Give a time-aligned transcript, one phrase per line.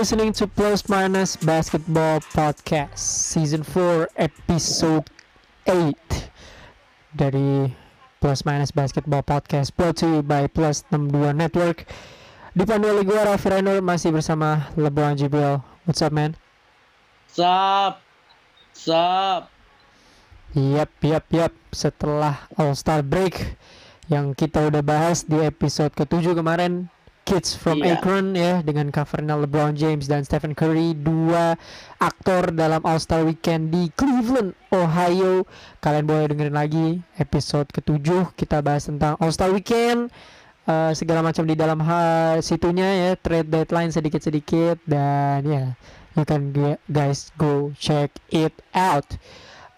[0.00, 5.04] Listening to Plus Minus Basketball Podcast Season 4 Episode
[5.68, 5.92] 8
[7.12, 7.68] Dari
[8.16, 11.84] Plus Minus Basketball Podcast Brought to you by Plus 62 Network
[12.56, 16.32] Dipandu oleh gue Raffi Rainer Masih bersama LeBron Jibril What's up man?
[17.28, 18.00] Sup?
[18.72, 19.52] Sup?
[20.56, 23.36] Yap, yap, yap Setelah All Star Break
[24.08, 26.88] Yang kita udah bahas di episode ke-7 kemarin
[27.30, 28.02] Kids from Iya.
[28.02, 31.54] Akron ya dengan covernya LeBron James dan Stephen Curry dua
[32.02, 35.46] aktor dalam All Star Weekend di Cleveland, Ohio.
[35.78, 40.10] Kalian boleh dengerin lagi episode ketujuh kita bahas tentang All Star Weekend
[40.66, 45.64] eh, segala macam di dalam hal situnya ya trade deadline sedikit-sedikit dan ya
[46.18, 46.50] you can
[46.90, 49.06] guys go check it out.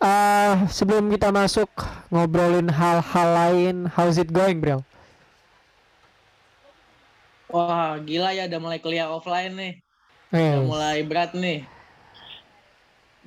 [0.00, 1.68] eh sebelum kita masuk
[2.08, 4.80] ngobrolin hal-hal lain, how's it going, bro?
[7.54, 9.72] Wah, gila ya udah mulai kuliah offline nih.
[10.32, 11.56] Eh, Udah mulai berat nih.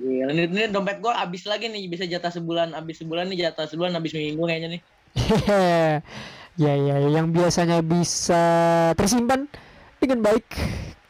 [0.00, 3.66] Gila, ini, ini dompet gua habis lagi nih, bisa jatah sebulan, habis sebulan nih jatah
[3.70, 4.80] sebulan, habis minggu kayaknya nih.
[6.62, 8.42] ya ya yang biasanya bisa
[8.96, 9.48] tersimpan
[10.00, 10.46] dengan baik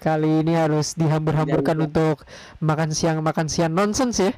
[0.03, 1.91] kali ini harus dihambur-hamburkan Ya, ya.
[1.91, 2.23] untuk
[2.63, 4.33] makan siang makan siang nonsense ya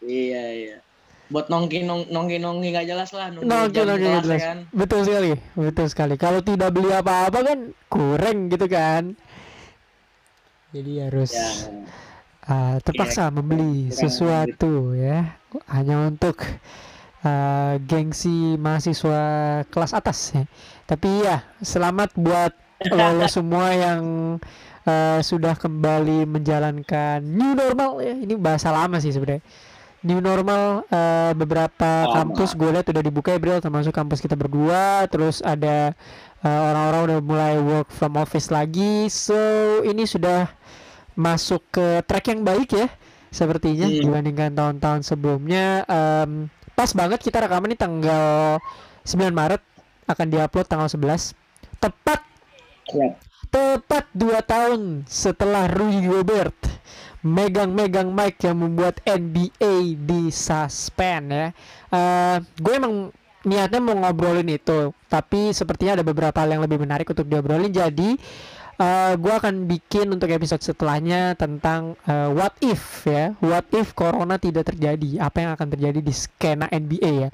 [0.00, 0.74] Iya, iya.
[1.30, 3.30] Buat nongki nong, nongki nongki nggak jelas lah.
[3.30, 4.40] Nongki nongki kelas nggak jelas.
[4.42, 4.58] ya kan.
[4.74, 9.14] betul sekali betul sekali kalau tidak beli apa-apa kan kurang gitu kan
[10.70, 11.50] jadi harus Ya.
[12.46, 15.38] ah, terpaksa membeli kurang sesuatu ya
[15.70, 16.42] hanya untuk
[17.22, 19.20] ah, gengsi mahasiswa
[19.66, 20.44] kelas atas ya.
[20.86, 22.52] Tapi ya selamat buat
[22.90, 24.02] lo, lo semua yang
[24.86, 28.14] ah, sudah kembali menjalankan new normal ya.
[28.14, 29.42] Ini bahasa lama sih sebenarnya.
[30.00, 32.14] New normal ah, beberapa Lama.
[32.16, 35.92] kampus gue lihat udah dibuka ya Bril termasuk kampus kita berdua terus ada
[36.40, 39.36] ah, orang-orang udah mulai work from office lagi so
[39.82, 40.48] ini sudah
[41.12, 42.88] masuk ke track yang baik ya
[43.28, 44.00] sepertinya Iya.
[44.02, 48.56] dibandingkan tahun-tahun sebelumnya Em, pas banget kita rekaman ini tanggal
[49.04, 49.60] 9 Maret
[50.06, 51.36] akan diupload tanggal 11
[51.76, 52.24] tepat
[52.88, 53.14] Ya.
[53.46, 56.56] tepat 2 tahun setelah Rudy Gobert
[57.20, 61.46] megang-megang mic yang membuat NBA disuspend ya.
[61.92, 67.08] Eh, gue emang niatnya mau ngobrolin itu tapi sepertinya ada beberapa hal yang lebih menarik
[67.08, 67.68] untuk diobrolin.
[67.68, 68.16] Jadi
[68.80, 73.36] eh, gue akan bikin untuk episode setelahnya tentang eh, what if ya.
[73.44, 75.20] What if corona tidak terjadi?
[75.20, 77.30] Apa yang akan terjadi di skena NBA ya?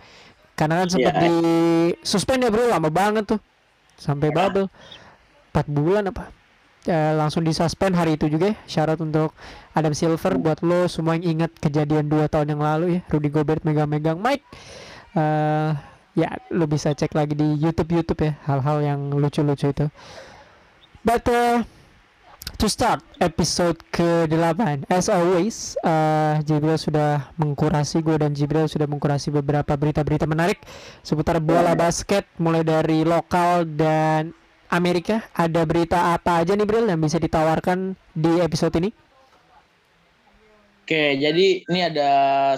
[0.56, 1.22] Karena kan sempat Iya.
[1.22, 1.34] di
[2.00, 2.66] suspend ya bro.
[2.66, 3.40] Lama banget tuh.
[3.94, 4.34] Sampai Ya.
[4.34, 4.68] bubble.
[5.52, 6.28] 4 bulan apa
[6.86, 8.56] Eh, langsung disuspend hari itu juga ya.
[8.70, 9.34] Syarat untuk
[9.74, 13.00] Adam Silver buat lo semua yang ingat kejadian dua tahun yang lalu ya.
[13.10, 14.46] Rudy Gobert megang-megang mic.
[15.18, 15.70] Eh
[16.16, 19.86] ya lo bisa cek lagi di YouTube YouTube ya hal-hal yang lucu-lucu itu.
[21.04, 21.62] But uh,
[22.56, 29.28] to start episode ke-8 as always uh, Jibril sudah mengkurasi gue dan Jibril sudah mengkurasi
[29.28, 30.62] beberapa berita-berita menarik
[31.04, 34.32] seputar bola basket mulai dari lokal dan
[34.70, 38.90] Amerika ada berita apa aja nih Bril yang bisa ditawarkan di episode ini
[40.86, 42.10] Oke, jadi ini ada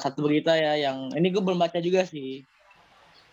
[0.04, 2.44] satu berita ya yang ini gue belum baca juga sih.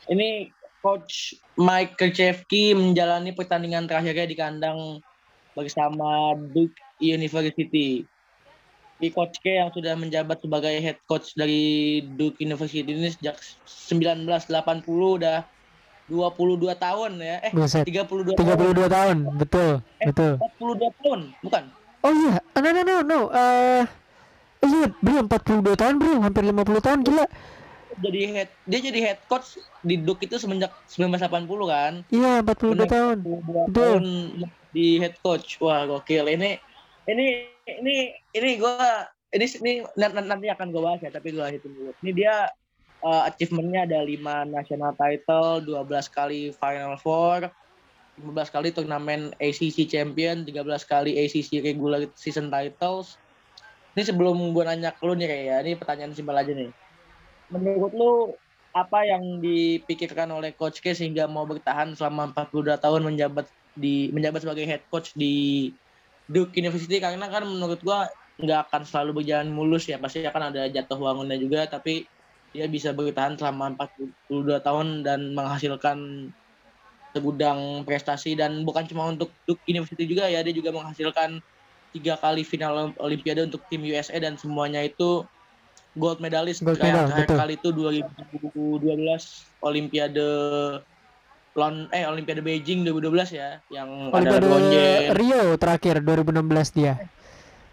[0.07, 0.47] Ini
[0.79, 5.03] coach Mike Krzyzewski menjalani pertandingan terakhirnya di kandang
[5.51, 8.07] bersama Duke University.
[8.95, 13.35] Di coach K yang sudah menjabat sebagai head coach dari Duke University ini sejak
[13.67, 15.43] 1980 udah
[16.05, 17.38] 22 tahun ya.
[17.41, 18.88] Eh, Buset 32 32 tahun.
[18.88, 20.05] tahun betul Eh.
[20.07, 21.63] betul 42 tahun, bukan?
[22.01, 23.83] oh iya Ah, no no no no eh
[24.61, 27.25] iya Bril 42 tahun Bril hampir 50 tahun gila
[27.95, 31.93] Jadi head dia jadi head coach di Duke itu semenjak 1980 kan.
[32.09, 32.87] iya 42 Bener.
[32.87, 33.72] tahun 22 Betul.
[33.72, 34.03] tahun
[34.69, 35.55] di head coach.
[35.57, 36.28] Wah, gokil.
[36.28, 36.59] Ini
[37.07, 37.25] ini
[37.66, 37.96] ini
[38.29, 41.96] ini gua ini ini nanti, nanti akan gue bahas ya, tapi gue hitung dulu.
[42.03, 42.52] Ini dia
[43.05, 47.53] uh, achievementnya ada 5 national title, 12 kali Final Four,
[48.17, 53.22] 15 kali turnamen ACC champion, 13 kali ACC regular season titles.
[53.93, 56.73] Ini sebelum gue nanya ke lu nih kayak ya, ini pertanyaan simpel aja nih.
[57.53, 58.11] Menurut lu
[58.75, 64.43] apa yang dipikirkan oleh Coach K sehingga mau bertahan selama 42 tahun menjabat di menjabat
[64.43, 65.72] sebagai head coach di
[66.28, 70.67] Duke University karena kan menurut gua nggak akan selalu berjalan mulus ya pasti akan ada
[70.67, 72.03] jatuh bangunnya juga tapi
[72.55, 73.75] dia bisa bertahan selama
[74.31, 76.31] 42 tahun dan menghasilkan
[77.11, 81.43] segudang prestasi dan bukan cuma untuk Duke University juga ya dia juga menghasilkan
[81.96, 85.23] tiga kali final Olimpiade untuk tim USA dan semuanya itu
[85.96, 87.40] gold medalist Gold kayak medal, terakhir betul.
[87.40, 90.28] kali itu 2012 Olimpiade
[91.55, 95.16] Lon eh Olimpiade Beijing 2012 ya yang ada Olimpiade James.
[95.16, 96.99] Rio terakhir 2016 dia.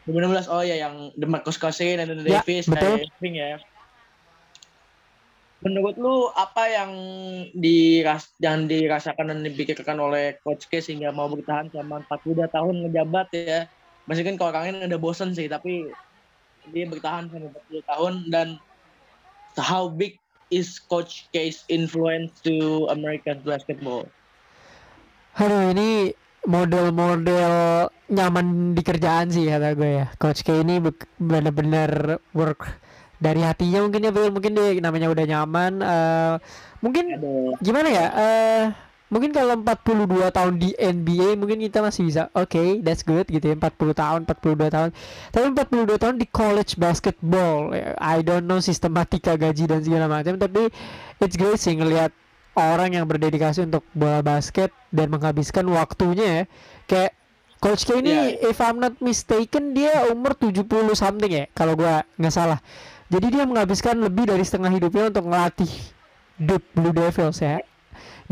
[0.06, 3.02] 2016 oh ya yang DeMarcus Cousins dan Ya, Davis betul.
[3.02, 3.58] Irving ya.
[5.62, 6.92] Menurut lu apa yang
[7.54, 13.28] diras yang dirasakan dan dipikirkan oleh Coach K sehingga mau bertahan selama 42 tahun ngejabat
[13.30, 13.60] ya?
[14.10, 15.86] Meskipun kalau orangnya udah bosen sih, tapi
[16.74, 18.48] dia bertahan selama 40 tahun dan
[19.54, 20.18] how big
[20.50, 24.10] is Coach K's influence to American basketball?
[25.38, 26.12] Aduh ini
[26.42, 30.06] model-model nyaman di kerjaan sih kata gue ya.
[30.18, 32.66] Coach K ini be- bener-bener work
[33.22, 34.34] dari hatinya mungkin ya Bel.
[34.34, 35.72] mungkin dia namanya udah nyaman.
[35.78, 36.34] eh,
[36.82, 37.54] mungkin Aduh.
[37.62, 38.06] gimana ya?
[38.12, 38.64] eh
[39.06, 43.54] mungkin kalau 42 tahun di NBA mungkin kita masih bisa oke that's good gitu ya
[43.54, 44.88] 40 tahun 42 tahun
[45.28, 50.40] tapi 42 tahun di college basketball ya, I don't know sistematika gaji dan segala macam
[50.40, 50.72] tapi
[51.20, 52.08] it's great sih ngelihat
[52.56, 56.42] orang yang berdedikasi untuk bola basket dan menghabiskan waktunya ya
[56.88, 57.12] kayak
[57.60, 58.10] Coach K ini
[58.40, 58.48] Iya.
[58.48, 60.66] if I'm not mistaken dia umur 70
[60.96, 62.58] something ya kalau gua nggak salah
[63.12, 65.72] jadi dia menghabiskan lebih dari setengah hidupnya untuk ngelatih
[66.40, 67.60] Duke Blue Devils ya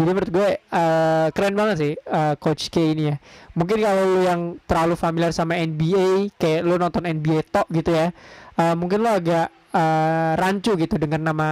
[0.00, 3.16] jadi menurut gue eh, keren banget sih eh, Coach K ini ya.
[3.52, 8.08] Mungkin kalau lu yang terlalu familiar sama NBA, kayak lu nonton NBA tok gitu ya,
[8.56, 11.48] eh, mungkin lu agak eh, rancu gitu dengan nama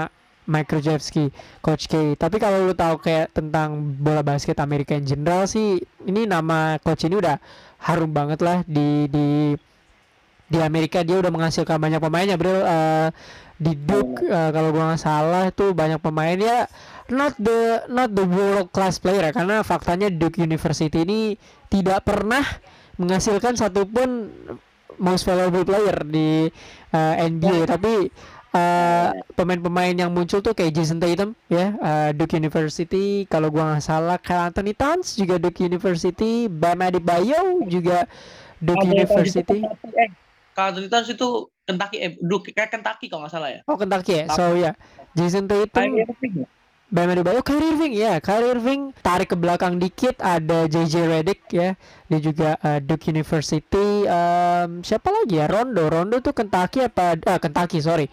[0.49, 1.29] Mike Krzyzewski,
[1.61, 2.17] Coach K.
[2.17, 5.77] Tapi kalau lu tahu kayak tentang bola basket Amerika in general sih,
[6.09, 7.37] ini nama coach ini udah
[7.85, 9.53] harum banget lah di di
[10.49, 13.09] di Amerika dia udah menghasilkan banyak pemainnya bro Eh,
[13.59, 16.71] di Duke eh, kalau gua nggak salah itu banyak pemain ya
[17.11, 21.35] not the not the world class player ya karena faktanya Duke University ini
[21.67, 22.47] tidak pernah
[23.03, 24.31] menghasilkan satupun
[25.03, 26.47] most valuable player di
[26.95, 28.07] eh, NBA tapi
[28.55, 33.83] eh, pemain-pemain yang muncul tuh kayak Jason Tatum ya eh, Duke University kalau gua nggak
[33.83, 38.07] salah Karl Anthony Towns juga Duke University Bam Adebayo juga
[38.63, 39.67] Duke University
[39.99, 40.28] eh,
[40.59, 41.29] kalau Towns itu
[41.63, 43.61] Kentucky, eh, Duke, kayak Kentucky kalau nggak salah ya.
[43.71, 44.25] oh Kentucky ya?
[44.35, 44.75] So ya.
[45.15, 45.87] Jason Tatum.
[45.95, 46.07] Ya?
[46.89, 50.17] Bam Adebayo, Kyrie Irving ya, Kyrie Irving tarik ke belakang dikit.
[50.25, 51.77] Ada JJ Redick ya,
[52.09, 55.45] dia juga uh, Duke University, Em, siapa lagi ya?
[55.53, 58.09] Rondo, Rondo tuh Kentucky apa, ah Kentucky sorry,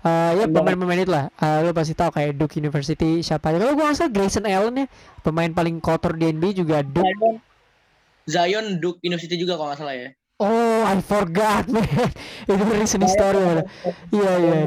[0.00, 3.74] Eh, ya pemain-pemain itu lah, Eh, lu pasti tahu kayak Duke University siapa aja, kalau
[3.74, 4.86] gua nggak salah Grayson Allen ya,
[5.26, 7.10] pemain paling kotor di NBA juga Duke.
[7.10, 7.34] Zion,
[8.30, 10.08] Zion Duke University juga kalau nggak salah ya.
[10.40, 11.84] Oh, I forgot man,
[12.48, 13.60] itu recent story?
[14.08, 14.60] Iya iya.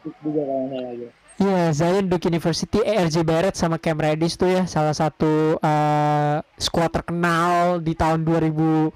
[0.00, 1.10] Duke juga kalau nggak salah ya.
[1.36, 6.88] Iya, Zion Duke University, RJ Barrett sama Cam Reddish tuh ya salah satu eh, squad
[6.88, 8.88] terkenal di tahun 2019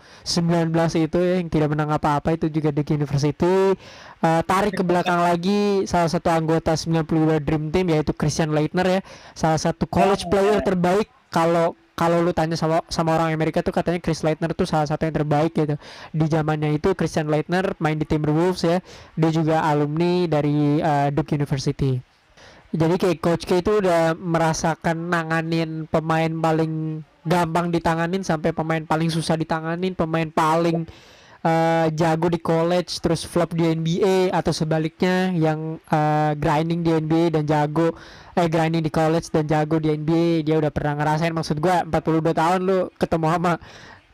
[1.05, 3.77] itu ya yang tidak menang apa-apa itu juga Duke University.
[4.25, 9.01] Eh, tarik ke belakang lagi salah satu anggota 92 Dream Team yaitu Christian Leitner ya,
[9.37, 10.31] salah satu college Ya.
[10.33, 14.65] player terbaik kalau kalau lu tanya sama sama orang Amerika tuh katanya Chris Leitner tuh
[14.65, 15.77] salah satu yang terbaik gitu.
[16.17, 18.81] Di zamannya itu Christian Leitner main di Timberwolves ya.
[19.21, 22.01] Dia juga alumni dari eh, Duke University.
[22.73, 29.13] Jadi kayak Coach K itu udah merasakan nanganin pemain paling gampang ditanganin sampai pemain paling
[29.13, 30.89] susah ditanganin, pemain paling
[31.41, 37.41] eh, jago di college terus flop di NBA atau sebaliknya yang eh, grinding di NBA
[37.41, 37.97] dan jago
[38.37, 42.33] eh grinding di college dan jago di NBA dia udah pernah ngerasain maksud gua 42
[42.37, 43.53] tahun lu ketemu sama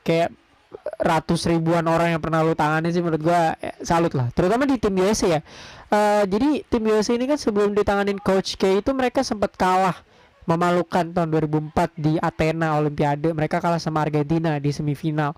[0.07, 0.31] kayak
[1.01, 4.31] ratus ribuan orang yang pernah lu tangani sih menurut gua eh, salut lah.
[4.33, 5.41] Terutama di tim USA ya.
[5.91, 9.97] Eh, jadi tim USA ini kan sebelum ditanganin coach K itu mereka sempat kalah
[10.47, 11.29] memalukan tahun
[11.75, 15.35] 2004 di Athena Olimpiade mereka kalah sama Argentina di semifinal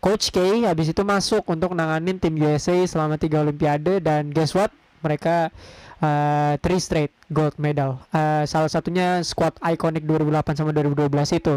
[0.00, 4.72] coach K habis itu masuk untuk nanganin tim USA selama tiga Olimpiade dan guess what?
[5.00, 5.52] Mereka
[6.00, 8.00] eh, three straight gold medal.
[8.10, 11.54] Eh, salah satunya squad iconic 2008 sama 2012 itu.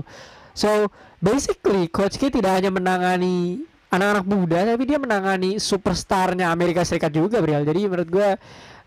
[0.54, 7.10] So basically Coach K tidak hanya menangani anak-anak muda tapi dia menangani superstarnya Amerika Serikat
[7.10, 7.66] juga Brial.
[7.66, 8.30] Jadi menurut gua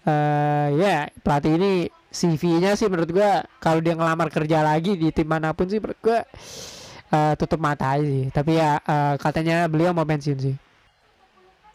[0.07, 5.27] eh ya pelatih ini CV-nya sih menurut gua kalau dia ngelamar kerja lagi di tim
[5.27, 6.23] mana pun sih menurut gua
[7.13, 8.27] eh, tutup mata aja sih.
[8.31, 10.57] Tapi ya eh, katanya beliau mau pensiun sih.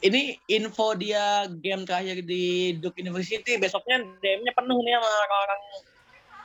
[0.01, 5.61] Ini info dia game terakhir di Duke University besoknya DM-nya penuh nih sama orang-orang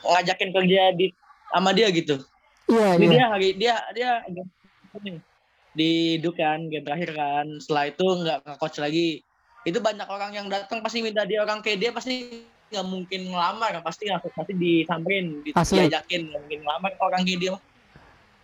[0.04, 1.06] ngajakin kerja di
[1.48, 2.20] sama dia gitu.
[2.68, 3.12] Iya Ini iya.
[3.14, 4.10] dia hari dia dia
[5.76, 7.46] di Duke kan game terakhir kan.
[7.56, 9.08] Setelah itu nggak nge-coach lagi.
[9.64, 13.78] Itu banyak orang yang datang pasti minta dia orang kayak dia pasti nggak mungkin ngelamar
[13.86, 17.52] pasti nggak pasti disamperin di- diajakin nggak mungkin ngelamar orang kayak dia.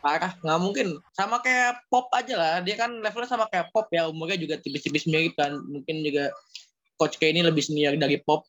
[0.03, 0.99] Parah nggak mungkin.
[1.15, 2.55] Sama kayak pop aja lah.
[2.67, 4.11] Dia kan levelnya sama kayak pop ya.
[4.11, 5.55] Umurnya juga tipis-tipis mirip kan.
[5.71, 6.35] Mungkin juga
[6.99, 8.43] coach kayak ini lebih senior dari pop.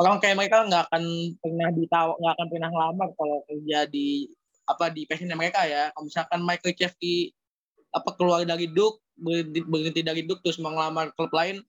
[0.00, 1.04] Orang kayak mereka nggak akan
[1.40, 4.28] pernah ditawa nggak akan pernah ngelamar kalau kerja di
[4.66, 5.92] apa di passionnya mereka ya.
[5.92, 7.30] Kalau misalkan Michael Chevy
[7.92, 11.60] apa keluar dari Duke berhenti, berhenti dari Duke terus mau ngelamar klub lain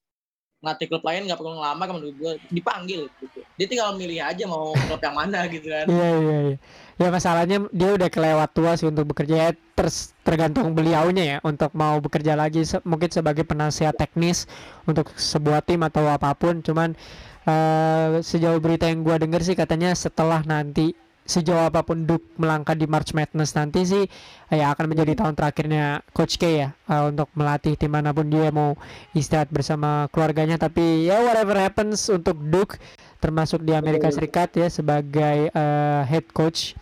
[0.67, 3.39] ngelatih klub lain nggak perlu ngelamar menurut gue dipanggil gitu.
[3.55, 5.87] Dia tinggal milih aja mau klub yang mana gitu kan.
[5.87, 6.57] Iya iya iya.
[6.99, 9.35] Ya masalahnya dia udah kelewat tua sih untuk bekerja.
[9.47, 14.43] Ya ters- tergantung beliaunya ya untuk mau bekerja lagi se- mungkin sebagai penasihat teknis
[14.83, 16.59] untuk sebuah tim atau apa pun.
[16.59, 16.99] Cuman
[17.47, 20.91] eh, sejauh berita yang gua dengar sih katanya setelah nanti
[21.27, 24.03] sejauh apa pun Duke melangkah di March Madness nanti sih
[24.47, 28.47] ya akan menjadi tahun terakhirnya Coach K ya eh, untuk melatih tim mana pun dia
[28.49, 28.79] mau
[29.11, 32.79] istirahat bersama keluarganya tapi ya whatever happens untuk Duke
[33.19, 34.07] termasuk di Amerika.
[34.07, 36.73] Serikat ya sebagai eh, head coach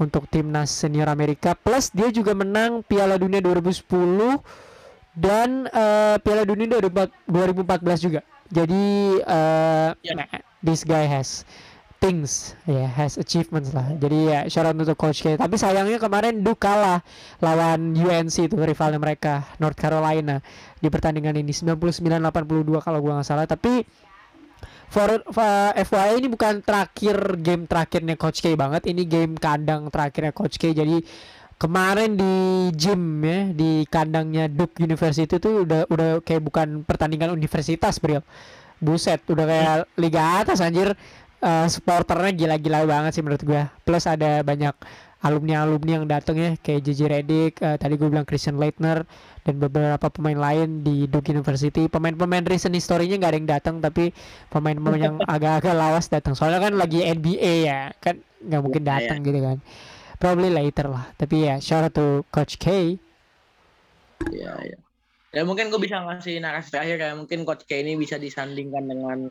[0.00, 3.84] untuk timnas senior Amerika plus dia juga menang Piala Dunia 2010
[5.14, 8.84] dan eh, Piala Dunia 2014 juga jadi
[10.02, 10.12] Ya.
[10.16, 10.28] nah,
[10.64, 11.44] this guy has
[12.04, 12.52] things.
[12.68, 13.88] Ya has achievements lah.
[13.96, 15.40] Jadi ya shout out untuk coach K.
[15.40, 17.00] Tapi sayangnya kemarin Duke kalah
[17.40, 20.44] lawan UNC itu rivalnya mereka North Carolina
[20.76, 21.48] di pertandingan ini.
[21.56, 23.48] 99-82 kalau gua nggak salah.
[23.48, 23.88] Tapi
[24.92, 28.84] for, for FYI ini bukan terakhir game terakhirnya Coach K banget.
[28.84, 30.76] Ini game kandang terakhirnya Coach K.
[30.76, 31.00] Jadi
[31.56, 32.34] kemarin di
[32.76, 38.20] gym ya di kandangnya Duke University itu udah udah kayak bukan pertandingan universitas bro
[38.82, 40.92] buset udah kayak liga atas anjir
[41.44, 43.68] Eh, supporternya gila-gila banget sih menurut gua.
[43.84, 44.72] Plus ada banyak
[45.20, 49.08] alumni-alumni yang datang ya kayak JJ Redick eh, tadi gue bilang Christian Leitner
[49.44, 51.84] dan beberapa pemain lain di Duke University.
[51.92, 54.16] Pemain-pemain recent historinya nggak ada yang datang tapi
[54.48, 59.18] pemain-pemain yang agak-agak lawas datang soalnya kan lagi NBA ya kan nggak mungkin Iya, datang
[59.20, 59.58] gitu kan.
[60.16, 61.12] Probably later lah.
[61.20, 62.96] Tapi ya shout out to Coach K.
[64.32, 64.78] Iya, iya.
[65.34, 69.28] Ya mungkin gue bisa ngasih narasi terakhir kayak mungkin coach K ini bisa disandingkan dengan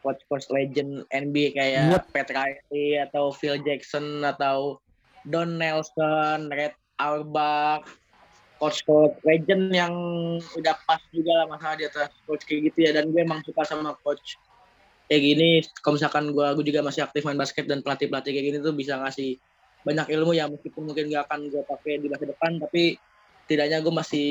[0.00, 2.04] coach-coach legend NBA kayak Yep.
[2.12, 4.80] Pat Riley atau Phil Jackson atau
[5.28, 7.84] Don Nelson, Red Auerbach,
[8.60, 9.94] coach-coach legend yang
[10.56, 12.90] udah pas juga lah masalah di atas coach kayak gitu ya.
[12.96, 14.36] Dan gue emang suka sama coach
[15.08, 15.50] kayak gini.
[15.80, 18.76] Kalau misalkan gue gue juga masih aktif main basket dan pelatih pelatih kayak gini tuh
[18.76, 19.40] bisa ngasih
[19.84, 20.48] banyak ilmu ya.
[20.48, 23.00] Meskipun mungkin gak akan gue pakai di masa depan tapi
[23.44, 24.30] setidaknya gue masih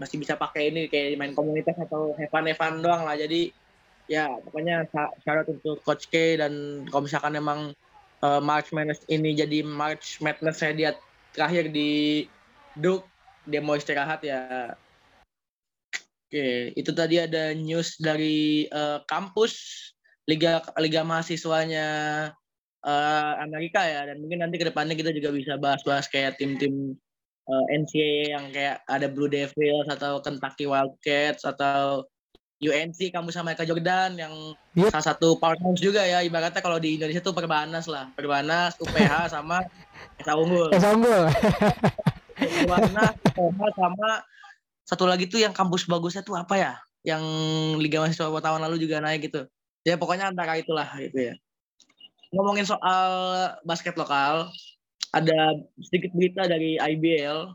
[0.00, 3.16] masih bisa pakai ini kayak main komunitas atau Evan Evan doang lah.
[3.16, 3.52] Jadi
[4.10, 4.90] ya pokoknya
[5.22, 7.70] syarat untuk Coach K dan kalau misalkan emang
[8.26, 10.90] uh, March Madness ini jadi March Madness saya dia
[11.30, 12.26] terakhir di
[12.74, 13.06] Duke
[13.46, 14.74] dia mau istirahat ya.
[16.30, 19.58] Oke, itu tadi ada news dari uh, kampus
[20.30, 21.86] liga liga mahasiswanya
[22.86, 24.06] uh, Amerika ya.
[24.06, 26.94] Dan mungkin nanti ke depannya kita juga bisa bahas-bahas kayak tim-tim
[27.50, 32.06] uh, NCAA yang kayak ada Blue Devils atau Kentucky Wildcats atau
[32.60, 34.34] UNC kamu sama Michael Jordan yang
[34.76, 34.92] Yep.
[34.92, 36.20] salah satu powerhouse juga ya.
[36.20, 38.12] Ibaratnya kalau di Indonesia tuh Perbanas lah.
[38.12, 39.64] Perbanas UPH sama
[40.20, 40.68] Esa Unggul.
[40.70, 41.24] Eh unggul.
[42.38, 44.10] Perbanas UPH sama
[44.84, 46.72] satu lagi tuh yang kampus bagusnya tuh apa ya?
[47.00, 47.24] Yang
[47.80, 49.48] Liga Mahasiswa tahun lalu juga naik gitu.
[49.82, 51.34] Ya pokoknya antara itulah gitu ya.
[52.30, 53.10] Ngomongin soal
[53.64, 54.52] basket lokal
[55.10, 57.50] ada sedikit berita dari IBL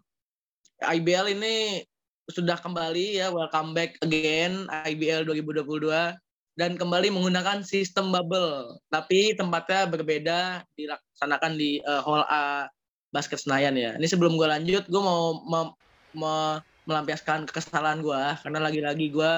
[0.84, 1.80] IBL ini
[2.26, 6.18] sudah kembali ya welcome back again IBL 2022
[6.58, 10.40] dan kembali menggunakan sistem bubble tapi tempatnya berbeda
[10.74, 12.66] dilaksanakan di eh, Hall A
[13.14, 13.94] Basket Senayan ya.
[13.96, 15.76] Ini sebelum gue lanjut gue mau me-
[16.18, 19.34] me- melampiaskan kekesalan gue karena lagi-lagi gue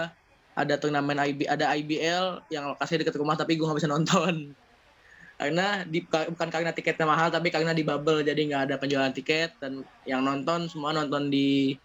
[0.58, 4.56] ada turnamen IB ada IBL yang lokasinya dekat rumah tapi gue nggak bisa nonton.
[5.38, 9.54] Karena di, bukan karena tiketnya mahal tapi karena di bubble jadi nggak ada penjualan tiket
[9.62, 11.78] dan yang nonton semua nonton di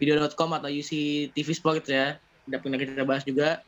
[0.00, 0.90] video.com atau UC
[1.36, 2.16] TV Sport ya.
[2.48, 3.60] Udah pernah kita bahas juga.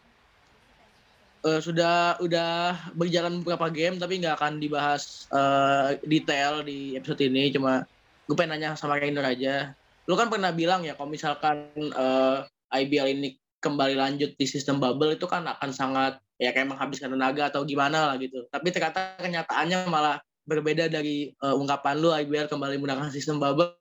[1.43, 7.53] Eh, sudah udah berjalan beberapa game tapi nggak akan dibahas eh, detail di episode ini.
[7.53, 7.85] Cuma
[8.25, 9.77] gue pengen nanya sama Rainer aja.
[10.09, 12.37] Lu kan pernah bilang ya kalau misalkan eh,
[12.73, 17.53] IBL ini kembali lanjut di sistem bubble itu kan akan sangat ya kayak menghabiskan tenaga
[17.53, 18.49] atau gimana lah gitu.
[18.49, 23.75] Tapi ternyata kenyataannya malah berbeda dari eh, ungkapan lu IBL kembali menggunakan sistem bubble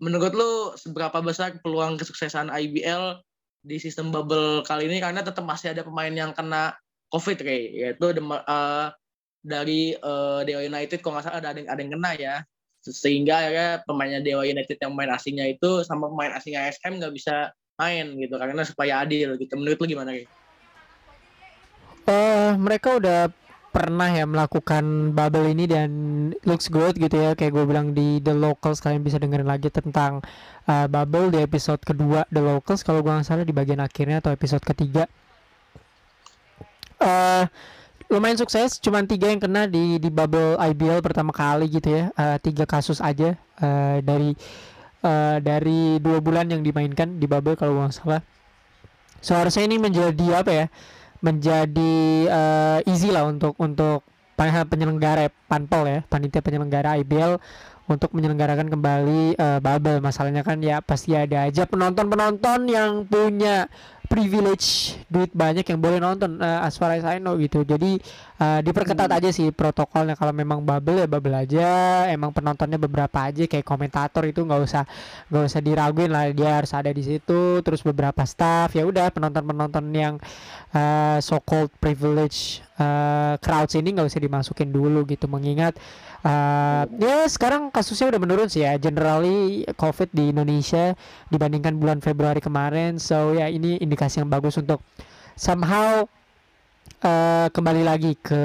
[0.00, 3.20] menurut lu seberapa besar peluang kesuksesan IBL
[3.60, 4.98] di sistem bubble kali ini?
[4.98, 6.74] Karena tetap masih ada pemain yang kena
[7.12, 8.86] COVID kayak yaitu eh,
[9.44, 12.36] dari eh, Dewa United kalau nggak salah ada yang ada yang kena ya.
[12.80, 17.52] Sehingga akhirnya pemainnya Dewa United yang main asingnya itu sama pemain asing ASM nggak bisa
[17.76, 19.52] main gitu karena supaya adil gitu.
[19.60, 20.32] Menurut lu gimana kayak
[22.10, 23.30] Eh, mereka udah
[23.70, 25.90] pernah ya melakukan bubble ini dan
[26.42, 27.38] looks good gitu ya.
[27.38, 30.20] Kayak gue bilang di The Locals kalian bisa dengerin lagi tentang
[30.66, 34.34] eh, bubble di episode kedua The Locals kalau gue nggak salah di bagian akhirnya atau
[34.34, 35.06] episode ketiga.
[37.00, 37.44] Eh
[38.10, 42.04] lumayan sukses cuman tiga yang kena di di bubble IBL pertama kali gitu ya.
[42.18, 44.34] Eh, tiga kasus aja eh, dari
[45.06, 48.22] eh, dari dua bulan yang dimainkan di bubble kalau nggak salah.
[49.22, 50.66] Seharusnya ini menjadi apa ya
[51.20, 51.94] menjadi
[52.28, 54.04] eh, easy lah untuk untuk
[54.40, 57.36] penyelenggara panpel ya panitia penyelenggara IBL
[57.92, 63.68] untuk menyelenggarakan kembali eh, bubble masalahnya kan ya pasti ada aja penonton penonton yang punya
[64.10, 67.62] privilege duit banyak yang boleh nonton eh, as far as I know gitu.
[67.62, 68.02] Jadi
[68.42, 69.18] eh, diperketat Hmm.
[69.22, 70.18] aja sih protokolnya.
[70.18, 71.68] Kalau memang bubble ya bubble aja
[72.10, 74.82] emang penontonnya beberapa aja kayak komentator itu nggak usah
[75.30, 79.46] nggak usah diraguin lah dia harus ada di situ terus beberapa staff ya udah penonton
[79.46, 80.14] penonton yang
[80.74, 85.30] eh, so called privilege eh, crowds ini nggak usah dimasukin dulu gitu.
[85.30, 85.78] Mengingat
[86.24, 88.76] eh, ya sekarang kasusnya udah menurun sih ya.
[88.76, 90.94] Generally covid di Indonesia
[91.32, 93.00] dibandingkan bulan Februari kemarin.
[93.00, 94.84] So ya ini indikasi yang bagus untuk
[95.36, 96.04] somehow
[97.00, 98.42] eh, kembali lagi ke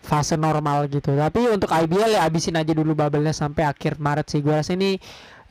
[0.00, 1.12] fase normal gitu.
[1.12, 4.40] Tapi untuk IBL ya abisin aja dulu bubble-nya sampai akhir Maret sih.
[4.40, 4.96] Gue rasa ini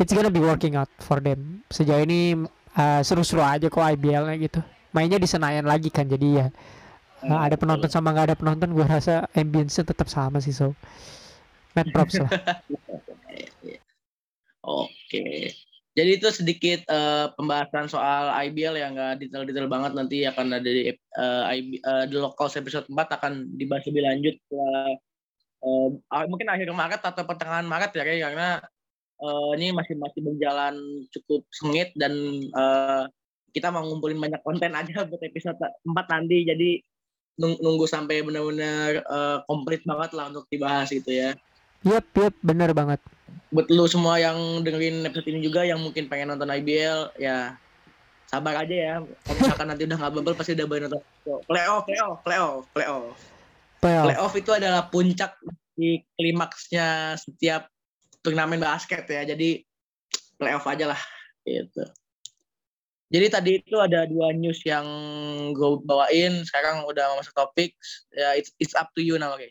[0.01, 1.63] it's gonna be working out for them.
[1.71, 2.35] Sejauh ini
[2.75, 4.59] eh, seru-seru aja kok IBL-nya gitu.
[4.89, 6.47] Mainnya di Senayan lagi kan jadi ya
[7.23, 10.75] eh, ada penonton sama nggak ada penonton gue rasa ambience-nya tetap sama sih so
[11.75, 12.31] mad props lah.
[14.69, 15.55] Oke.
[15.97, 19.91] Jadi itu sedikit eh, pembahasan soal IBL yang nggak detail-detail banget.
[19.97, 24.35] Nanti akan ada di eh, IB, eh, The Locals episode 4 akan dibahas lebih lanjut
[24.39, 24.95] eh,
[26.07, 28.49] ah, mungkin akhir Maret atau pertengahan Maret ya Kay, karena
[29.19, 30.75] eh, ini masih masih berjalan
[31.11, 32.13] cukup sengit dan
[32.47, 33.03] eh,
[33.51, 36.37] kita mau ngumpulin banyak konten aja buat episode 4 nanti.
[36.47, 36.69] Jadi
[37.39, 41.33] nunggu sampai benar-benar eh, komplit banget lah untuk dibahas gitu ya.
[41.87, 42.99] Yep yep bener banget.
[43.49, 47.55] Buat lu semua yang dengerin episode ini juga yang mungkin pengen nonton IBL ya
[48.27, 48.95] sabar aja ya.
[49.01, 51.01] Kalau misalkan nanti udah nggak bubble pasti udah boleh nonton.
[51.47, 53.15] Playoff playoff playoff playoff.
[53.79, 54.05] Playoff.
[54.11, 55.39] Playoff itu adalah puncak
[55.79, 57.71] di klimaksnya setiap
[58.19, 59.23] turnamen basket ya.
[59.23, 59.63] Jadi
[60.35, 61.01] playoff aja lah
[61.47, 61.87] gitu
[63.09, 64.85] jadi tadi itu ada dua news yang
[65.57, 67.73] gue bawain sekarang udah masuk topik.
[68.13, 69.49] Ya it's, it's up to you now oke.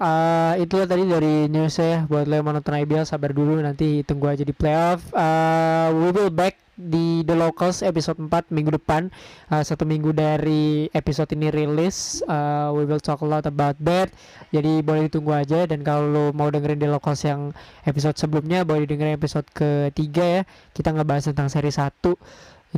[0.00, 4.06] Eh, itulah tadi dari news saya buat lo yang mau nonton IBL sabar dulu nanti
[4.06, 5.02] tunggu aja di playoff.
[5.12, 9.12] Eh, we will back di The Locals episode 4 minggu depan.
[9.52, 12.24] Eh, satu minggu dari episode ini rilis.
[12.24, 14.08] Eh, we will talk a lot about that.
[14.48, 17.52] Jadi boleh ditunggu aja dan kalau mau dengerin The Locals yang
[17.84, 20.42] episode sebelumnya boleh dengerin episode ketiga ya.
[20.72, 22.16] Kita ngebahas tentang seri 1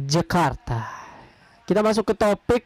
[0.03, 0.91] Jakarta.
[1.63, 2.65] Kita masuk ke topik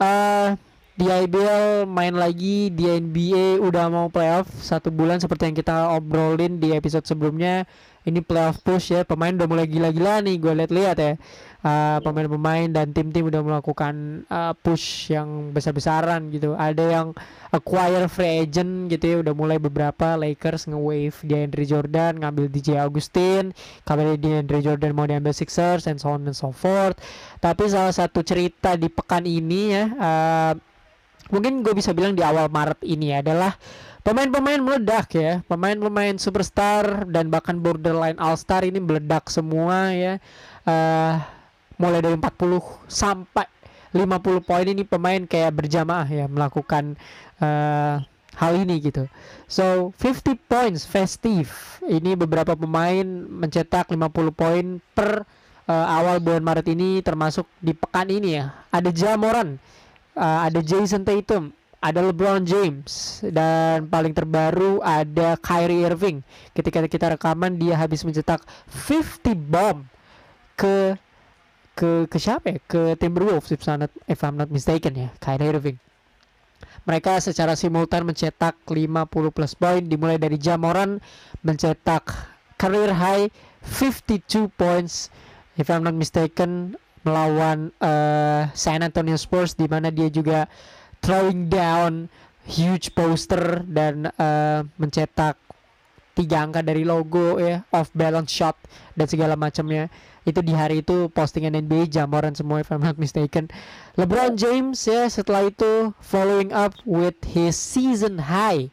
[0.00, 0.56] eh
[1.00, 6.60] di IBL main lagi di NBA udah mau playoff satu bulan seperti yang kita obrolin
[6.60, 7.64] di episode sebelumnya
[8.08, 11.14] ini playoff push ya pemain udah mulai gila-gila nih gue lihat-lihat ya.
[11.60, 16.56] Uh, pemain-pemain dan tim-tim udah melakukan uh, push yang besar-besaran gitu.
[16.56, 17.12] Ada yang
[17.52, 23.52] acquire free agent gitu ya udah mulai beberapa Lakers nge-wave DeAndre Jordan ngambil DJ Augustin
[23.84, 26.96] kabarnya DeAndre Jordan mau diambil Sixers and so on and so forth.
[27.44, 30.52] Tapi salah satu cerita di pekan ini ya uh,
[31.28, 33.54] mungkin gue bisa bilang di awal Maret ini adalah
[34.10, 35.38] pemain-pemain meledak ya.
[35.46, 40.18] Pemain-pemain superstar dan bahkan borderline all star ini meledak semua ya.
[40.66, 41.14] Eh,
[41.78, 43.46] mulai dari 40 sampai
[43.94, 46.98] 50 poin ini pemain kayak berjamaah ya melakukan
[47.38, 47.96] eh,
[48.34, 49.06] hal ini gitu.
[49.46, 51.54] So 50 points festive.
[51.86, 55.22] Ini beberapa pemain mencetak 50 poin per
[55.70, 58.50] eh, awal bulan Maret ini termasuk di pekan ini ya.
[58.74, 59.62] Ada Jamoran
[60.16, 66.20] uh, ada Jason Tatum, ada LeBron James dan paling terbaru ada Kyrie Irving.
[66.52, 69.88] Ketika kita rekaman dia habis mencetak 50 bomb
[70.60, 71.00] ke
[71.72, 72.58] ke ke siapa ya?
[72.68, 75.78] Ke Timberwolves if I'm not, if I'm not mistaken ya, Kyrie Irving.
[76.84, 81.00] Mereka secara simultan mencetak 50 plus poin dimulai dari Jamoran
[81.40, 82.12] mencetak
[82.60, 83.32] career high
[83.64, 85.08] 52 points
[85.56, 90.44] if I'm not mistaken melawan eh, San Antonio Spurs di mana dia juga
[91.00, 92.08] throwing down
[92.44, 95.36] huge poster dan eh, mencetak
[96.18, 98.56] tiga angka dari logo ya off balance shot
[98.98, 99.88] dan segala macamnya.
[100.28, 103.48] Itu di hari itu postingan NBA Jamoran semua if I'm not mistaken.
[103.96, 108.68] LeBron James ya setelah itu following up with his season high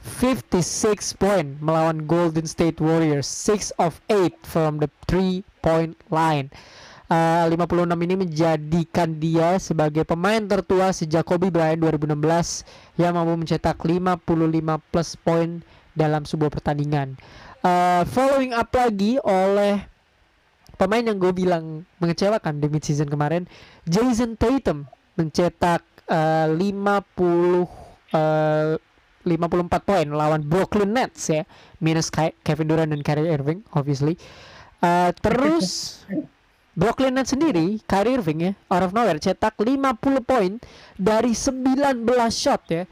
[0.00, 6.48] 56 point melawan Golden State Warriors 6 of 8 from the 3 point line
[7.10, 12.62] Uh, 56 ini menjadikan dia sebagai pemain tertua sejak Kobe Bryant 2016
[13.02, 14.22] yang mampu mencetak 55
[14.94, 15.58] plus poin
[15.98, 17.18] dalam sebuah pertandingan.
[17.66, 19.82] Uh, following up lagi oleh
[20.78, 23.50] pemain yang gue bilang mengecewakan di mid season kemarin,
[23.90, 24.86] Jason Tatum
[25.18, 27.66] mencetak uh, 50
[28.14, 28.78] uh,
[29.26, 31.42] 54 poin lawan Brooklyn Nets ya,
[31.82, 32.06] minus
[32.46, 34.14] Kevin Durant dan Kyrie Irving obviously.
[34.78, 36.00] Uh, terus
[36.80, 40.56] Brooklyn Nets sendiri, Kyrie Irving ya, out of nowhere cetak 50 poin
[40.96, 42.88] dari 19 shot ya.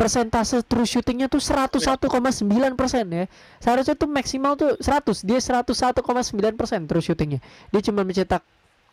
[0.00, 2.08] Persentase true shootingnya tuh 101,9
[2.72, 3.24] persen ya.
[3.60, 7.44] Seharusnya tuh maksimal tuh 100, dia 101,9 persen true shootingnya.
[7.68, 8.40] Dia cuma mencetak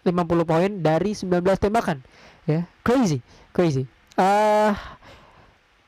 [0.04, 0.12] 50
[0.44, 2.04] poin dari 19 tembakan
[2.44, 2.68] ya.
[2.84, 3.24] Crazy,
[3.56, 3.88] crazy.
[4.20, 4.76] Uh,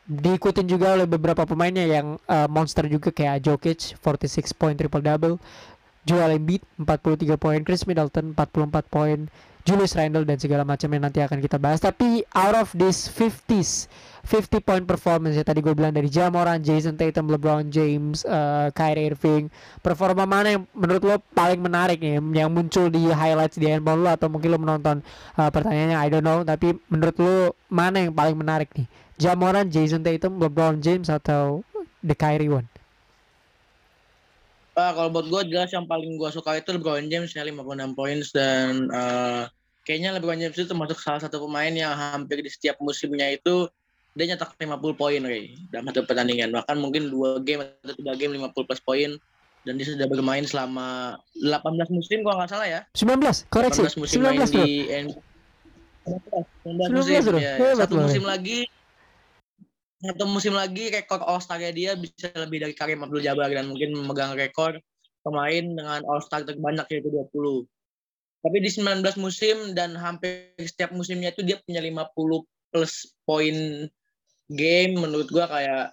[0.08, 5.36] diikutin juga oleh beberapa pemainnya yang uh, monster juga kayak Jokic 46 point triple double
[6.08, 9.28] Joel Embiid 43 poin, Chris Middleton 44 poin,
[9.68, 11.84] Julius Randle dan segala macam yang nanti akan kita bahas.
[11.84, 13.92] Tapi out of this 50s,
[14.24, 19.12] 50 point performance ya tadi gue bilang dari Jamoran, Jason Tatum, LeBron James, uh, Kyrie
[19.12, 19.52] Irving,
[19.84, 24.16] performa mana yang menurut lo paling menarik nih yang muncul di highlights di handphone lo
[24.16, 25.04] atau mungkin lo menonton
[25.36, 27.36] uh, pertanyaannya I don't know, tapi menurut lo
[27.68, 28.88] mana yang paling menarik nih?
[29.20, 31.68] Jamoran, Jason Tatum, LeBron James atau
[32.00, 32.72] the Kyrie one?
[34.78, 38.22] Uh, kalau buat gue jelas yang paling gue suka itu LeBron James ya 56 poin
[38.30, 39.50] dan uh,
[39.82, 43.66] kayaknya LeBron James itu termasuk salah satu pemain yang hampir di setiap musimnya itu
[44.14, 48.38] dia nyetak 50 poin kayak dalam satu pertandingan bahkan mungkin dua game atau tiga game
[48.38, 49.18] 50 plus poin
[49.66, 51.58] dan dia sudah bermain selama 18
[51.90, 54.62] musim kalau nggak salah ya 19 koreksi 18 musim 19 main bro.
[54.62, 54.70] di
[56.06, 57.38] 19, 19 musim bro.
[57.42, 57.54] ya.
[57.58, 58.70] Hebat, satu musim lagi
[59.98, 63.98] satu musim lagi rekor All Star dia bisa lebih dari Karim Abdul Jabbar dan mungkin
[63.98, 64.78] memegang rekor
[65.26, 67.66] pemain dengan All Star terbanyak yaitu 20.
[68.38, 72.14] Tapi di 19 musim dan hampir setiap musimnya itu dia punya 50
[72.70, 72.94] plus
[73.26, 73.90] poin
[74.48, 75.86] game menurut gua kayak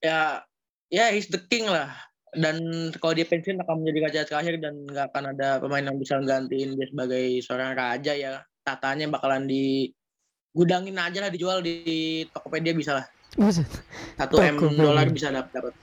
[0.00, 0.42] ya
[0.88, 1.92] ya he's the king lah
[2.34, 6.18] dan kalau dia pensiun akan menjadi raja terakhir dan nggak akan ada pemain yang bisa
[6.22, 8.32] gantiin dia sebagai seorang raja ya
[8.64, 9.90] tatanya bakalan di
[10.50, 13.06] gudangin aja lah dijual di Tokopedia bisa lah.
[14.18, 15.74] Satu m dolar bisa dapat dapat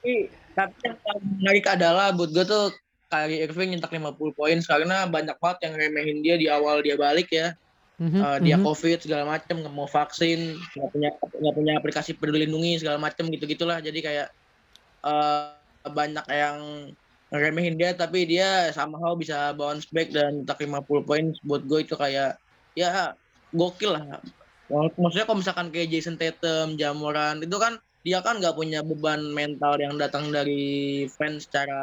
[0.00, 2.72] tapi tapi yang paling menarik adalah buat gue tuh
[3.10, 7.28] Kyrie Irving nyetak 50 poin karena banyak banget yang remehin dia di awal dia balik
[7.28, 7.52] ya.
[8.00, 8.64] Mhm, Eh, dia mhm.
[8.64, 13.28] covid segala macem nggak mau vaksin nggak punya nggak punya aplikasi peduli lindungi segala macem
[13.28, 14.28] gitu gitulah jadi kayak
[15.04, 15.52] eh,
[15.84, 16.56] banyak yang
[17.28, 21.24] ngeremehin dia tapi dia somehow bisa bounce back dan tak 50 poin.
[21.44, 22.40] Buat gue itu kayak
[22.72, 23.12] ya
[23.54, 24.22] gokil lah.
[24.70, 29.76] Maksudnya kalau misalkan kayak Jason Tatum, Jamoran itu kan dia kan nggak punya beban mental
[29.76, 31.82] yang datang dari fans secara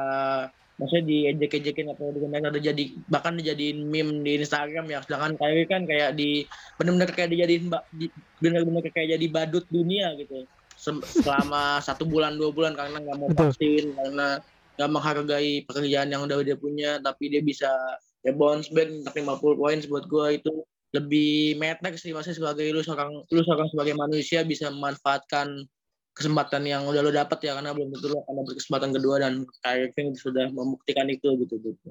[0.78, 5.02] maksudnya diejek-ejekin atau digunakan atau jadi bahkan dijadiin meme di Instagram ya.
[5.04, 6.46] Sedangkan Kyrie kan kayak di
[6.78, 7.66] benar-benar kayak dijadiin
[7.98, 10.48] di- benar-benar kayak jadi badut dunia gitu.
[10.78, 14.38] Selama satu bulan dua bulan karena nggak mau vaksin karena
[14.78, 17.74] nggak menghargai pekerjaan yang udah dia punya tapi dia bisa
[18.22, 20.54] ya bounce back untuk 50 poin buat gue itu
[20.96, 25.68] lebih matter sih maksudnya sebagai lu seorang lu seorang sebagai manusia bisa memanfaatkan
[26.16, 29.34] kesempatan yang udah lo dapat ya karena belum tentu lo akan dapat kesempatan kedua dan
[29.62, 31.90] Kyrie Irving sudah membuktikan itu gitu gitu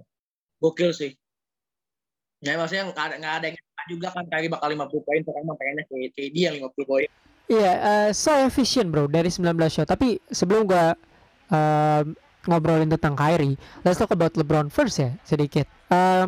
[0.59, 1.13] gokil sih
[2.41, 3.49] ya maksudnya nggak ada nggak ada
[3.87, 7.11] juga kan Kyrie bakal 50 poin sekarang mah pengennya kayak KD yang 50 poin
[7.47, 9.87] Iya, eh, so efficient bro dari 19 shot.
[9.87, 10.99] Tapi sebelum gua
[11.47, 12.11] um,
[12.51, 13.55] ngobrolin tentang Kyrie,
[13.87, 15.71] let's talk about LeBron first ya sedikit.
[15.87, 16.27] Eh,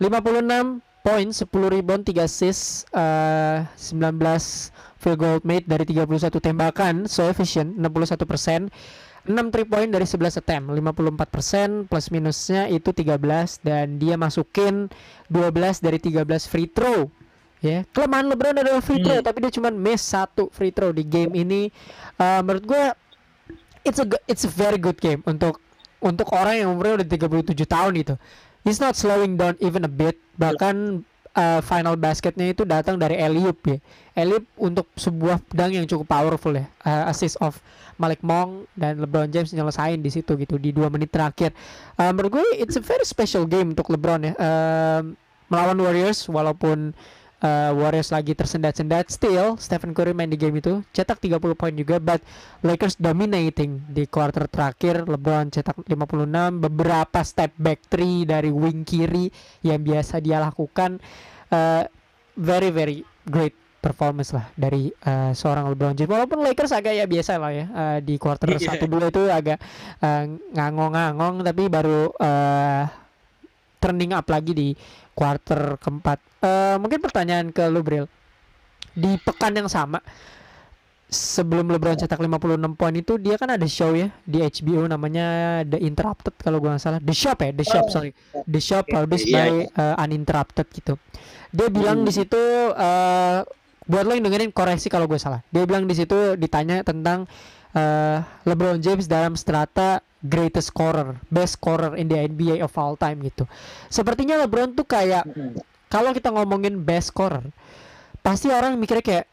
[0.00, 7.30] 56 poin, 10 rebound, 3 assist, eh, 19 field goal made dari 31 tembakan, so
[7.30, 8.66] efficient, 61 persen.
[9.26, 14.86] 6 3 point dari 11 attempt 54% plus minusnya itu 13 dan dia masukin
[15.26, 17.10] 12 dari 13 free throw.
[17.58, 19.26] Ya kelemahan LeBron adalah free throw Hmm.
[19.26, 21.74] tapi dia cuma miss satu free throw di game ini.
[22.22, 22.84] Eh, menurut gue
[23.82, 25.58] it's a it's a very good game untuk
[25.98, 28.14] untuk orang yang umurnya udah 37 tahun itu
[28.66, 30.18] he's not slowing down even a bit.
[30.34, 31.06] Bahkan
[31.38, 33.78] eh, final basketnya itu datang dari Eliup ya.
[34.18, 36.66] Eliup untuk sebuah dunk yang cukup powerful ya.
[36.82, 37.62] Eh, assist of
[37.96, 41.54] Malik Monk dan LeBron James nyelesain di situ gitu di dua menit terakhir.
[41.96, 44.34] Eh, menurut gue it's a very special game untuk LeBron ya.
[44.34, 45.00] Eh,
[45.46, 46.90] melawan Warriors walaupun
[47.42, 51.96] uh, Warriors lagi tersendat-sendat still Stephen Curry main di game itu cetak 30 poin juga
[52.00, 52.20] but
[52.64, 55.04] Lakers dominating di quarter terakhir.
[55.04, 59.28] LeBron cetak 56 beberapa step back three dari wing kiri
[59.60, 61.00] yang biasa dia lakukan.
[61.52, 61.84] Uh,
[62.36, 66.10] very very great performance lah dari uh, seorang LeBron James.
[66.10, 68.74] Walaupun Lakers agak ya biasa lah ya uh, di quarter Iya.
[68.74, 69.62] satu dua itu agak
[70.02, 70.24] uh,
[70.58, 72.82] ngangong-ngangong tapi baru uh,
[73.78, 74.68] turning up lagi di
[75.16, 76.20] quarter keempat.
[76.44, 78.04] Eh, mungkin pertanyaan ke lu Bril.
[78.92, 80.04] Di pekan yang sama
[81.06, 85.78] sebelum LeBron cetak 56 poin itu dia kan ada show ya di HBO namanya The
[85.78, 87.92] Interrupted kalau gua nggak salah The Shop ya The Shop Oh.
[87.94, 88.10] sorry
[88.42, 90.98] The Shop published iya, by uh, Uninterrupted gitu
[91.54, 92.10] dia bilang Hmm.
[92.10, 92.42] di situ
[92.74, 93.46] uh,
[93.86, 97.30] buat lo yang dengerin koreksi kalau gue salah dia bilang di situ ditanya tentang
[97.76, 103.20] uh, LeBron James dalam strata greatest scorer best scorer in the NBA of all time
[103.20, 103.44] gitu
[103.86, 105.60] sepertinya LeBron tuh kayak Mm.
[105.86, 107.44] kalau kita ngomongin best scorer
[108.20, 109.26] pasti orang mikirnya kayak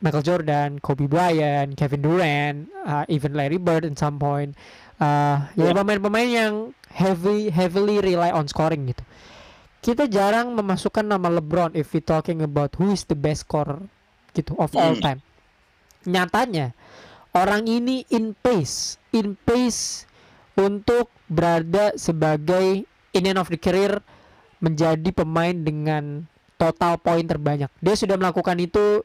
[0.00, 4.56] Michael Jordan, Kobe Bryant, Kevin Durant, uh, even Larry Bird at some point.
[4.96, 5.76] Uh, ya Ya.
[5.76, 6.54] pemain-pemain yang
[6.88, 9.04] heavy heavily rely on scoring gitu.
[9.84, 13.76] Kita jarang memasukkan nama LeBron if we talking about who is the best scorer
[14.32, 15.04] gitu of all Hmm.
[15.04, 15.20] time.
[16.04, 16.72] Nyatanya
[17.34, 20.06] orang ini in pace, in pace
[20.58, 24.02] untuk berada sebagai in end of the career
[24.60, 26.26] menjadi pemain dengan
[26.60, 27.72] total poin terbanyak.
[27.80, 29.00] Dia sudah melakukan itu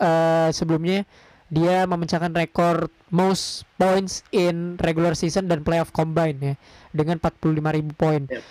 [0.00, 1.04] eh, sebelumnya
[1.46, 6.54] dia memecahkan rekor most points in regular season dan playoff combine ya
[6.90, 8.26] dengan 45.000 poin.
[8.26, 8.42] Yep.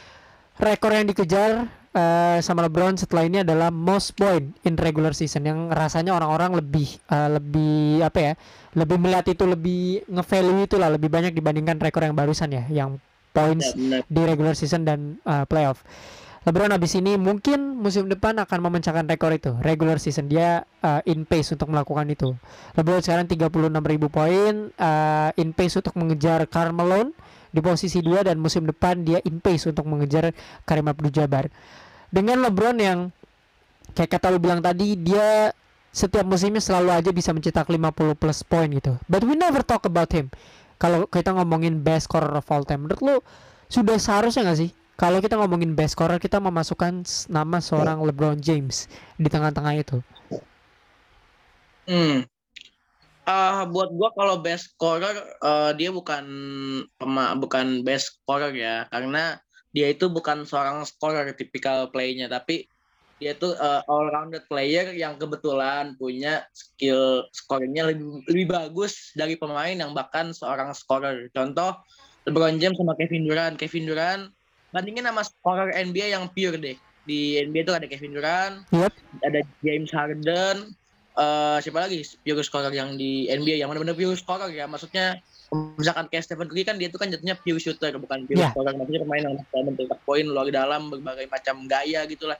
[0.55, 5.59] Rekor yang dikejar eh, sama LeBron setelah ini adalah most point in regular season yang
[5.71, 8.33] rasanya orang-orang lebih eh, lebih apa ya?
[8.75, 12.99] lebih melihat itu lebih nge-value itu lah lebih banyak dibandingkan rekor yang barusan ya yang
[13.31, 15.83] points Ya, di regular season dan uh, playoff.
[16.45, 21.25] LeBron abis ini mungkin musim depan akan memecahkan rekor itu regular season dia uh, in
[21.25, 22.37] pace untuk melakukan itu.
[22.77, 23.73] LeBron sekarang 36.000
[24.13, 27.17] poin uh, in pace untuk mengejar Karl Malone
[27.49, 30.37] di posisi 2 dan musim depan dia in pace untuk mengejar
[30.69, 31.49] Karim Abdul-Jabbar.
[32.15, 33.11] Dengan LeBron yang
[33.91, 35.51] kayak kata lu bilang tadi dia
[35.91, 38.95] setiap musimnya selalu aja bisa mencetak 50 plus poin gitu.
[39.11, 40.31] But we never talk about him.
[40.79, 43.15] Kalau kita ngomongin best scorer of all time, menurut lu
[43.67, 48.87] sudah seharusnya nggak sih kalau kita ngomongin best scorer kita memasukkan nama seorang LeBron James
[49.19, 49.99] di tengah-tengah itu.
[51.87, 52.23] Hmm.
[53.27, 56.23] Ah, buat gua kalau best scorer eh, dia bukan
[57.43, 59.35] bukan best scorer ya karena
[59.75, 62.63] dia itu bukan seorang scorer tipikal playnya tapi
[63.19, 69.35] dia itu eh, all rounded player yang kebetulan punya skill scoringnya lebih lebih bagus dari
[69.35, 71.27] pemain yang bahkan seorang scorer.
[71.31, 71.79] Contoh
[72.27, 73.55] LeBron James sama Kevin Durant.
[73.55, 74.23] Kevin Durant
[74.75, 76.75] bandingin sama scorer NBA yang pure deh.
[77.07, 78.91] Di NBA itu ada Kevin Durant, Yep.
[79.23, 80.73] ada James Harden,
[81.15, 85.15] eh siapa lagi pure scorer yang di NBA yang benar-benar pure scorer ya maksudnya
[85.75, 88.51] misalkan kayak Stephen Curry kan dia itu kan jatuhnya pure shooter bukan pure Yeah.
[88.51, 92.37] scorer maksudnya pemain yang mencetak poin luar dalam berbagai macam gaya gitulah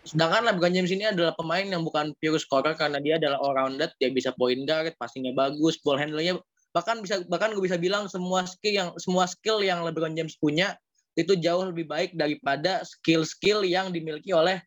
[0.00, 3.92] sedangkan LeBron James ini adalah pemain yang bukan pure scorer karena dia adalah all rounded
[4.00, 8.46] dia bisa point guard passingnya bagus ball handlernya bahkan bisa bahkan gue bisa bilang semua
[8.46, 10.78] skill yang semua skill yang LeBron James punya
[11.18, 14.62] itu jauh lebih baik daripada skill-skill yang dimiliki oleh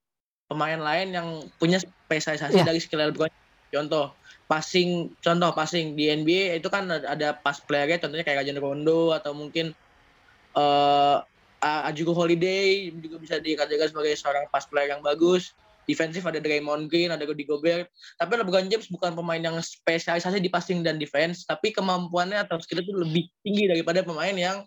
[0.46, 2.68] pemain lain yang punya spesialisasi Iya.
[2.68, 3.32] dari skill LeBron.
[3.74, 4.14] Contoh
[4.54, 9.34] passing, contoh passing di NBA itu kan ada, pass playernya contohnya kayak Rajon Rondo atau
[9.34, 9.74] mungkin
[10.54, 11.26] uh,
[11.90, 15.58] Ajugo Holiday juga bisa dikatakan sebagai seorang pass player yang bagus.
[15.84, 17.92] Defensif ada Draymond Green, ada Rudy Gobert.
[18.16, 22.84] Tapi LeBron James bukan pemain yang spesialisasi di passing dan defense, tapi kemampuannya atau skill
[22.84, 24.64] itu lebih tinggi daripada pemain yang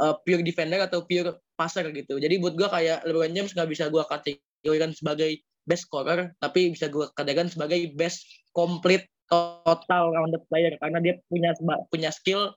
[0.00, 2.20] uh, pure defender atau pure passer gitu.
[2.20, 6.88] Jadi buat gua kayak LeBron James nggak bisa gua kategorikan sebagai best scorer, tapi bisa
[6.92, 8.24] gua kategorikan sebagai best
[8.56, 11.52] complete total rounded player karena dia punya
[11.92, 12.56] punya skill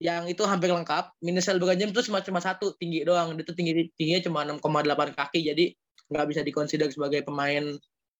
[0.00, 1.12] yang itu hampir lengkap.
[1.20, 3.36] Minusnya LeBron James itu cuma cuma satu tinggi doang.
[3.36, 5.40] Dia tuh tinggi tingginya cuma 6,8 kaki.
[5.44, 5.64] Jadi
[6.08, 7.76] nggak bisa dikonsider sebagai pemain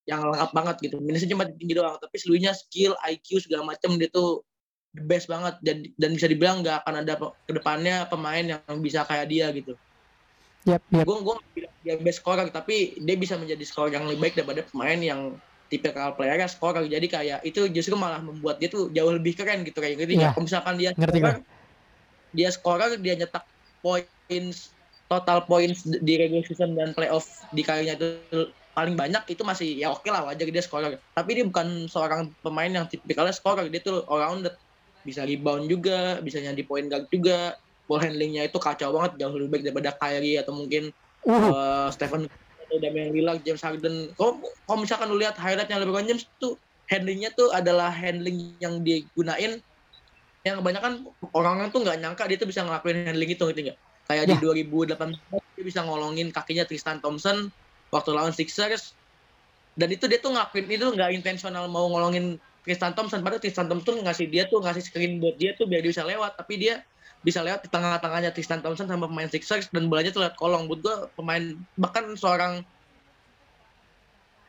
[0.06, 0.96] yang lengkap banget gitu.
[1.00, 4.44] Minusnya cuma tinggi doang, tapi seluruhnya skill, IQ segala macam dia tuh
[4.96, 9.04] the best banget dan dan bisa dibilang nggak akan ada ke depannya pemain yang bisa
[9.04, 9.76] kayak dia gitu.
[10.66, 11.04] Yap, yap.
[11.04, 14.64] Gue gue bilang dia best scorer tapi dia bisa menjadi scorer yang lebih baik daripada
[14.64, 15.20] pemain yang
[15.68, 16.86] tipikal playernya scorer.
[16.86, 20.18] Jadi kayak itu justru malah membuat dia tuh jauh lebih keren gitu kayak gitu.
[20.18, 20.32] Iya.
[20.34, 21.38] Kalau misalkan dia Ngerti scorer,
[22.34, 23.44] dia scorer dia nyetak
[23.80, 24.74] points
[25.06, 29.94] total points di regular season dan playoff di karirnya itu paling banyak itu masih ya
[29.94, 34.02] oke lah wajar dia scorer tapi dia bukan seorang pemain yang tipikalnya scorer dia tuh
[34.10, 34.42] all
[35.06, 37.54] bisa rebound juga bisa nyandi point guard juga
[37.86, 40.90] ball handlingnya itu kacau banget jauh lebih baik daripada Kyrie atau mungkin
[41.26, 42.30] Uh, uh, Stephen
[42.66, 44.10] atau Damian Lillard, James Harden.
[44.18, 46.58] Kalau kalau misalkan lu lihat highlightnya LeBron James tuh
[46.90, 49.62] handlingnya tuh adalah handling yang digunain.
[50.42, 50.92] Yang kebanyakan
[51.34, 53.78] orang-orang tuh nggak nyangka dia tuh bisa ngelakuin handling itu gitu nggak?
[54.06, 54.94] Kayak di 2018
[55.30, 57.50] dia bisa ngolongin kakinya Tristan Thompson
[57.90, 58.94] waktu lawan Sixers.
[59.76, 63.22] Dan itu dia tuh ngelakuin itu nggak intensional mau ngolongin Tristan Thompson.
[63.22, 66.38] Padahal Tristan Thompson ngasih dia tuh ngasih screen buat dia tuh biar dia bisa lewat.
[66.38, 66.82] Tapi dia
[67.24, 70.68] bisa lewat di tengah-tengahnya Tristan Thompson sama pemain Sixers dan bolanya tuh lewat kolong.
[70.68, 72.62] Buat gua pemain bahkan seorang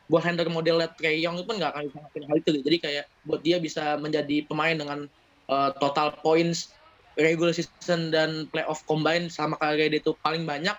[0.08, 3.04] buat handler model Trey Young itu pun nggak akan bisa ngakuin hal itu jadi kayak
[3.28, 5.04] buat dia bisa menjadi pemain dengan
[5.52, 6.72] uh, total points
[7.18, 10.74] regular season dan playoff combine selama karir dia itu paling banyak.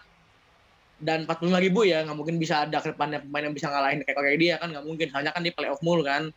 [0.99, 4.19] Dan 45 ribu ya nggak mungkin bisa ada ke depannya pemain yang bisa ngalahin kayak
[4.19, 5.07] kayak dia kan nggak mungkin.
[5.11, 6.31] Soalnya kan di playoff mulu kan.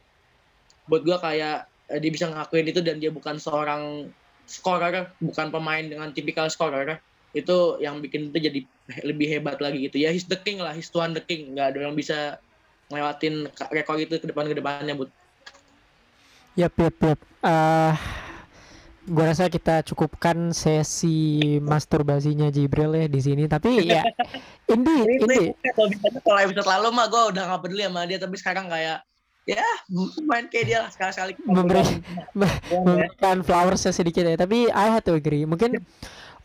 [0.87, 4.11] Buat gua kayak eh, dia bisa ngakuin itu dan dia bukan seorang
[4.47, 7.01] scorer bukan pemain dengan tipikal scorer
[7.33, 8.61] itu yang bikin itu jadi
[9.09, 9.97] lebih hebat lagi gitu.
[10.01, 10.77] Ya he's the king lah.
[10.77, 11.57] He's tuan the king.
[11.57, 12.37] Nggak ada yang bisa
[12.93, 15.09] ngelewatin rekor itu ke depan ke depannya but
[16.53, 17.21] Yap, yap, yap.
[17.41, 17.97] Uh,
[19.09, 23.49] gua rasa kita cukupkan sesi masturbasinya Jibril ya di sini.
[23.49, 24.05] Tapi ya,
[24.77, 25.57] ini, ini.
[26.21, 29.01] Kalau episode lalu mah gue udah gak peduli sama dia, tapi sekarang kayak
[29.43, 29.63] ya
[30.23, 31.35] main kayak dia lah sekali-sekali.
[31.43, 31.83] Memberi
[32.87, 35.43] memberikan flowersnya sedikit ya tapi I have to agree.
[35.43, 35.83] Mungkin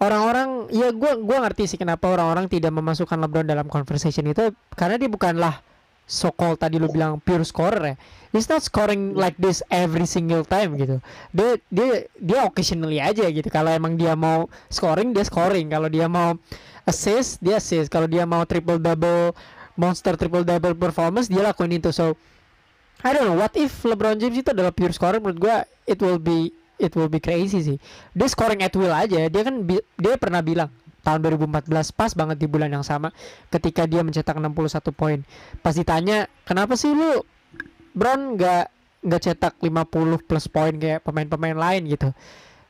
[0.01, 4.97] orang-orang ya gua gua ngerti sih kenapa orang-orang tidak memasukkan LeBron dalam conversation itu karena
[4.97, 5.61] dia bukanlah
[6.07, 7.95] so called tadi lu bilang pure scorer ya.
[8.31, 10.97] He's not scoring like this every single time gitu.
[11.35, 13.45] Dia dia dia occasionally aja gitu.
[13.51, 15.69] Kalau emang dia mau scoring dia scoring.
[15.69, 16.33] Kalau dia mau
[16.89, 17.91] assist dia assist.
[17.93, 19.35] Kalau dia mau triple double
[19.77, 21.93] monster triple double performance dia lakuin itu.
[21.93, 22.17] So
[23.07, 25.23] I don't know what if LeBron James itu adalah pure scorer?
[25.23, 25.55] Menurut gua
[25.87, 27.77] it will be it will be crazy sih.
[28.11, 29.31] Dia scoring at will aja.
[29.31, 29.63] Dia kan
[29.95, 30.67] dia pernah bilang
[31.07, 33.15] tahun 2014 pas banget di bulan yang sama
[33.47, 35.23] ketika dia mencetak 61 poin.
[35.63, 37.23] Pas ditanya kenapa sih lu
[37.95, 38.65] Bron nggak
[39.07, 41.87] nggak cetak 50 plus poin kayak pemain-pemain lain?
[41.87, 42.11] Gitu.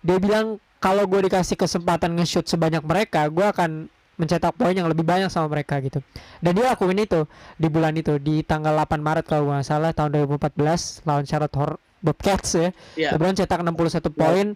[0.06, 5.06] Dia bilang kalau gue dikasih kesempatan nge-shoot sebanyak mereka gue akan mencetak poin yang lebih
[5.06, 6.02] banyak sama mereka gitu.
[6.42, 10.26] Dan dia lakuin itu di bulan itu di tanggal 8 Maret kalau nggak salah tahun
[10.26, 12.70] 2014 lawan Charlotte Hor Bobcats ya.
[12.98, 13.14] Yeah.
[13.14, 14.02] LeBron cetak 61 yeah.
[14.10, 14.48] poin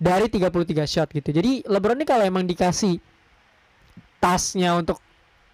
[0.00, 1.30] dari 33 shot gitu.
[1.36, 2.96] Jadi LeBron ini kalau emang dikasih
[4.20, 5.00] tasnya untuk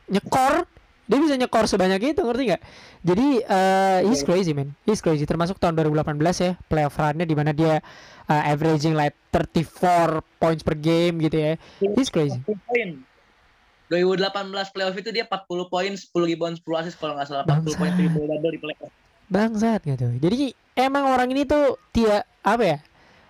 [0.07, 0.67] nyekor
[1.07, 2.63] dia bisa nyekor sebanyak itu ngerti nggak?
[3.07, 4.75] Jadi uh, he's crazy man.
[4.83, 5.23] He's crazy.
[5.23, 7.79] Termasuk tahun 2018 ya playoff runnya di mana dia
[8.27, 11.53] uh, averaging like 34 points per game gitu ya.
[11.95, 12.43] He's crazy
[13.87, 17.93] 2018 playoff itu dia 40 poin, 10 rebound, 10 assist kalau nggak salah 40 poin
[17.95, 18.93] triple double di playoff.
[19.27, 20.09] Bangsat gitu.
[20.19, 22.79] Jadi emang orang ini tuh tidak apa ya?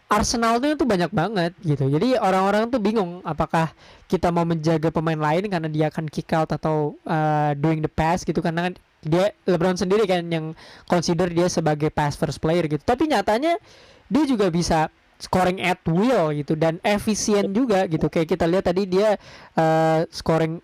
[0.07, 1.91] Arsenal tuh itu banyak banget gitu.
[1.91, 3.75] Jadi orang-orang tuh bingung apakah
[4.07, 8.23] kita mau menjaga pemain lain karena dia akan kick out atau uh, doing the pass
[8.23, 10.55] gitu karena kan dia LeBron sendiri kan yang
[10.87, 12.83] consider dia sebagai pass first player gitu.
[12.87, 13.59] Tapi nyatanya
[14.07, 18.09] dia juga bisa scoring at will gitu dan efisien juga gitu.
[18.13, 19.17] Kayak kita lihat tadi dia
[19.57, 20.61] uh, scoring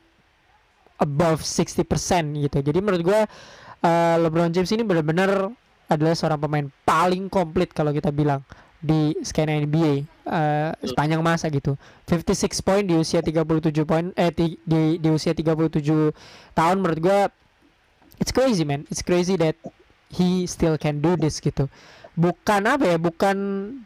[1.00, 1.82] above 60%
[2.38, 2.58] gitu.
[2.62, 3.20] Jadi menurut gue
[3.82, 5.50] uh, LeBron James ini benar-benar
[5.90, 8.40] adalah seorang pemain paling komplit kalau kita bilang
[8.82, 11.78] di skena NBA uh, eh, sepanjang masa gitu.
[12.10, 15.78] 56 poin di usia 37 poin eh di, di di usia 37
[16.56, 17.18] tahun menurut gue
[18.18, 18.82] it's crazy man.
[18.90, 19.54] It's crazy that
[20.12, 21.70] he still can do this gitu
[22.12, 23.36] bukan apa ya bukan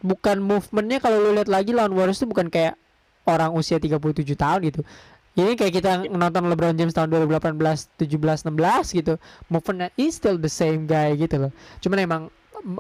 [0.03, 2.75] bukan movementnya kalau lu lihat lagi lawan Warriors itu bukan kayak
[3.27, 3.99] orang usia 37
[4.35, 4.83] tahun gitu.
[5.37, 7.61] Ini kayak kita nonton LeBron James tahun 2018
[8.01, 9.21] 17 16 gitu
[9.53, 11.53] movementnya is still the same guy gitu loh.
[11.85, 12.23] Cuman emang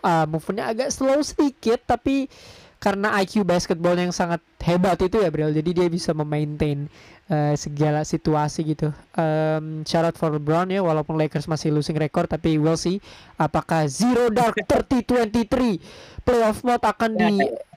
[0.00, 2.32] uh, movementnya agak slow sedikit tapi
[2.80, 5.52] karena IQ basketball yang sangat hebat itu ya Bril.
[5.52, 6.88] Jadi dia bisa memaintain
[7.30, 8.88] uh, segala situasi gitu.
[9.14, 13.02] Um, shout out for LeBron ya walaupun Lakers masih losing record tapi we'll see
[13.38, 17.32] apakah Zero Dark 3023 playoff mode akan di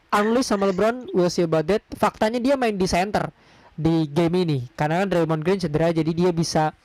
[0.10, 1.82] unleash sama LeBron we'll see about that.
[1.98, 3.30] Faktanya dia main di center
[3.80, 6.76] di game ini karena kan Draymond Green cedera jadi dia bisa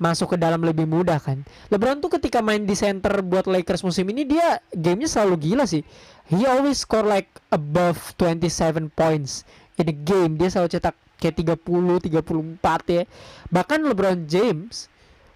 [0.00, 1.44] masuk ke dalam lebih mudah kan.
[1.68, 5.84] LeBron tuh ketika main di center buat Lakers musim ini dia gamenya selalu gila sih.
[6.32, 9.44] He always score like above 27 points
[9.76, 10.40] in a game.
[10.40, 13.04] Dia selalu cetak kayak 30 34 ya.
[13.52, 14.88] Bahkan LeBron James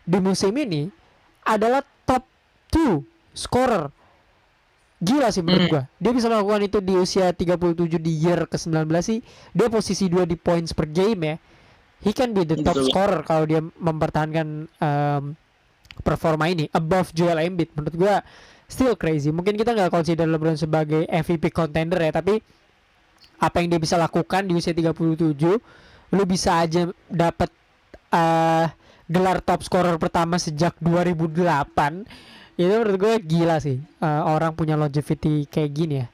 [0.04, 0.88] di musim ini
[1.44, 2.24] adalah top
[2.72, 3.04] 2
[3.36, 3.92] scorer.
[5.04, 5.72] Gila sih menurut hmm.
[5.76, 5.82] gua.
[6.00, 9.20] Dia bisa melakukan itu di usia 37 di year ke 19 sih.
[9.52, 11.36] Dia posisi 2 di points per game ya.
[12.04, 15.24] He can be the top scorer kalau dia mempertahankan um,
[16.00, 17.76] performa ini above Joel Embiid.
[17.76, 18.14] Menurut gua
[18.64, 19.28] still crazy.
[19.28, 22.40] Mungkin kita nggak consider LeBron sebagai MVP contender ya tapi
[23.40, 24.94] apa yang dia bisa lakukan di usia 37
[26.14, 27.50] lu bisa aja dapat
[28.14, 28.66] uh,
[29.10, 35.42] gelar top scorer pertama sejak 2008 itu menurut gue gila sih uh, orang punya longevity
[35.50, 36.06] kayak gini ya.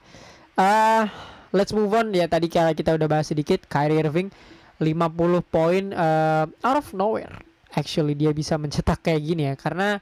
[0.57, 1.05] Uh,
[1.53, 2.17] let's move on.
[2.17, 4.33] Ya tadi kayak kita udah bahas sedikit Kyrie Irving
[4.81, 7.45] 50 poin uh, out of nowhere.
[7.77, 10.01] Actually dia bisa mencetak kayak gini ya karena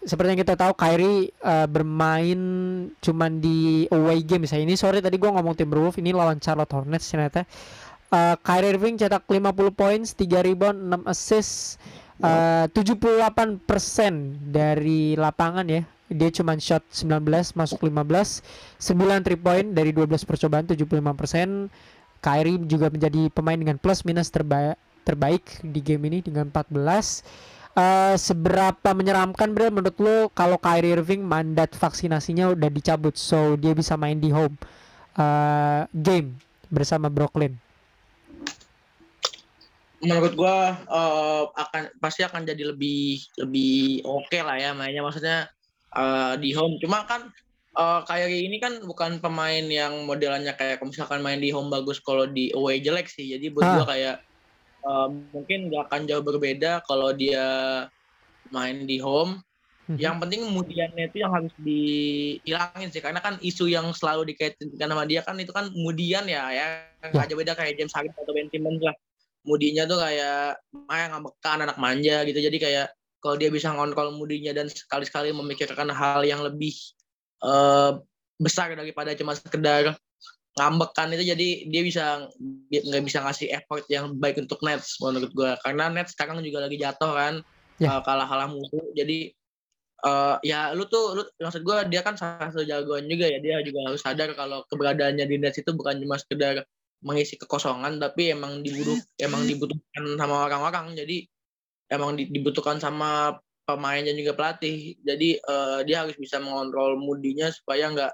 [0.00, 2.40] seperti yang kita tahu Kyrie uh, bermain
[3.04, 7.04] cuman di away game misalnya ini sorry tadi gue ngomong Timberwolves ini lawan Charlotte Hornets
[7.04, 7.44] ternyata
[8.08, 10.16] uh, Kyrie Irving cetak 50 poin 3
[10.48, 11.76] rebound 6 assist
[12.20, 13.64] Uh, 78%
[14.52, 15.82] dari lapangan ya.
[16.12, 18.44] Dia cuma shot 19 masuk 15,
[18.76, 21.72] 9 3 point dari 12 percobaan 75%.
[22.20, 27.24] Kyrie juga menjadi pemain dengan plus minus terbaik terbaik di game ini dengan 14.
[27.70, 33.70] Uh, seberapa menyeramkan bre menurut lo kalau Kyrie Irving mandat vaksinasinya udah dicabut so dia
[33.78, 34.58] bisa main di home
[35.14, 36.34] uh, game
[36.66, 37.54] bersama Brooklyn?
[40.00, 45.52] menurut gua uh, akan pasti akan jadi lebih lebih oke okay lah ya mainnya maksudnya
[45.92, 47.28] uh, di home cuma kan
[47.76, 52.24] uh, kayak ini kan bukan pemain yang modelannya kayak misalkan main di home bagus kalau
[52.24, 53.74] di away jelek sih jadi buat ah.
[53.76, 54.16] gua kayak
[54.84, 57.86] uh, mungkin nggak akan jauh berbeda kalau dia
[58.50, 59.40] main di home
[59.88, 59.98] hmm.
[59.98, 65.04] yang penting kemudiannya itu yang harus dihilangin sih karena kan isu yang selalu dikaitkan sama
[65.06, 66.66] dia kan itu kan kemudian ya ya
[67.04, 67.28] nggak ya.
[67.30, 68.96] jauh beda kayak James Harden atau Ben Simmons lah
[69.44, 70.60] mudinya tuh kayak
[70.92, 72.86] ah ngambekan anak manja gitu jadi kayak
[73.20, 76.72] kalau dia bisa ngontrol mudinya dan sekali-sekali memikirkan hal yang lebih
[77.44, 78.00] uh,
[78.40, 79.96] besar daripada cuma sekedar
[80.58, 82.04] ngambekan itu jadi dia bisa
[82.70, 86.76] nggak bisa ngasih effort yang baik untuk Nets menurut gue karena Nets sekarang juga lagi
[86.80, 87.34] jatuh kan
[87.78, 87.96] yeah.
[87.96, 87.98] Ya.
[87.98, 89.30] uh, kalah kalah musuh jadi
[90.02, 93.62] uh, ya lu tuh lu maksud gue dia kan salah satu jagoan juga ya dia
[93.62, 96.66] juga harus sadar kalau keberadaannya di Nets itu bukan cuma sekedar
[97.00, 101.24] mengisi kekosongan tapi emang dibutuh emang dibutuhkan sama orang-orang jadi
[101.94, 107.88] emang dibutuhkan sama pemain dan juga pelatih jadi uh, dia harus bisa mengontrol mudinya supaya
[107.88, 108.12] nggak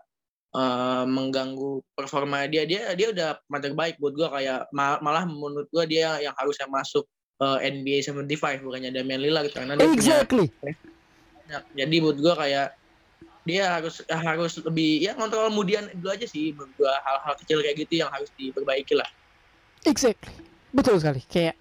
[0.56, 5.84] uh, mengganggu performa dia dia dia udah pemain terbaik buat gua kayak malah menurut gua
[5.84, 7.04] dia yang harusnya masuk
[7.44, 10.48] uh, NBA 75 bukannya Damian Lillard karena dia exactly.
[10.48, 12.68] punya jadi buat gua kayak
[13.46, 18.02] dia harus harus lebih ya ngontrol kemudian dulu aja sih menurut hal-hal kecil kayak gitu
[18.02, 19.06] yang harus diperbaiki lah.
[19.86, 20.34] Exactly.
[20.74, 21.22] Betul sekali.
[21.30, 21.54] Kayak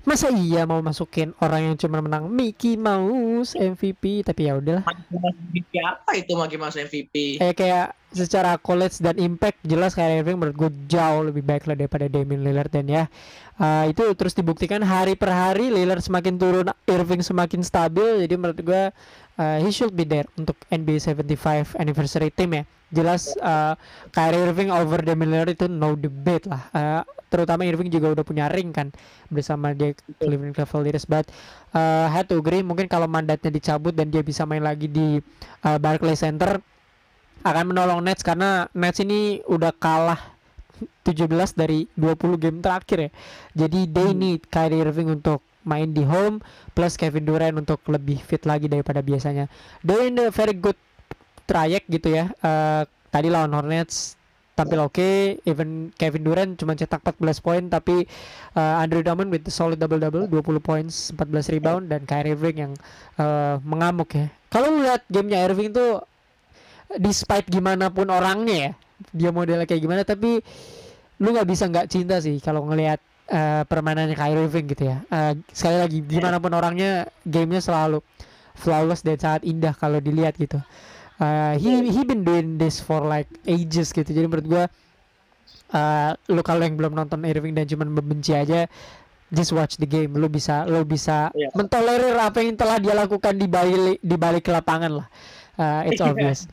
[0.00, 4.84] masa iya mau masukin orang yang cuma menang Mickey Mouse MVP tapi ya udahlah.
[5.12, 10.40] MVP apa itu Mickey Mouse MVP kayak kayak secara college dan impact jelas kayak Irving
[10.40, 13.04] menurut gue jauh lebih baik lah daripada Damian Lillard dan ya.
[13.60, 18.24] Uh, itu terus dibuktikan hari per hari Lillard semakin turun Irving semakin stabil.
[18.24, 18.82] Jadi menurut gue
[19.36, 22.64] uh, he should be there untuk NBA 75 anniversary team ya.
[22.90, 23.78] Jelas uh,
[24.10, 26.62] Kyrie Irving over Damian Lillard itu no debate lah.
[26.74, 28.90] Uh, terutama Irving juga udah punya ring kan
[29.30, 31.06] bersama dia Cleveland Cavaliers.
[31.06, 31.30] But
[31.70, 35.22] uh, had to agree mungkin kalau mandatnya dicabut dan dia bisa main lagi di
[35.62, 36.58] uh, Barclays Center
[37.40, 40.18] akan menolong Nets karena Nets ini udah kalah
[41.06, 43.10] 17 dari 20 game terakhir ya.
[43.64, 44.18] Jadi they hmm.
[44.18, 46.40] need Kyrie Irving untuk main di home
[46.72, 49.48] plus Kevin Durant untuk lebih fit lagi daripada biasanya.
[49.84, 50.76] Doing the very good
[51.50, 52.30] trayek gitu ya.
[52.38, 54.14] Uh, tadi lawan Hornets
[54.54, 55.40] tampil oke, okay.
[55.48, 58.04] even Kevin Durant cuma cetak 14 poin tapi
[58.52, 62.56] uh, Andrew Drummond with the solid double double 20 points, 14 rebound dan Kyrie Irving
[62.68, 62.72] yang
[63.16, 64.28] uh, mengamuk ya.
[64.52, 66.04] Kalau lihat gamenya Irving tuh
[67.00, 68.70] despite gimana pun orangnya ya,
[69.16, 70.44] dia modelnya kayak gimana tapi
[71.20, 73.00] lu nggak bisa nggak cinta sih kalau ngelihat
[73.32, 75.00] uh, permainannya Kyrie Irving gitu ya.
[75.08, 78.04] Uh, sekali lagi gimana pun orangnya gamenya selalu
[78.60, 80.60] flawless dan sangat indah kalau dilihat gitu.
[81.20, 84.08] Uh, he he been doing this for like ages gitu.
[84.08, 84.64] Jadi menurut gua
[85.74, 88.66] uh, lu kalau yang belum nonton Irving dan cuma membenci aja
[89.30, 91.50] just watch the game lu bisa lu bisa yeah.
[91.54, 95.06] mentolerir apa yang telah dia lakukan di balik di balik lapangan lah
[95.56, 96.50] uh, it's obvious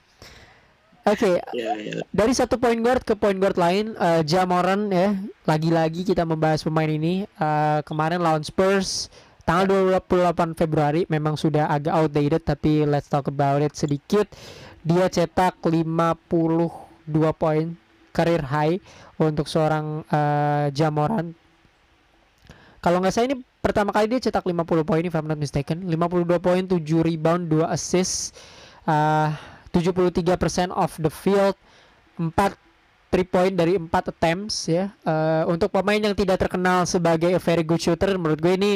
[1.07, 1.35] Oke, okay.
[1.55, 2.03] Yeah, yeah.
[2.11, 5.15] dari satu point guard ke point guard lain, uh, Jamoran ya,
[5.47, 7.23] lagi-lagi kita membahas pemain ini.
[7.39, 9.07] Uh, kemarin lawan Spurs,
[9.47, 14.27] tanggal 28 Februari, memang sudah agak outdated, tapi let's talk about it sedikit.
[14.83, 16.27] Dia cetak 52
[17.31, 17.65] poin,
[18.11, 18.75] career high
[19.15, 21.31] untuk seorang uh, Jamoran.
[22.83, 25.87] Kalau nggak salah ini pertama kali dia cetak 50 poin, if I'm not mistaken.
[25.87, 28.35] 52 poin, 7 rebound, 2 assist.
[28.83, 29.31] Uh,
[29.71, 31.55] 73% of the field
[32.17, 32.66] 4
[33.07, 34.91] 3 point dari 4 attempts ya.
[35.07, 38.71] Uh, untuk pemain yang tidak terkenal sebagai a very good shooter menurut gue ini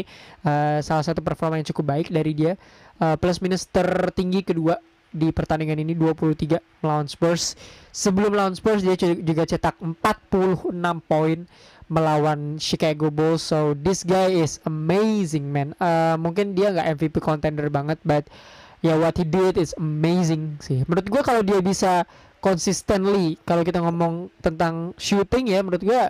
[0.48, 2.56] uh, salah satu performa yang cukup baik dari dia.
[3.02, 4.80] Uh, plus minus tertinggi kedua
[5.12, 7.60] di pertandingan ini 23 melawan Spurs.
[7.92, 10.72] Sebelum melawan Spurs dia juga cetak 46
[11.04, 11.44] poin
[11.92, 13.44] melawan Chicago Bulls.
[13.44, 15.76] So this guy is amazing man.
[15.76, 18.32] Uh, mungkin dia nggak MVP contender banget but
[18.80, 20.88] ya what he did is amazing sih.
[20.88, 22.08] Menurut gua kalau dia bisa
[22.42, 26.10] consistently kalau kita ngomong tentang shooting ya menurut gua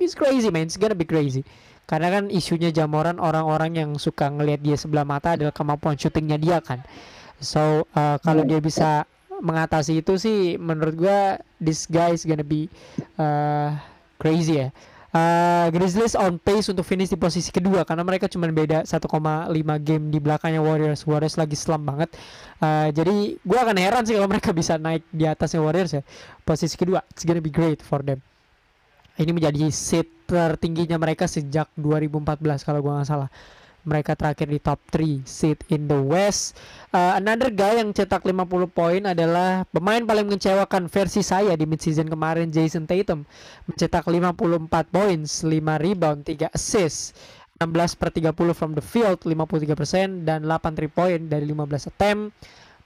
[0.00, 1.44] it's crazy man, it's gonna be crazy.
[1.84, 6.58] Karena kan isunya Jamoran orang-orang yang suka ngelihat dia sebelah mata adalah kemampuan shootingnya dia
[6.64, 6.80] kan.
[7.38, 9.04] So uh, kalau dia bisa
[9.40, 12.66] mengatasi itu sih menurut gua this guy is gonna be
[13.20, 13.76] uh,
[14.16, 14.68] crazy ya.
[15.10, 19.10] Uh, Grizzlies on pace untuk finish di posisi kedua karena mereka cuma beda 1,5
[19.82, 21.02] game di belakangnya Warriors.
[21.02, 22.14] Warriors lagi slump banget.
[22.62, 26.02] Uh, jadi gue akan heran sih kalau mereka bisa naik di atasnya Warriors ya.
[26.46, 28.22] Posisi kedua, it's gonna be great for them.
[29.18, 33.28] Ini menjadi seat tertingginya mereka sejak 2014 kalau gue nggak salah
[33.84, 36.56] mereka terakhir di top 3 seat in the West.
[36.90, 42.08] Uh, another guy yang cetak 50 poin adalah pemain paling mengecewakan versi saya di midseason
[42.08, 43.24] kemarin Jason Tatum
[43.70, 47.16] mencetak 54 poin, 5 rebound, 3 assist.
[47.60, 52.32] 16 per 30 from the field 53% dan 8 3 point dari 15 attempt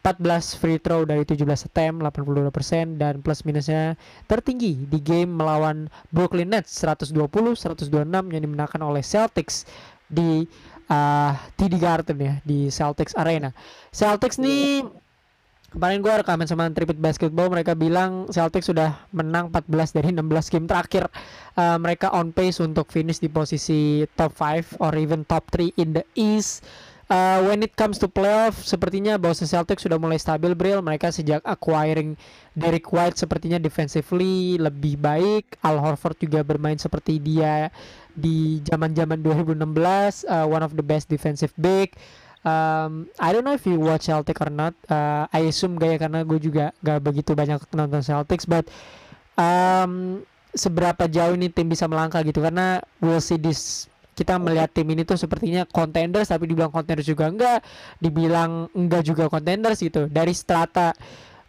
[0.05, 3.97] 14 free throw dari 17 attempt 82% dan plus minusnya
[4.29, 7.17] tertinggi di game melawan Brooklyn Nets 120
[7.57, 9.65] 126 yang dimenangkan oleh Celtics
[10.05, 10.45] di
[10.89, 13.53] uh, TD Garden ya di Celtics Arena.
[13.95, 14.85] Celtics nih
[15.75, 20.67] kemarin gue rekaman sama Tripit Basketball mereka bilang Celtics sudah menang 14 dari 16 game
[20.71, 21.11] terakhir.
[21.59, 25.99] Uh, mereka on pace untuk finish di posisi top 5 or even top 3 in
[25.99, 26.63] the East.
[27.05, 30.81] Uh, when it comes to playoff, sepertinya Boston Celtics sudah mulai stabil, Bril.
[30.81, 32.17] Mereka sejak acquiring
[32.57, 35.61] Derek White sepertinya defensively lebih baik.
[35.61, 37.69] Al Horford juga bermain seperti dia
[38.15, 41.91] di zaman-zaman 2016 uh, one of the best defensive big
[42.47, 45.99] um, I don't know if you watch Celtic or not uh, I assume gak ya
[46.07, 48.71] karena gue juga gak begitu banyak nonton Celtics but
[49.35, 50.23] um,
[50.55, 55.03] seberapa jauh ini tim bisa melangkah gitu karena we'll see this kita melihat tim ini
[55.03, 57.61] tuh sepertinya contenders tapi dibilang contenders juga enggak
[57.99, 60.07] dibilang enggak juga contenders gitu.
[60.07, 60.95] Dari strata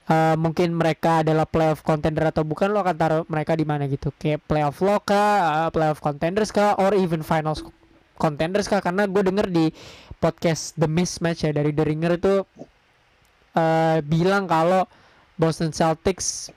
[0.10, 4.10] uh, mungkin mereka adalah playoff contender atau bukan lo akan taruh mereka di mana gitu.
[4.18, 7.62] Kayak playoff lo kah uh, playoff contenders kah or even finals
[8.18, 8.82] contenders kah?
[8.82, 9.70] Karena gue denger di
[10.18, 12.36] podcast The Mismatch ya dari The Ringer itu
[13.56, 14.88] uh, bilang kalau
[15.36, 16.50] Boston Celtics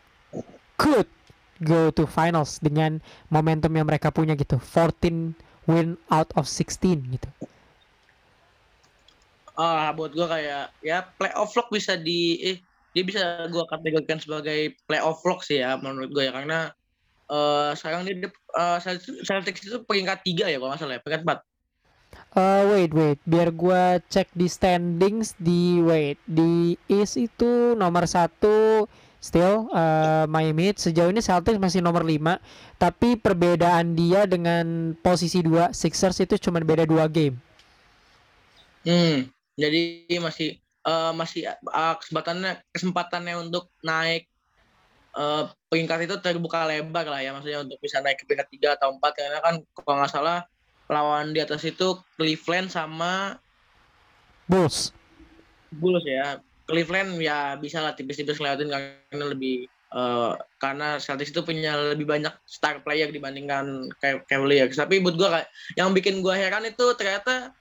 [0.78, 1.10] could
[1.58, 3.02] go to finals dengan
[3.34, 4.62] momentum yang mereka punya gitu.
[4.62, 7.28] 14 win out of 16 gitu.
[9.58, 12.58] Ah buat gue kayak ya playoff vlog bisa di eh,
[12.96, 16.32] dia bisa gue kategorikan sebagai playoff vlog sih ya menurut gue ya.
[16.32, 16.72] Karena
[17.28, 18.80] uh, sekarang dia uh,
[19.22, 21.40] Celtics itu peringkat tiga ya kalau nggak salah ya peringkat empat.
[22.32, 23.18] Uh, wait wait.
[23.28, 28.88] Biar gue cek di standings di wait di East itu nomor satu
[29.18, 32.38] still uh, Miami sejauh ini Celtics masih nomor 5
[32.78, 37.34] tapi perbedaan dia dengan posisi 2 Sixers itu cuma beda dua game.
[38.86, 44.30] Hmm, jadi masih uh, masih uh, kesempatannya kesempatannya untuk naik
[45.18, 48.94] uh, peringkat itu terbuka lebar lah ya maksudnya untuk bisa naik ke peringkat tiga atau
[48.94, 50.46] empat karena kan kalau nggak salah
[50.88, 53.36] lawan di atas itu Cleveland sama
[54.48, 54.96] Bulls.
[55.68, 56.40] Bulls ya.
[56.68, 59.64] Cleveland ya bisa lah tipis-tipis lewatin karena lebih
[59.96, 63.88] uh, karena Celtics itu punya lebih banyak star player dibandingkan
[64.28, 64.76] Cavaliers.
[64.76, 65.28] Tapi buat gue
[65.80, 67.56] yang bikin gue heran itu ternyata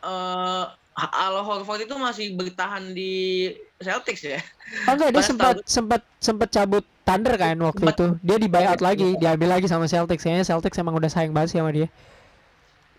[0.00, 4.40] uh, Al Horford itu masih bertahan di Celtics ya.
[4.88, 8.06] Oh enggak, dia sempat sempat sempat cabut Thunder kan waktu sempat, itu.
[8.20, 9.20] Dia di buyout lagi, iya.
[9.20, 10.24] diambil lagi sama Celtics.
[10.24, 11.88] Kayaknya Celtics emang udah sayang banget sama dia.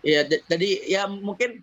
[0.02, 1.62] Iya, jadi ya mungkin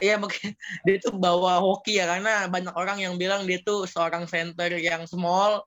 [0.00, 0.52] ya mungkin
[0.84, 5.04] dia itu bawa hoki ya karena banyak orang yang bilang dia tuh seorang center yang
[5.04, 5.64] small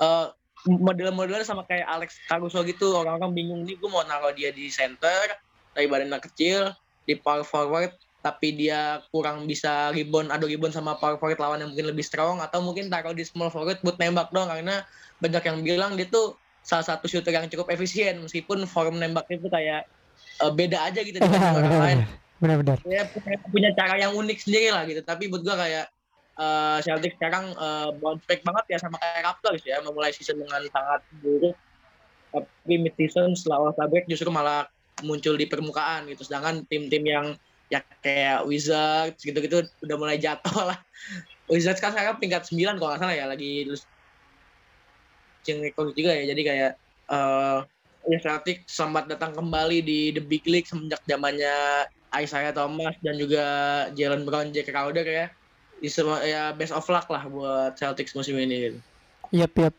[0.00, 0.32] uh,
[0.64, 5.36] model-modelnya sama kayak Alex Caruso gitu orang-orang bingung nih gue mau naruh dia di center
[5.76, 6.72] dari badannya kecil
[7.04, 7.92] di power forward
[8.24, 12.40] tapi dia kurang bisa rebound adu rebound sama power forward lawan yang mungkin lebih strong
[12.40, 14.80] atau mungkin taruh di small forward buat nembak dong karena
[15.20, 16.32] banyak yang bilang dia tuh
[16.64, 19.82] salah satu shooter yang cukup efisien meskipun form nembaknya itu kayak
[20.40, 22.00] uh, beda aja gitu dengan orang lain.
[22.42, 22.82] Benar-benar.
[22.86, 25.00] Ya punya, punya cara yang unik sendiri lah gitu.
[25.04, 25.86] Tapi buat gua kayak
[26.38, 30.62] uh, Celtics sekarang uh, bounce back banget ya sama kayak Raptors ya memulai season dengan
[30.70, 31.56] sangat buruk
[32.34, 34.66] tapi mid season setelah All justru malah
[35.06, 37.26] muncul di permukaan gitu sedangkan tim-tim yang
[37.70, 40.78] ya kayak Wizards gitu-gitu udah mulai jatuh lah.
[41.46, 43.68] Wizards kan sekarang peringkat 9 kalau nggak salah ya lagi
[45.44, 46.24] yang record juga ya.
[46.32, 46.72] Jadi kayak
[47.10, 47.58] uh,
[48.08, 51.88] ya Celtic sempat datang kembali di the big league semenjak zamannya
[52.20, 53.44] Isaiah Thomas dan juga
[53.98, 55.26] Jalen Brown, Jack Crowder ya.
[56.24, 58.78] Ya best of luck lah buat Celtics musim ini gitu.
[59.34, 59.74] Yap, yap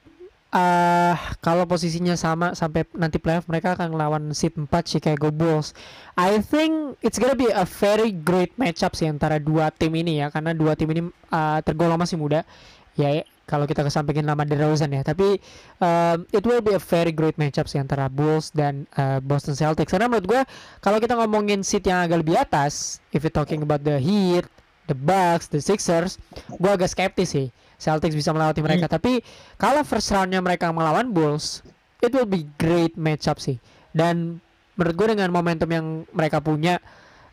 [0.55, 5.75] uh, kalau posisinya sama sampai nanti playoff mereka akan lawan seed 4 Chicago Bulls.
[6.15, 10.31] I think it's gonna be a very great matchup sih antara dua tim ini ya
[10.31, 12.47] karena dua tim ini uh, tergolong masih muda.
[12.95, 15.37] Ya kalau kita kesampingin nama DeRozan ya, tapi
[15.77, 19.93] um, it will be a very great matchup sih antara Bulls dan uh, Boston Celtics.
[19.93, 20.41] Karena menurut gue
[20.81, 24.49] kalau kita ngomongin seat yang agak lebih atas, if you talking about the Heat,
[24.89, 26.17] the Bucks, the Sixers,
[26.57, 28.89] gue agak skeptis sih Celtics bisa melewati mereka.
[28.89, 28.95] Hmm.
[28.97, 29.21] Tapi
[29.61, 31.61] kalau first roundnya mereka melawan Bulls,
[32.01, 33.61] it will be great matchup sih.
[33.93, 34.41] Dan
[34.75, 36.81] menurut gue dengan momentum yang mereka punya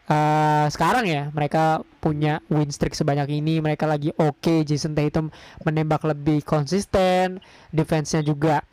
[0.09, 3.63] uh, sekarang ya mereka punya win streak sebanyak ini.
[3.63, 4.41] Mereka lagi oke.
[4.43, 4.59] Okay.
[4.67, 5.31] Jason Tatum
[5.63, 7.39] menembak lebih konsisten.
[7.71, 8.67] Defense-nya juga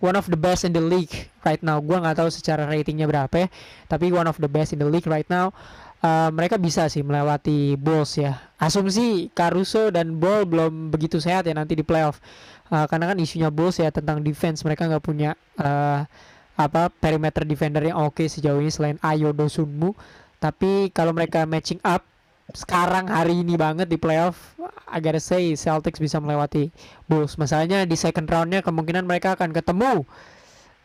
[0.00, 1.78] one of the best in the league right now.
[1.78, 3.48] Gue nggak tahu secara ratingnya berapa ya
[3.86, 5.52] tapi one of the best in the league right now.
[6.00, 8.40] Uh, mereka bisa sih melewati Bulls ya.
[8.56, 12.24] Asumsi Caruso dan Ball belum begitu sehat ya nanti di playoff.
[12.72, 14.64] Uh, karena kan isunya Bulls ya tentang defense.
[14.64, 16.08] Mereka nggak punya uh,
[16.56, 19.92] apa perimeter defender yang oke okay sejauh ini selain Ayo Dosunmu
[20.40, 22.02] tapi kalau mereka matching up
[22.50, 24.58] sekarang hari ini banget di playoff
[24.98, 26.74] gotta say Celtics bisa melewati
[27.06, 27.38] Bulls.
[27.38, 30.02] Masalahnya di second roundnya kemungkinan mereka akan ketemu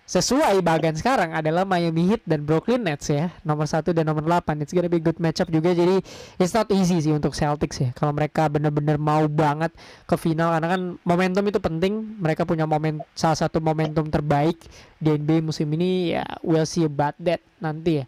[0.06, 1.34] sesuai bagian sekarang.
[1.34, 3.34] Adalah Miami Heat dan Brooklyn Nets ya.
[3.42, 5.74] Nomor satu dan nomor 8 it's gonna be good matchup juga.
[5.74, 6.06] Jadi
[6.38, 7.90] it's not easy sih untuk Celtics ya.
[7.98, 9.74] Kalau mereka bener-bener mau banget
[10.06, 10.54] ke final.
[10.54, 12.22] Karena kan momentum itu penting.
[12.22, 14.62] Mereka punya momen salah satu momentum terbaik
[15.02, 16.14] di NBA musim ini.
[16.14, 18.08] Ya we'll see about that nanti ya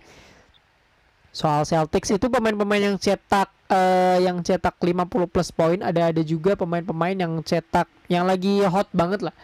[1.38, 6.58] soal Celtics itu pemain-pemain yang cetak uh, yang cetak 50 plus poin ada ada juga
[6.58, 9.36] pemain-pemain yang cetak yang lagi hot banget lah.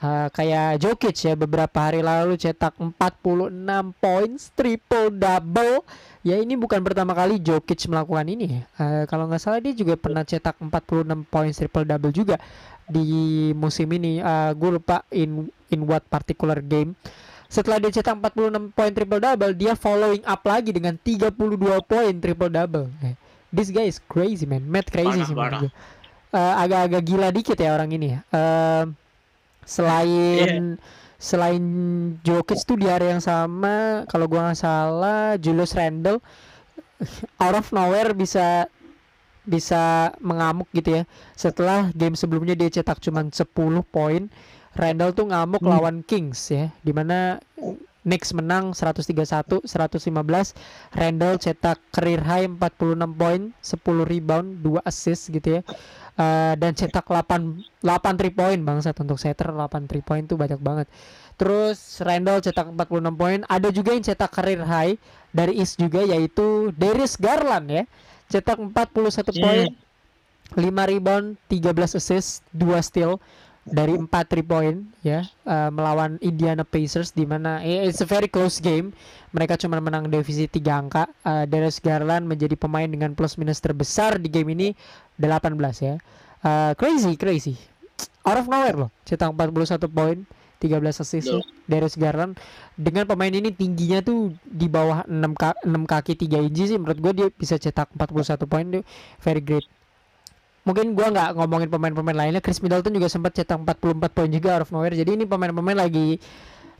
[0.00, 3.52] Uh, kayak Jokic ya beberapa hari lalu cetak 46
[4.00, 5.84] points triple double
[6.24, 10.24] ya ini bukan pertama kali Jokic melakukan ini uh, kalau nggak salah dia juga pernah
[10.24, 12.40] cetak 46 points triple double juga
[12.90, 14.18] di musim ini.
[14.22, 16.94] Uh, gue lupa in in what particular game
[17.50, 21.34] setelah dia cetak 46 poin triple double dia following up lagi dengan 32
[21.82, 22.86] poin triple double.
[23.50, 24.62] This guy is crazy man.
[24.70, 25.72] Mad crazy sih menurut gue
[26.34, 28.20] uh, agak-agak gila dikit ya orang ini ya.
[28.30, 28.84] Uh,
[29.66, 30.80] selain yeah.
[31.20, 31.62] selain
[32.24, 36.18] Jokic tuh di area yang sama kalau gua nggak salah Julius Randle
[37.36, 38.66] out of nowhere bisa
[39.44, 41.02] bisa mengamuk gitu ya.
[41.34, 43.46] Setelah game sebelumnya dia cetak cuma 10
[43.90, 44.30] poin
[44.78, 45.70] Randall tuh ngamuk hmm.
[45.70, 47.42] lawan Kings ya di mana
[48.00, 49.68] Knicks menang 131 115
[50.96, 55.62] Randall cetak career high 46 poin 10 rebound 2 assist gitu ya.
[56.16, 58.96] Uh, dan cetak 8 8 3 point bangsat.
[59.04, 60.88] Untuk setter 8 3 point tuh banyak banget.
[61.36, 63.44] Terus Randall cetak 46 poin.
[63.44, 64.96] Ada juga yang cetak career high
[65.36, 67.84] dari East juga yaitu Darius Garland ya.
[68.32, 69.68] Cetak 41 poin
[70.56, 73.20] 5 rebound 13 assist 2 steal
[73.70, 78.26] dari 4 3 point ya uh, melawan Indiana Pacers di mana eh, it's a very
[78.26, 78.90] close game.
[79.30, 81.06] Mereka cuma menang divisi 3 angka.
[81.22, 84.68] Uh, Darius Garland menjadi pemain dengan plus minus terbesar di game ini
[85.22, 85.94] 18 ya.
[86.42, 87.54] Uh, crazy crazy.
[88.26, 88.90] Out of nowhere loh.
[89.06, 90.18] Cetak 41 poin,
[90.60, 91.40] 13 assist no.
[91.64, 92.36] Darius Garland
[92.76, 96.98] dengan pemain ini tingginya tuh di bawah 6 ka 6 kaki 3 inci sih menurut
[97.00, 98.84] gue dia bisa cetak 41 poin tuh
[99.24, 99.64] very great
[100.60, 104.68] mungkin gua nggak ngomongin pemain-pemain lainnya Chris Middleton juga sempat cetak 44 poin juga out
[104.68, 106.20] of nowhere jadi ini pemain-pemain lagi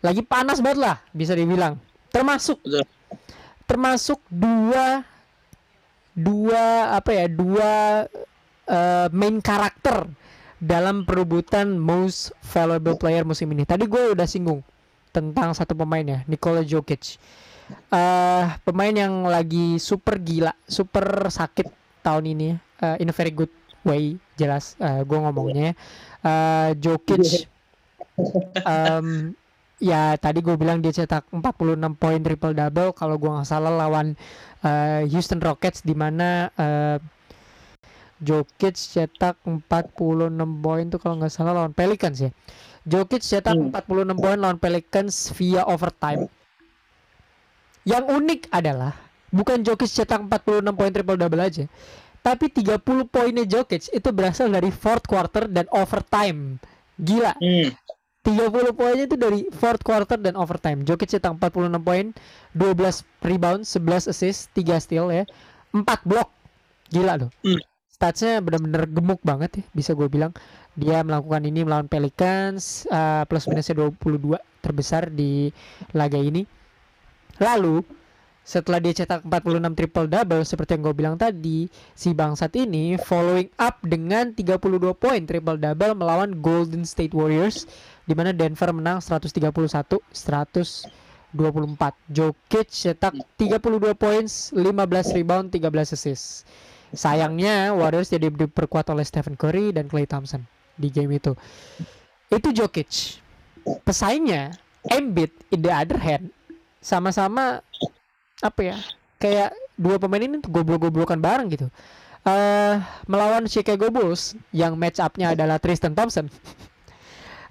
[0.00, 1.76] lagi panas banget lah bisa dibilang.
[2.10, 2.58] Termasuk
[3.68, 5.04] termasuk dua
[6.16, 7.70] dua apa ya dua
[8.66, 10.10] uh, main karakter
[10.60, 13.64] dalam perebutan most valuable player musim ini.
[13.64, 14.60] Tadi gue udah singgung
[15.14, 17.20] tentang satu pemain ya Nikola Jokic.
[17.86, 21.70] Uh, pemain yang lagi super gila super sakit
[22.02, 22.48] tahun ini
[22.82, 23.46] uh, in a very good
[23.84, 25.72] way jelas uh, eh, gue ngomongnya.
[26.20, 27.48] Uh, Jokic
[28.68, 29.32] um,
[29.80, 34.12] ya tadi gue bilang dia cetak 46 poin triple double kalau gue nggak salah lawan
[34.60, 37.00] uh, Houston Rockets di mana uh,
[38.20, 39.64] Jokic cetak 46
[40.60, 42.30] poin tuh kalau nggak salah lawan Pelicans ya.
[42.84, 43.72] Jokic cetak hmm.
[43.72, 46.28] 46 poin lawan Pelicans via overtime.
[47.88, 48.92] Yang unik adalah
[49.32, 51.64] bukan Jokic cetak 46 poin triple double aja
[52.20, 56.60] tapi 30 poinnya Jokic itu berasal dari fourth quarter dan overtime.
[57.00, 57.32] Gila.
[57.40, 57.72] Hmm.
[58.20, 60.84] 30 poinnya itu dari fourth quarter dan overtime.
[60.84, 62.12] Jokic cetak 46 poin,
[62.52, 65.24] 12 rebound, 11 assist, 3 steal ya.
[65.72, 66.28] 4 block.
[66.92, 67.30] Gila loh.
[67.40, 67.60] Hmm.
[67.88, 70.32] Statsnya benar-benar gemuk banget ya, bisa gue bilang.
[70.76, 75.48] Dia melakukan ini melawan Pelicans, uh, plus minusnya 22 terbesar di
[75.96, 76.44] laga ini.
[77.40, 77.99] Lalu
[78.40, 83.52] setelah dia cetak 46 triple double seperti yang gue bilang tadi, si bangsat ini following
[83.60, 84.58] up dengan 32
[84.96, 87.68] poin triple double melawan Golden State Warriors
[88.08, 90.10] di mana Denver menang 131 124.
[92.10, 96.42] Jokic cetak 32 poin, 15 rebound, 13 assist.
[96.90, 100.42] Sayangnya Warriors jadi diperkuat oleh Stephen Curry dan Klay Thompson
[100.74, 101.38] di game itu.
[102.26, 103.22] Itu Jokic.
[103.86, 104.56] Pesaingnya
[104.88, 106.32] Embiid in the other hand
[106.80, 107.60] sama-sama
[108.40, 108.76] apa ya
[109.20, 111.68] kayak dua pemain ini goblok-goblokan bareng gitu
[112.24, 112.74] uh,
[113.04, 116.28] melawan Chicago Bulls yang match upnya adalah Tristan Thompson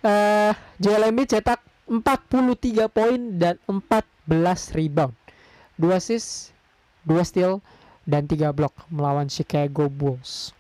[0.02, 5.18] uh, Joel Embiid cetak 43 poin dan 14 rebound.
[5.82, 6.54] 2 assist,
[7.10, 7.66] 2 steal
[8.06, 10.54] dan 3 block melawan Chicago Bulls.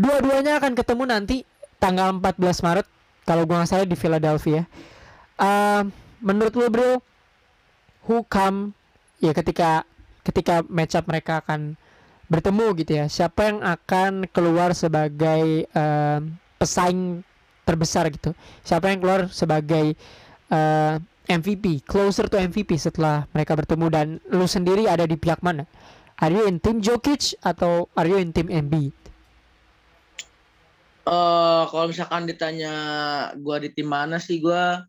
[0.00, 1.36] Dua-duanya akan ketemu nanti
[1.76, 2.86] tanggal 14 Maret
[3.28, 4.64] kalau gua nggak salah di Philadelphia.
[5.36, 5.84] Uh,
[6.24, 6.90] menurut lo bro,
[8.08, 8.72] who come
[9.20, 9.84] ya ketika
[10.24, 11.76] ketika matchup mereka akan
[12.30, 16.22] bertemu gitu ya, siapa yang akan keluar sebagai uh,
[16.56, 17.20] pesaing
[17.66, 18.32] terbesar gitu?
[18.62, 19.98] Siapa yang keluar sebagai
[20.48, 20.96] uh,
[21.26, 25.66] MVP, closer to MVP setelah mereka bertemu dan lu sendiri ada di pihak mana?
[26.20, 28.92] Are you in tim Jokic atau are you in tim Embiid?
[31.08, 32.74] Uh, kalau misalkan ditanya
[33.40, 34.84] gua di tim mana sih gua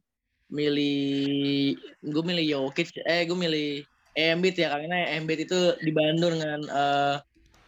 [0.51, 7.15] milih gue milih Jokic eh gue milih Embiid ya karena Embiid itu dibantu dengan uh,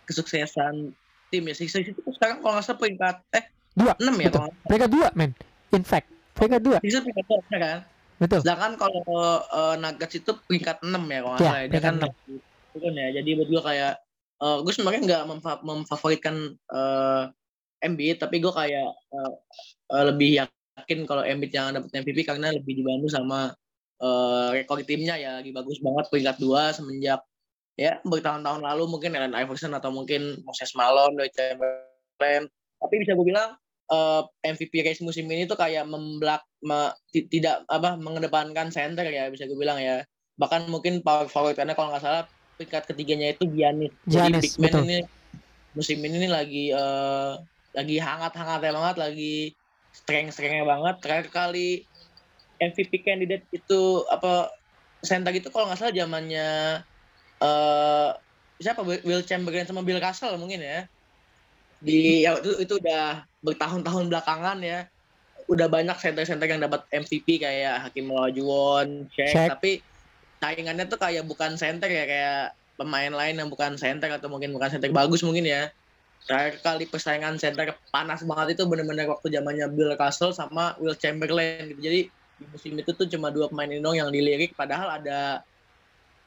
[0.05, 0.91] kesuksesan
[1.29, 1.55] tim ya.
[1.55, 3.93] Sixers itu sekarang kalau nggak salah peringkat eh dua.
[3.97, 5.31] enam ya kalau mereka dua men.
[5.71, 6.77] In fact peringkat dua.
[6.83, 7.79] Sixers peringkat dua ya kan?
[8.19, 8.39] Betul.
[8.45, 9.01] Sedangkan kalau
[9.47, 11.67] uh, Nuggets itu peringkat enam ya kalau nggak Ya, salah ya.
[11.67, 12.23] dia peringkat kan
[12.73, 13.07] turun ya.
[13.15, 13.93] Jadi buat gue kayak
[14.39, 16.35] uh, gue sebenarnya nggak memfa- memfavoritkan
[16.69, 17.23] uh,
[17.79, 19.31] Embiid tapi gue kayak uh,
[19.91, 23.51] uh, lebih yakin kalau Embiid yang dapat MVP karena lebih dibantu sama
[24.03, 27.23] uh, rekor timnya ya lagi bagus banget peringkat dua semenjak
[27.73, 32.45] ya bertahun-tahun lalu mungkin Allen Iverson atau mungkin Moses Malone, Dwight Chamberlain.
[32.77, 33.57] Tapi bisa gue bilang
[33.89, 39.31] uh, MVP race musim ini tuh kayak memblak me- ti- tidak apa mengedepankan center ya
[39.33, 40.05] bisa gue bilang ya.
[40.37, 42.23] Bahkan mungkin power forward karena kalau nggak salah
[42.61, 43.93] peringkat ketiganya itu Giannis.
[44.05, 44.83] Jadi Giannis, big man betul.
[44.85, 44.97] ini
[45.73, 47.33] musim ini lagi eh,
[47.73, 49.35] lagi hangat-hangatnya banget lagi
[49.93, 50.95] strength-strengthnya banget.
[51.01, 51.85] Terakhir kali
[52.71, 54.53] MVP candidate itu apa
[55.03, 56.49] center itu kalau nggak salah zamannya
[57.43, 58.09] eh
[58.63, 60.87] siapa Will Chamberlain sama Bill Russell mungkin ya
[61.83, 64.87] di ya, itu itu udah bertahun-tahun belakangan ya
[65.51, 69.49] udah banyak center-center yang dapat MVP kayak Hakim Olajuwon, Shaq, Shaq.
[69.59, 69.71] tapi
[70.39, 72.43] saingannya tuh kayak bukan center ya kayak
[72.79, 75.71] pemain lain yang bukan center atau mungkin bukan center bagus mungkin ya.
[76.23, 81.75] Terakhir kali persaingan center panas banget itu bener-bener waktu zamannya Bill Russell sama Will Chamberlain
[81.75, 81.79] gitu.
[81.83, 82.01] Jadi
[82.43, 85.39] di musim itu tuh cuma dua pemain ini dong yang dilirik padahal ada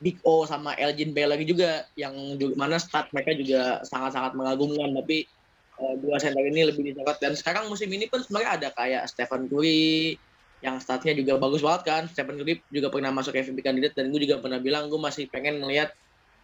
[0.01, 5.29] Big O sama Elgin Baylor juga yang juga, mana start mereka juga sangat-sangat mengagumkan tapi
[5.77, 9.49] eh, dua center ini lebih disorot dan sekarang musim ini pun sebenarnya ada kayak Stephen
[9.49, 10.17] Curry
[10.65, 12.03] yang statnya juga bagus banget kan.
[12.09, 15.61] Stephen Curry juga pernah masuk MVP kandidat dan gue juga pernah bilang gue masih pengen
[15.61, 15.93] ngelihat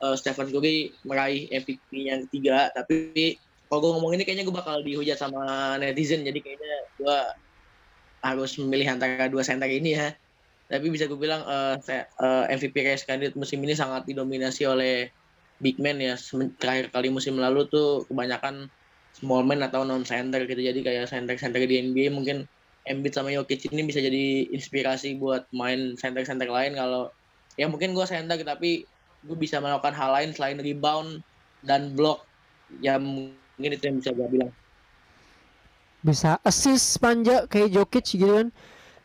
[0.05, 2.69] eh, Stephen Curry meraih MVP yang ketiga.
[2.73, 3.37] Tapi
[3.73, 7.17] kalau gue ngomong ini kayaknya gue bakal dihujat sama netizen jadi kayaknya gue
[8.27, 10.09] harus memilih antara dua center ini ya.
[10.73, 15.11] Tapi bisa gue bilang eh, saya- eh, MVP race kandidat musim ini sangat didominasi oleh
[15.65, 16.15] big man ya.
[16.61, 18.69] Terakhir kali musim lalu tuh kebanyakan
[19.19, 20.61] small man atau non center gitu.
[20.69, 22.47] Jadi kayak center center di NBA mungkin
[22.89, 27.07] Embiid sama Jokic ini bisa jadi inspirasi buat main center center lain kalau
[27.55, 28.91] ya mungkin gue center tapi
[29.23, 31.23] gue bisa melakukan hal lain selain rebound
[31.63, 32.27] dan block.
[32.83, 34.51] Ya mungkin itu yang bisa gue bilang
[36.03, 38.51] bisa assist panja kayak Jokic gitu kan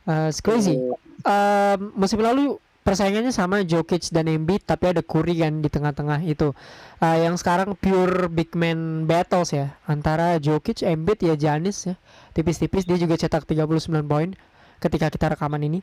[0.08, 0.80] Uh, it's crazy
[1.28, 2.56] um, musim lalu
[2.88, 6.56] persaingannya sama Jokic dan Embiid tapi ada Curry kan di tengah-tengah itu.
[7.04, 11.95] Uh, yang sekarang pure big man battles ya antara Jokic, Embiid ya Giannis ya.
[12.32, 14.32] Tipis-tipis dia juga cetak 39 poin
[14.80, 15.80] ketika kita rekaman ini.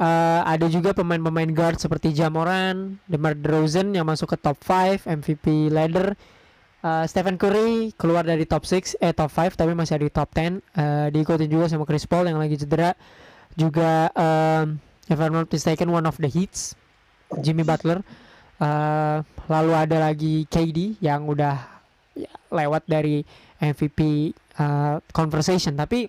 [0.00, 5.70] Uh, ada juga pemain-pemain guard seperti Jamoran, DeMar DeRozan yang masuk ke top 5 MVP
[5.70, 6.18] ladder.
[6.80, 10.32] Uh, Stephen Curry keluar dari top 6 eh top 5 tapi masih ada di top
[10.32, 10.60] 10.
[10.74, 12.96] Uh, diikutin juga sama Chris Paul yang lagi cedera.
[13.52, 16.72] Juga um, if I'm not mistaken one of the hits
[17.42, 18.00] Jimmy Butler
[18.60, 21.56] Uh, lalu ada lagi KD yang udah
[22.12, 23.24] ya, lewat dari
[23.56, 26.04] MVP uh, conversation tapi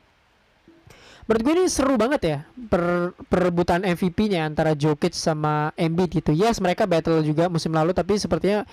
[1.31, 6.59] menurut gue ini seru banget ya per, perebutan MVP-nya antara Jokic sama Embiid gitu yes
[6.59, 8.67] mereka battle juga musim lalu tapi sepertinya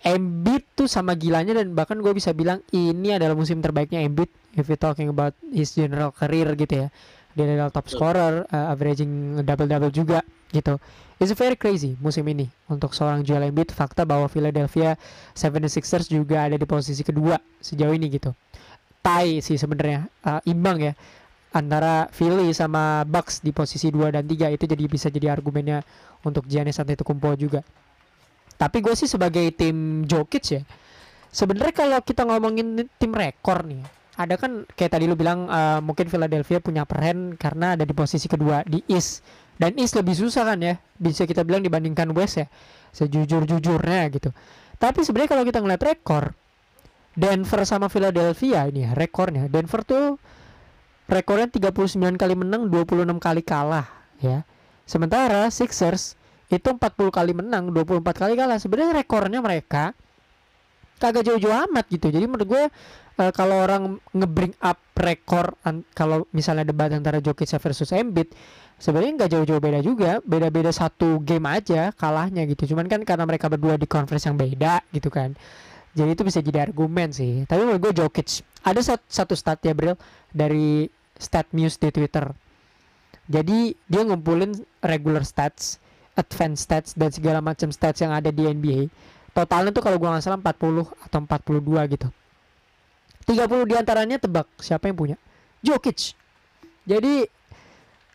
[0.00, 4.64] Embiid tuh sama gilanya dan bahkan gue bisa bilang ini adalah musim terbaiknya Embiid if
[4.64, 6.88] we talking about his general career gitu ya.
[7.36, 10.24] Dia adalah top scorer uh, averaging double double juga
[10.56, 10.80] gitu.
[11.20, 13.76] It's very crazy musim ini untuk seorang Joel Embiid.
[13.76, 14.96] Fakta bahwa Philadelphia
[15.36, 18.32] 76ers juga ada di posisi kedua sejauh ini gitu.
[19.04, 20.92] Tie sih sebenarnya uh, imbang ya
[21.52, 25.84] antara Philly sama Bucks di posisi 2 dan 3 itu jadi bisa jadi argumennya
[26.24, 27.60] untuk Giannis Antetokounmpo juga
[28.60, 30.62] tapi gue sih sebagai tim Jokic ya
[31.32, 33.80] sebenarnya kalau kita ngomongin tim rekor nih
[34.20, 38.28] ada kan kayak tadi lu bilang uh, mungkin Philadelphia punya peran karena ada di posisi
[38.28, 39.24] kedua di East.
[39.56, 42.46] Dan East lebih susah kan ya bisa kita bilang dibandingkan West ya
[42.92, 44.28] sejujur-jujurnya gitu.
[44.76, 46.36] Tapi sebenarnya kalau kita ngeliat rekor
[47.16, 49.48] Denver sama Philadelphia ini ya rekornya.
[49.48, 50.20] Denver tuh
[51.08, 53.88] rekornya 39 kali menang 26 kali kalah
[54.20, 54.44] ya.
[54.84, 56.19] Sementara Sixers
[56.50, 56.82] itu 40
[57.14, 58.58] kali menang, 24 kali kalah.
[58.58, 59.94] Sebenarnya rekornya mereka
[61.00, 62.12] kagak jauh-jauh amat gitu.
[62.12, 62.62] Jadi menurut gue
[63.22, 65.56] uh, kalau orang ngebring up rekor
[65.96, 68.36] kalau misalnya debat antara Jokic versus Embiid
[68.76, 70.20] sebenarnya nggak jauh-jauh beda juga.
[70.20, 72.76] Beda-beda satu game aja kalahnya gitu.
[72.76, 75.32] Cuman kan karena mereka berdua di conference yang beda gitu kan.
[75.96, 77.48] Jadi itu bisa jadi argumen sih.
[77.48, 79.96] Tapi menurut gue Jokic ada satu stat ya Bril
[80.36, 80.86] dari
[81.16, 82.28] stat news di Twitter.
[83.30, 84.52] Jadi dia ngumpulin
[84.84, 85.79] regular stats
[86.18, 88.90] advanced stats dan segala macam stats yang ada di NBA
[89.30, 92.08] totalnya tuh kalau gue nggak salah 40 atau 42 gitu.
[93.30, 94.46] 30 di antaranya tebak.
[94.58, 95.16] Siapa yang punya?
[95.62, 96.18] Jokic.
[96.82, 97.22] Jadi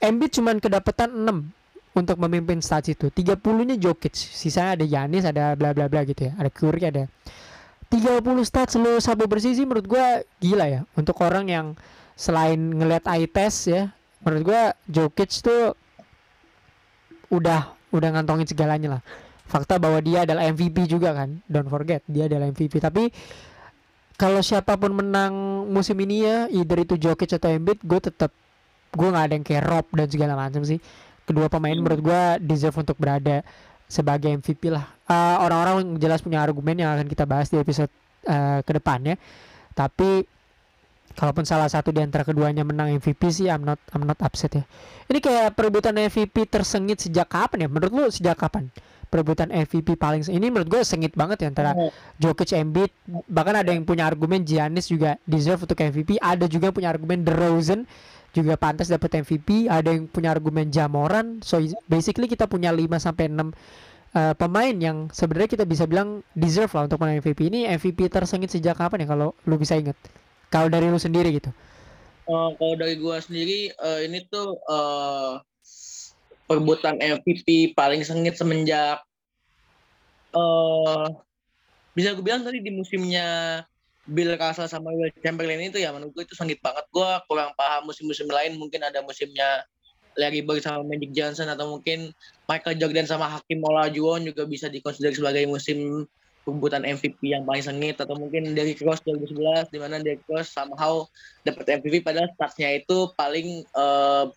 [0.03, 3.07] Embiid cuma kedapetan 6 untuk memimpin stats itu.
[3.07, 6.35] 30 nya Jokic, sisanya ada Yanis, ada bla bla bla gitu ya.
[6.35, 7.03] Ada Curry, ada.
[7.87, 10.81] 30 stats lo sabu bersih sih menurut gua gila ya.
[10.99, 11.65] Untuk orang yang
[12.19, 13.95] selain ngelihat eye test ya.
[14.19, 15.79] Menurut gua Jokic tuh
[17.31, 19.01] udah udah ngantongin segalanya lah.
[19.45, 21.39] Fakta bahwa dia adalah MVP juga kan.
[21.45, 22.81] Don't forget, dia adalah MVP.
[22.81, 23.13] Tapi
[24.15, 28.31] kalau siapa pun menang musim ini ya, either itu Jokic atau Embiid, gue tetap
[28.95, 30.79] gue nggak ada yang kayak Rob dan segala macam sih
[31.27, 33.43] kedua pemain menurut gue deserve untuk berada
[33.85, 37.91] sebagai MVP lah uh, orang-orang jelas punya argumen yang akan kita bahas di episode
[38.25, 39.19] uh, ke depannya
[39.75, 40.23] tapi
[41.15, 44.63] kalaupun salah satu di antara keduanya menang MVP sih I'm not I'm not upset ya.
[45.07, 47.67] Ini kayak perebutan MVP tersengit sejak kapan ya?
[47.71, 48.69] Menurut lu sejak kapan?
[49.07, 51.93] Perebutan MVP paling ini menurut gue sengit banget ya antara oh.
[52.19, 52.91] Jokic Embiid
[53.31, 57.23] bahkan ada yang punya argumen Giannis juga deserve untuk MVP ada juga yang punya argumen
[57.23, 57.87] DeRozan
[58.35, 61.39] juga pantas dapat MVP ada yang punya argumen Jamoran.
[61.39, 63.55] So basically kita punya 5 sampai 6
[64.15, 68.49] uh, pemain yang sebenarnya kita bisa bilang deserve lah untuk menang MVP ini MVP tersengit
[68.49, 69.95] sejak kapan ya kalau lu bisa inget
[70.49, 71.49] kalau dari lu sendiri gitu
[72.29, 75.41] uh, kalau dari gua sendiri uh, ini tuh uh,
[76.45, 79.01] perebutan MVP paling sengit semenjak
[80.35, 81.09] uh,
[81.95, 83.63] bisa gue bilang tadi di musimnya
[84.05, 86.85] Bill Russell sama Will Chamberlain itu ya menurut gue itu sengit banget.
[86.93, 89.65] Gue kurang paham musim-musim lain mungkin ada musimnya
[90.19, 92.13] Larry Bird sama Magic Johnson atau mungkin
[92.45, 96.05] Michael Jordan sama Hakim Olajuwon juga bisa dikonsider sebagai musim
[96.45, 101.09] perebutan MVP yang paling sengit atau mungkin dari Cross 2011 di mana Derrick Cross somehow
[101.41, 104.29] dapat MVP padahal statsnya itu paling uh,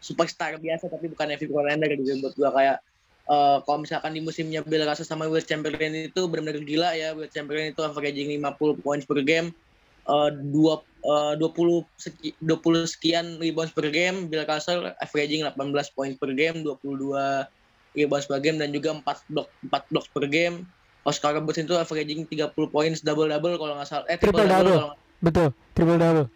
[0.00, 2.76] superstar biasa tapi bukan MVP contender gitu buat gue kayak
[3.28, 7.12] uh, kalau misalkan di musimnya Bill Russell sama Will Chamberlain itu benar-benar gila ya.
[7.12, 9.52] Will Chamberlain itu averaging 50 points per game
[10.08, 14.26] uh, dua uh, 20 seki, 20 sekian rebounds per game.
[14.32, 17.12] Bill Russell averaging 18 points per game 22
[17.94, 20.64] rebounds per game dan juga 4 block 4 blocks per game
[21.04, 24.06] Oscar Robertson itu averaging 30 points double double kalau nggak salah.
[24.08, 24.94] Eh triple, triple double, double.
[25.20, 26.26] betul triple double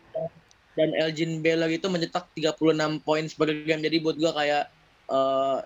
[0.75, 3.83] dan Elgin Baylor itu mencetak 36 points per game.
[3.83, 4.65] Jadi buat gua kayak
[5.07, 5.63] uh,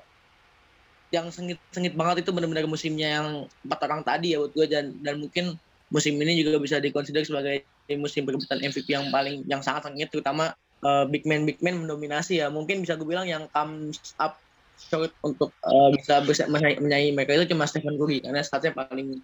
[1.08, 3.28] yang sengit-sengit banget itu benar-benar musimnya yang
[3.64, 5.56] empat orang tadi ya buat gue dan dan mungkin
[5.88, 7.64] musim ini juga bisa dikonsider sebagai
[7.96, 10.52] musim perebutan MVP yang paling yang sangat sengit terutama
[10.84, 12.52] uh, big man big man mendominasi ya.
[12.52, 14.36] Mungkin bisa gue bilang yang comes up
[14.78, 19.18] short untuk uh, bisa bisa menyaingi mereka itu cuma Stephen Curry karena statsnya paling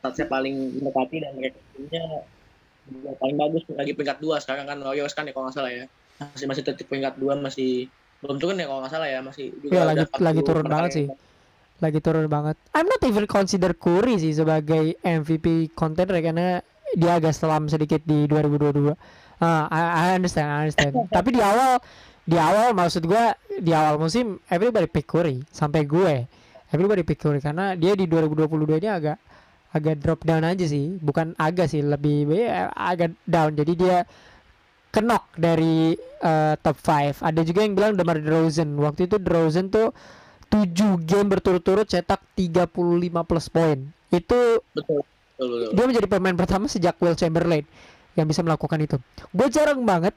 [0.00, 2.04] statsnya paling mendekati dan mereka punya
[3.18, 5.84] paling bagus lagi peringkat dua sekarang kan Warriors kan ya kalau nggak salah ya.
[6.16, 7.92] Masih masih tetap peringkat dua masih
[8.24, 11.06] belum turun ya kalau nggak salah ya masih juga ya, lagi lagi turun banget sih.
[11.76, 12.56] Lagi turun banget.
[12.72, 16.64] I'm not even consider Curry sih sebagai MVP contender karena
[16.96, 18.94] dia agak selam sedikit di 2022 uh,
[19.42, 20.94] ah, I, I understand I understand.
[21.16, 21.82] Tapi di awal
[22.26, 23.24] di awal maksud gue
[23.62, 26.26] di awal musim everybody pick Curry sampai gue
[26.74, 29.18] everybody pick Curry karena dia di 2022 ini agak
[29.70, 33.96] agak drop down aja sih bukan agak sih lebih ya, agak down jadi dia
[34.96, 35.92] kenok dari
[36.24, 37.20] uh, top 5.
[37.20, 38.72] Ada juga yang bilang DeMar DeRozan.
[38.80, 39.92] Waktu itu DeRozan tuh
[40.48, 40.72] 7
[41.04, 42.72] game berturut-turut cetak 35
[43.28, 43.78] plus poin.
[44.08, 45.04] Itu betul,
[45.36, 45.70] betul, betul.
[45.76, 47.68] Dia menjadi pemain pertama sejak Will Chamberlain
[48.16, 48.96] yang bisa melakukan itu.
[49.36, 50.16] Gue jarang banget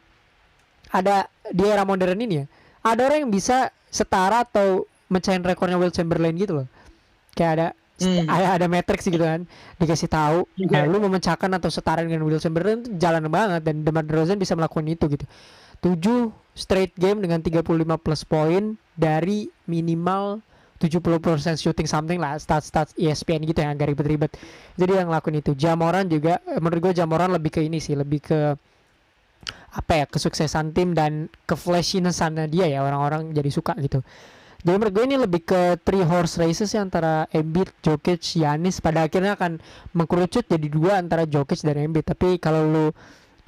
[0.89, 2.45] ada di era modern ini ya.
[2.85, 6.67] Ada orang yang bisa setara atau mencahin rekornya Will Chamberlain gitu loh.
[7.33, 7.67] Kayak ada
[8.03, 8.27] hmm.
[8.27, 9.43] ada, ada matrix gitu kan
[9.77, 10.83] dikasih tahu yeah.
[10.83, 14.55] nah, lu memecahkan atau setara dengan Will Chamberlain itu jalan banget dan DeMar DeRozan bisa
[14.55, 15.25] melakukan itu gitu
[15.83, 17.63] 7 straight game dengan 35
[17.99, 20.43] plus poin dari minimal
[20.79, 24.31] 70% shooting something lah stats-stats ESPN gitu yang agak ribet-ribet
[24.79, 28.55] jadi yang ngelakuin itu Jamoran juga menurut gue Jamoran lebih ke ini sih lebih ke
[29.69, 34.01] apa ya kesuksesan tim dan ke flashinessannya dia ya orang-orang jadi suka gitu
[34.59, 39.07] jadi menurut gue ini lebih ke three horse races ya antara Embiid, Jokic, Yanis pada
[39.07, 39.63] akhirnya akan
[39.95, 42.03] mengkerucut jadi dua antara Jokic dan Embiid.
[42.03, 42.85] Tapi kalau lu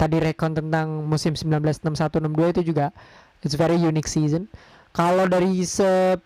[0.00, 2.96] tadi rekon tentang musim 1961-62 itu juga
[3.44, 4.48] it's very unique season.
[4.92, 6.20] kalau dari se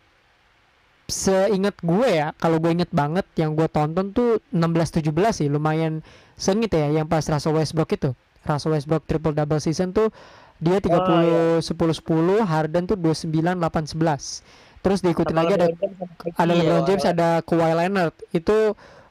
[1.07, 5.07] seingat gue ya kalau gue inget banget yang gue tonton tuh 16-17
[5.39, 6.03] sih lumayan
[6.35, 8.11] sengit ya yang pas Russell Westbrook itu
[8.47, 10.09] Russell Westbrook triple double season tuh
[10.57, 13.29] dia 30 Oh, 10 10 Harden tuh 29
[13.61, 14.41] 8 11
[14.81, 16.87] terus diikutin Sama lagi ada LeBron James sama KD ada ya, LeBron wah.
[16.87, 18.15] James ada Kawhi Leonard.
[18.31, 18.57] Itu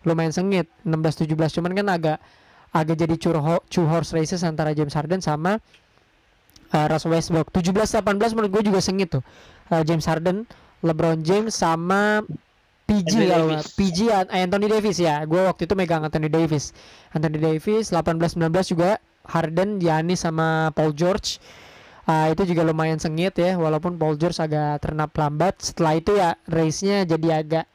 [0.01, 2.17] lumayan sengit 16 17 cuman kan agak
[2.71, 5.59] agak jadi two, ho- two horse races antara James Harden sama
[6.71, 7.51] uh, Russell Westbrook.
[7.51, 8.01] 17 18
[8.33, 9.23] menurut gue juga sengit tuh.
[9.67, 10.47] Uh, James Harden
[10.79, 12.23] LeBron James sama
[12.85, 13.49] PG Anthony Davis.
[13.49, 15.15] nggak- PG An- Anthony Davis ya.
[15.25, 16.71] Gue waktu itu megang Anthony Davis.
[17.11, 21.41] Anthony Davis 18 19 juga Harden Giannis sama Paul George.
[22.05, 25.57] Ah, itu juga lumayan sengit ya walaupun Paul George agak ternap lambat.
[25.61, 27.65] Setelah itu ya race-nya jadi agak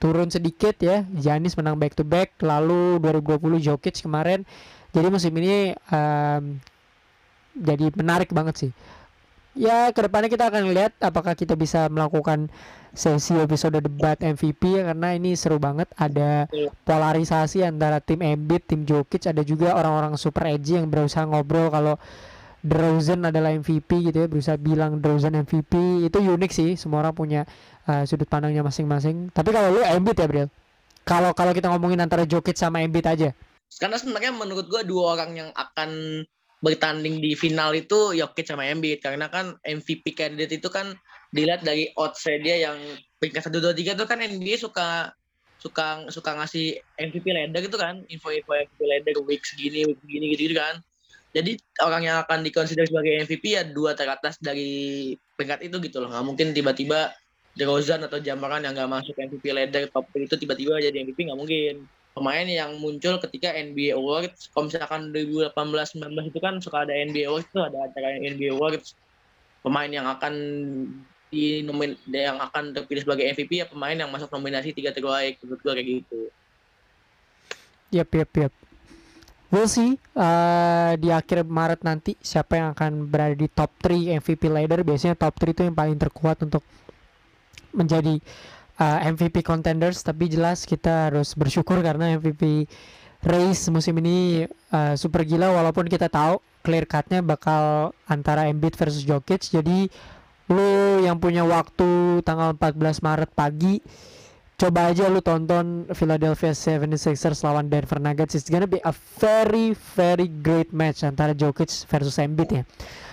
[0.00, 1.04] turun sedikit ya.
[1.12, 4.48] Giannis menang back to back lalu 2020 Jokic kemarin.
[4.90, 6.58] Jadi musim ini em,
[7.54, 8.72] jadi menarik banget sih
[9.54, 12.50] ya ke depannya kita akan lihat apakah kita bisa melakukan
[12.90, 15.90] sesi episode debat MVP ya karena ini seru banget.
[15.94, 16.70] Ada Betul.
[16.86, 21.94] polarisasi antara tim Embiid tim Jokic ada juga orang-orang super edgy yang berusaha ngobrol kalau
[22.60, 27.40] DeRozan adalah MVP gitu ya berusaha bilang DeRozan MVP itu unik sih semua orang punya
[27.88, 29.32] uh, sudut pandangnya masing-masing.
[29.32, 30.48] Tapi kalau lu Embiid ya Bril?
[31.06, 33.32] Kalau kalau kita ngomongin antara Jokic sama Embiid aja.
[33.80, 35.90] Karena sebenarnya menurut gua dua orang yang akan
[36.60, 39.00] bertanding di final itu Jokic sama Embiid.
[39.00, 40.94] Karena kan MVP candidate itu kan
[41.32, 42.76] dilihat dari odds dia yang
[43.20, 45.12] peringkat satu dua tiga itu kan NBA suka
[45.60, 48.04] suka suka ngasih MVP ladder gitu kan.
[48.08, 50.80] Info-info MVP ladder week segini week segini gitu, gitu kan.
[51.30, 56.10] Jadi orang yang akan dikonsider sebagai MVP ya dua teratas dari peringkat itu gitu loh.
[56.10, 57.14] Nggak mungkin tiba-tiba
[57.54, 61.86] DeRozan atau Jamaran yang nggak masuk MVP ladder top itu tiba-tiba jadi MVP nggak mungkin
[62.10, 67.48] pemain yang muncul ketika NBA Awards kalau misalkan 2018-19 itu kan suka ada NBA Awards
[67.48, 68.98] itu ada acara NBA Awards
[69.62, 70.34] pemain yang akan
[71.30, 71.62] di
[72.10, 76.02] yang akan terpilih sebagai MVP ya pemain yang masuk nominasi tiga terbaik menurut gua kayak
[76.02, 76.30] gitu
[77.90, 78.54] Yap, yap, yap.
[79.50, 84.46] We'll see uh, di akhir Maret nanti siapa yang akan berada di top 3 MVP
[84.46, 84.86] ladder.
[84.86, 86.62] Biasanya top 3 itu yang paling terkuat untuk
[87.74, 88.22] menjadi
[88.80, 90.00] uh, MVP contenders.
[90.00, 92.64] Tapi jelas kita harus bersyukur karena MVP
[93.20, 95.52] race musim ini uh, super gila.
[95.52, 99.52] Walaupun kita tahu clear cutnya bakal antara Embiid versus Jokic.
[99.52, 99.92] Jadi
[100.50, 103.78] lu yang punya waktu tanggal 14 Maret pagi
[104.60, 110.28] coba aja lu tonton Philadelphia 76ers lawan Denver Nuggets it's gonna be a very very
[110.28, 112.62] great match antara Jokic versus Embiid ya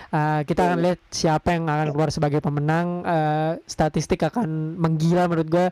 [0.08, 3.04] Uh, kita akan lihat siapa yang akan keluar sebagai pemenang.
[3.04, 5.66] Uh, statistik akan menggila menurut gue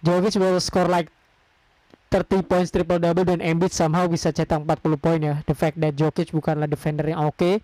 [0.00, 1.12] Jokic will score like
[2.08, 5.34] 30 points triple double dan Embiid somehow bisa cetak 40 poin ya.
[5.44, 7.60] The fact that Jokic bukanlah defender yang oke.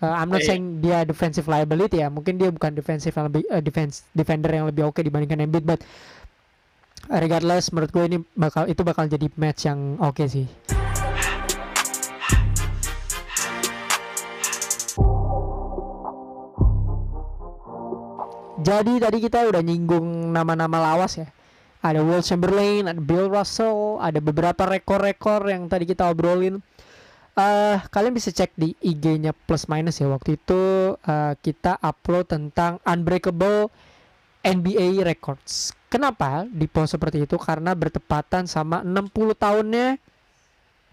[0.00, 0.56] Uh, I'm not Iya.
[0.56, 2.08] saying dia defensive liability ya.
[2.08, 5.84] Mungkin dia bukan defensive yang lebih uh, defense defender yang lebih oke dibandingkan Embiid but
[7.08, 10.44] regardless menurut gue ini bakal itu bakal jadi match yang oke sih
[18.60, 21.28] jadi tadi kita udah nyinggung nama-nama lawas ya
[21.80, 26.60] ada Will Chamberlain, ada Bill Russell, ada beberapa rekor-rekor yang tadi kita obrolin.
[27.40, 30.12] eh kalian bisa cek di IG-nya plus minus ya.
[30.12, 30.60] Waktu itu
[31.00, 33.72] eh, kita upload tentang unbreakable
[34.44, 35.72] NBA records.
[35.88, 37.40] Kenapa di post seperti itu?
[37.40, 39.96] Karena bertepatan sama 60 tahunnya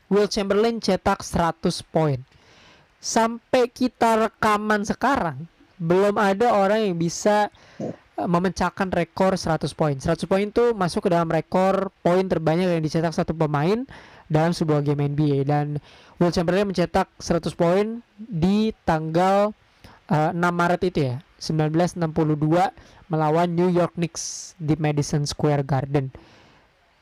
[0.07, 2.24] Will Chamberlain cetak 100 poin.
[3.03, 9.95] Sampai kita rekaman sekarang belum ada orang yang bisa eh, memecahkan rekor 100 poin.
[9.97, 13.86] 100 poin itu masuk ke dalam rekor poin terbanyak yang dicetak satu pemain
[14.28, 15.80] dalam sebuah game NBA dan
[16.19, 19.53] Will Chamberlain mencetak 100 poin di tanggal
[20.09, 22.34] eh, 6 Maret itu ya 1962
[23.07, 26.09] melawan New York Knicks di Madison Square Garden.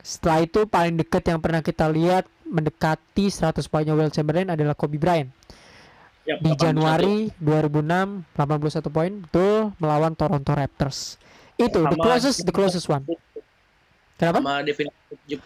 [0.06, 5.02] Setelah itu paling dekat yang pernah kita lihat mendekati 100 poinnya Will Chamberlain adalah Kobe
[5.02, 5.34] Bryant
[6.26, 6.58] Ya, di 81.
[6.58, 11.22] Januari 2006 81 poin betul melawan Toronto Raptors.
[11.54, 13.06] Itu the Sama- closest the closest one.
[14.16, 14.40] Kenapa?
[14.40, 14.88] sama Devin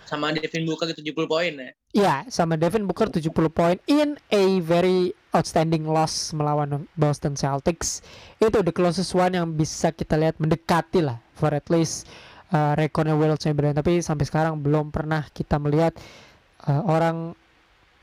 [0.07, 1.71] sama Devin Booker itu 70 poin ya.
[1.91, 7.99] Iya, sama Devin Booker 70 poin in a very outstanding loss melawan Boston Celtics.
[8.39, 12.07] Itu the closest one yang bisa kita lihat mendekati lah for at least
[12.55, 13.75] uh, rekornya Will Chamberlain.
[13.75, 15.99] Tapi sampai sekarang belum pernah kita melihat
[16.71, 17.35] uh, orang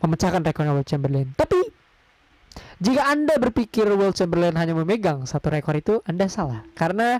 [0.04, 1.32] memecahkan rekornya Will Chamberlain.
[1.32, 1.67] Tapi
[2.78, 6.62] jika Anda berpikir Will Chamberlain hanya memegang satu rekor itu, Anda salah.
[6.78, 7.18] Karena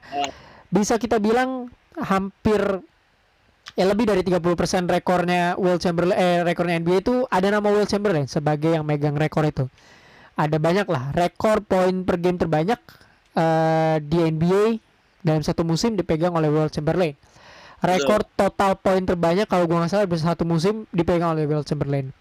[0.70, 2.62] bisa kita bilang hampir
[3.74, 4.42] ya lebih dari 30%
[4.86, 9.44] rekornya Will Chamberlain eh rekornya NBA itu ada nama Will Chamberlain sebagai yang megang rekor
[9.50, 9.66] itu.
[10.38, 12.78] Ada banyak lah rekor poin per game terbanyak
[13.34, 14.78] eh, di NBA
[15.26, 17.18] dalam satu musim dipegang oleh Will Chamberlain.
[17.78, 22.14] Rekor total poin terbanyak kalau gua nggak salah bisa satu musim dipegang oleh Will Chamberlain.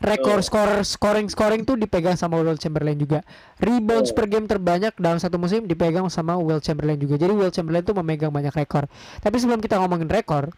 [0.00, 0.48] Rekor Betul.
[0.48, 3.20] skor scoring scoring tuh dipegang sama Will Chamberlain juga.
[3.60, 4.16] Rebounds Betul.
[4.16, 7.20] per game terbanyak dalam satu musim dipegang sama Will Chamberlain juga.
[7.20, 8.88] Jadi Will Chamberlain tuh memegang banyak rekor.
[9.20, 10.48] Tapi sebelum kita ngomongin rekor,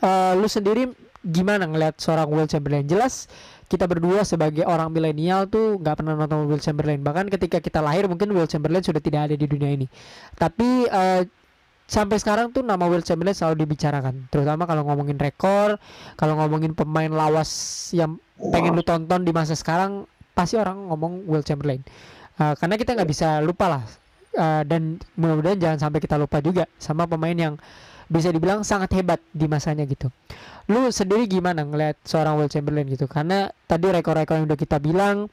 [0.00, 0.88] eh, lu sendiri
[1.20, 2.88] gimana ngelihat seorang Will Chamberlain?
[2.88, 3.28] Jelas
[3.68, 7.04] kita berdua sebagai orang milenial tuh nggak pernah nonton Will Chamberlain.
[7.04, 9.84] Bahkan ketika kita lahir mungkin Will Chamberlain sudah tidak ada di dunia ini.
[10.40, 11.28] Tapi eh,
[11.84, 15.76] sampai sekarang tuh nama Will Chamberlain selalu dibicarakan, terutama kalau ngomongin rekor,
[16.16, 17.48] kalau ngomongin pemain lawas
[17.96, 21.82] yang pengen lu tonton di masa sekarang, pasti orang ngomong Will Chamberlain.
[22.38, 23.82] Eh, karena kita nggak bisa lupa lah,
[24.38, 27.54] Eh, dan mudah-mudahan jangan sampai kita lupa juga sama pemain yang
[28.06, 30.14] bisa dibilang sangat hebat di masanya gitu.
[30.70, 33.10] Lu sendiri gimana ngelihat seorang Will Chamberlain gitu?
[33.10, 35.26] Karena tadi rekor-rekor yang udah kita bilang,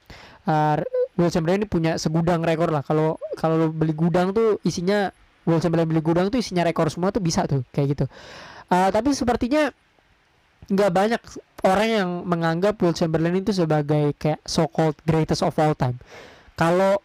[0.49, 0.81] eh,
[1.21, 2.81] Will Chamberlain ini punya segudang rekor lah.
[2.81, 5.13] Kalau kalau lu beli gudang tuh isinya
[5.45, 8.05] Will Chamberlain beli gudang tuh isinya rekor semua tuh bisa tuh kayak gitu.
[8.73, 9.69] Eh, tapi sepertinya
[10.69, 11.21] nggak banyak
[11.65, 15.97] orang yang menganggap Will Chamberlain itu sebagai kayak so called greatest of all time.
[16.57, 17.01] Kalau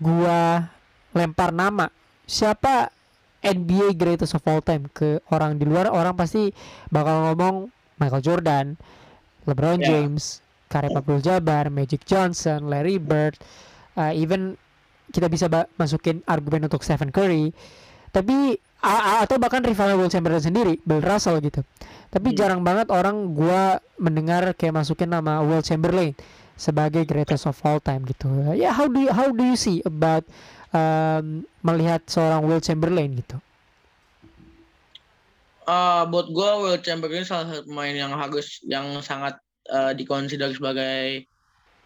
[0.00, 0.70] gua
[1.12, 1.90] lempar nama
[2.24, 2.94] siapa
[3.42, 6.52] NBA greatest of all time ke orang di luar orang pasti
[6.92, 8.66] bakal ngomong Michael Jordan,
[9.44, 9.92] LeBron Ya.
[9.92, 10.40] James,
[10.72, 13.36] Kareem Abdul-Jabbar, Magic Johnson, Larry Bird,
[13.98, 14.56] uh, even
[15.10, 17.50] kita bisa masukin argumen untuk Stephen Curry.
[18.14, 21.60] Tapi a- a- atau bahkan rival Will Chamberlain sendiri, Bill Russell gitu.
[22.10, 22.36] Tapi Hmm.
[22.36, 26.16] jarang banget orang gua mendengar kayak masukin nama Will Chamberlain
[26.56, 28.28] sebagai greatest of all time gitu.
[28.52, 30.24] Ya how do you, how do you see about
[30.72, 33.38] um, melihat seorang Will Chamberlain gitu?
[35.70, 39.38] Eh, buat gue Will Chamberlain salah satu pemain yang harus yang sangat
[39.70, 41.30] eh, dikonsider sebagai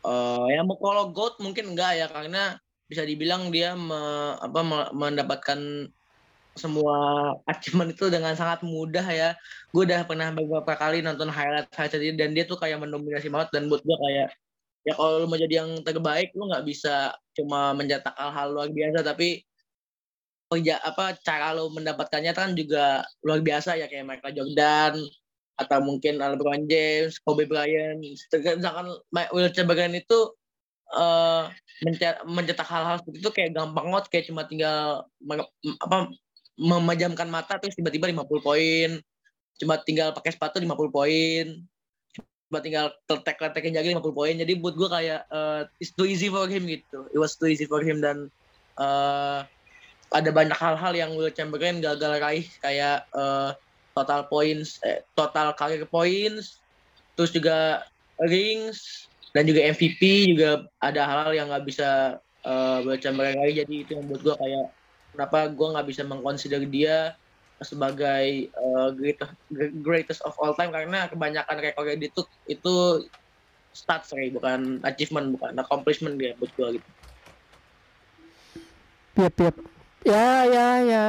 [0.05, 4.93] eh ya mau kalau GOAT mungkin enggak ya karena bisa dibilang dia me- apa me-
[4.93, 5.89] mendapatkan
[6.55, 6.97] semua
[7.51, 9.35] achievement itu dengan sangat mudah ya.
[9.75, 13.67] Gue udah pernah beberapa kali nonton highlight highlight dan dia tuh kayak mendominasi banget dan
[13.67, 14.29] buat gue kayak
[14.85, 19.01] ya kalau lu mau jadi yang terbaik lu nggak bisa cuma mencetak hal-hal luar biasa
[19.01, 19.41] tapi
[20.53, 24.93] kerja apa cara lo mendapatkannya kan juga luar biasa ya kayak Michael Jordan
[25.55, 28.03] atau mungkin LeBron James, Kobe Bryant.
[29.15, 30.35] Ma- Will Chamberlain itu
[31.83, 35.09] mence- mencetak hal-hal seperti itu kayak gampang banget kayak cuma tinggal
[35.83, 35.97] apa
[36.55, 38.91] memejamkan mata terus tiba-tiba 50 poin.
[39.59, 41.45] Cuma tinggal pakai sepatu 50 poin.
[42.51, 44.35] Cuma tinggal letek-letekin jaga 50 poin.
[44.35, 47.11] Jadi buat gue kayak eh, it's too easy for him gitu.
[47.11, 48.31] It was too easy for him dan
[48.79, 49.41] eh
[50.15, 53.51] ada banyak hal-hal yang Will Chamberlain gagal raih kayak eh,
[53.95, 56.63] total points, eh, total career points,
[57.19, 57.87] terus juga
[58.23, 63.75] rings dan juga MVP juga ada hal-hal yang nggak bisa eh, Will Chamberlain raih jadi
[63.75, 64.67] itu yang buat gue kayak
[65.15, 67.15] kenapa gue nggak bisa mengconsider dia
[67.63, 68.89] sebagai eh,
[69.81, 72.75] greatest of all time karena kebanyakan rekornya dia itu itu
[73.75, 76.89] stats sorry, bukan achievement bukan accomplishment dia buat gue gitu.
[79.15, 79.57] Yap.
[80.05, 81.05] Ya, ya, ya.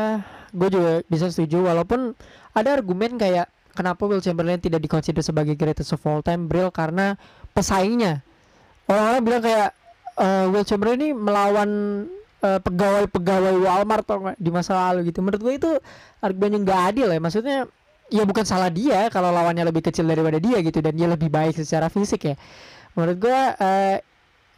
[0.54, 1.68] Gue juga bisa setuju.
[1.68, 2.14] Walaupun
[2.54, 7.18] ada argumen kayak kenapa Will Chamberlain tidak dikonsider sebagai greatest of all time, Bril, karena
[7.52, 8.22] pesaingnya.
[8.86, 9.70] Orang-orang bilang kayak
[10.22, 11.70] eh, Will Chamberlain ini melawan
[12.42, 15.24] pegawai-pegawai Walmart atau di masa lalu gitu.
[15.24, 15.72] Menurut gue itu
[16.22, 17.20] argumen yang nggak adil ya.
[17.20, 17.58] Maksudnya
[18.14, 21.58] ya bukan salah dia kalau lawannya lebih kecil daripada dia gitu dan dia lebih baik
[21.58, 22.36] secara fisik ya.
[22.94, 23.98] Menurut gue eh,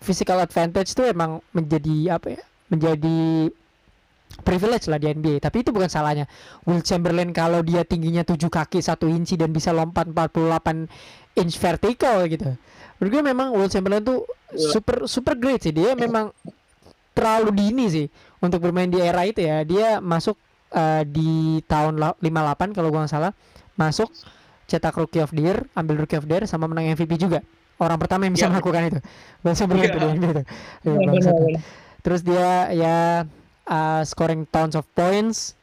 [0.03, 2.41] physical advantage tuh emang menjadi apa ya?
[2.67, 3.51] Menjadi
[4.43, 6.27] privilege lah di NBA tapi itu bukan salahnya
[6.67, 10.85] Will Chamberlain kalau dia tingginya 7 kaki 1 inci dan bisa lompat 48
[11.39, 12.53] inch vertical gitu
[12.99, 14.71] menurut gue memang Will Chamberlain tuh Iya.
[14.79, 16.31] super super great sih dia memang
[17.17, 18.05] terlalu dini sih
[18.37, 19.65] untuk bermain di era itu ya.
[19.65, 20.37] Dia masuk
[20.69, 23.31] eh, di tahun la- 58 kalau gua nggak salah
[23.73, 24.13] masuk
[24.67, 27.41] cetak rookie of the year ambil rookie of the year sama menang MVP juga.
[27.77, 28.53] Orang pertama yang bisa Iya.
[28.53, 28.99] melakukan itu.
[29.41, 30.45] Di NBA tuh.
[30.83, 31.33] Iya, bangsat.
[31.33, 31.47] tuh.
[32.01, 32.95] Terus dia ya
[33.63, 35.53] uh, scoring tons of points.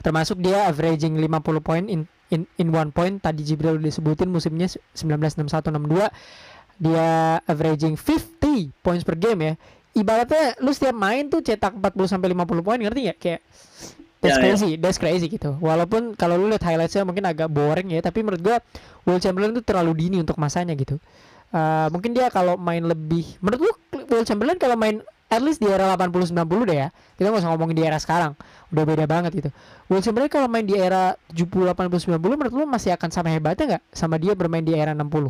[0.00, 3.18] Termasuk dia averaging 50 poin in in in one point.
[3.18, 6.08] Tadi Jibril udah disebutin musimnya 1961-62
[6.78, 7.10] dia
[7.44, 9.54] averaging 50 points per game ya
[9.96, 13.40] ibaratnya lu setiap main tuh cetak 40 sampai 50 poin ngerti nggak kayak
[14.22, 14.40] that's Ya, ya.
[14.40, 18.42] crazy that's crazy gitu walaupun kalau lu lihat highlightsnya mungkin agak boring ya tapi menurut
[18.42, 18.56] gua
[19.06, 20.98] Will Chamberlain tuh terlalu dini untuk masanya gitu
[21.52, 23.72] Uh, mungkin dia kalau main lebih menurut lu
[24.08, 26.88] Will Chamberlain kalau main at least di era 80 90 deh ya.
[27.16, 28.32] Kita nggak usah ngomongin di era sekarang.
[28.72, 29.50] Udah beda banget gitu.
[29.92, 33.64] Will Chamberlain kalau main di era 70 80 90 menurut lu masih akan sama hebatnya
[33.76, 35.28] nggak sama dia bermain di era 60?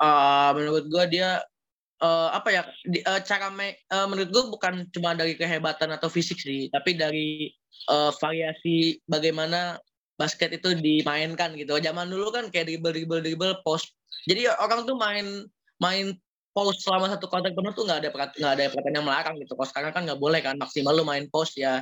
[0.00, 1.28] Eh, menurut gua dia
[2.02, 6.08] uh, apa ya di, uh, cara me, uh, menurut gue bukan cuma dari kehebatan atau
[6.08, 7.52] fisik sih tapi dari
[7.88, 9.78] uh, variasi bagaimana
[10.20, 11.80] basket itu dimainkan gitu.
[11.80, 13.96] Zaman dulu kan kayak dribble dribble dribble post.
[14.28, 15.48] Jadi orang tuh main
[15.80, 16.12] main
[16.52, 19.56] post selama satu kontrak penuh tuh nggak ada nggak ada peraturan yang melarang gitu.
[19.56, 21.80] Kalau sekarang kan nggak boleh kan maksimal lu main post ya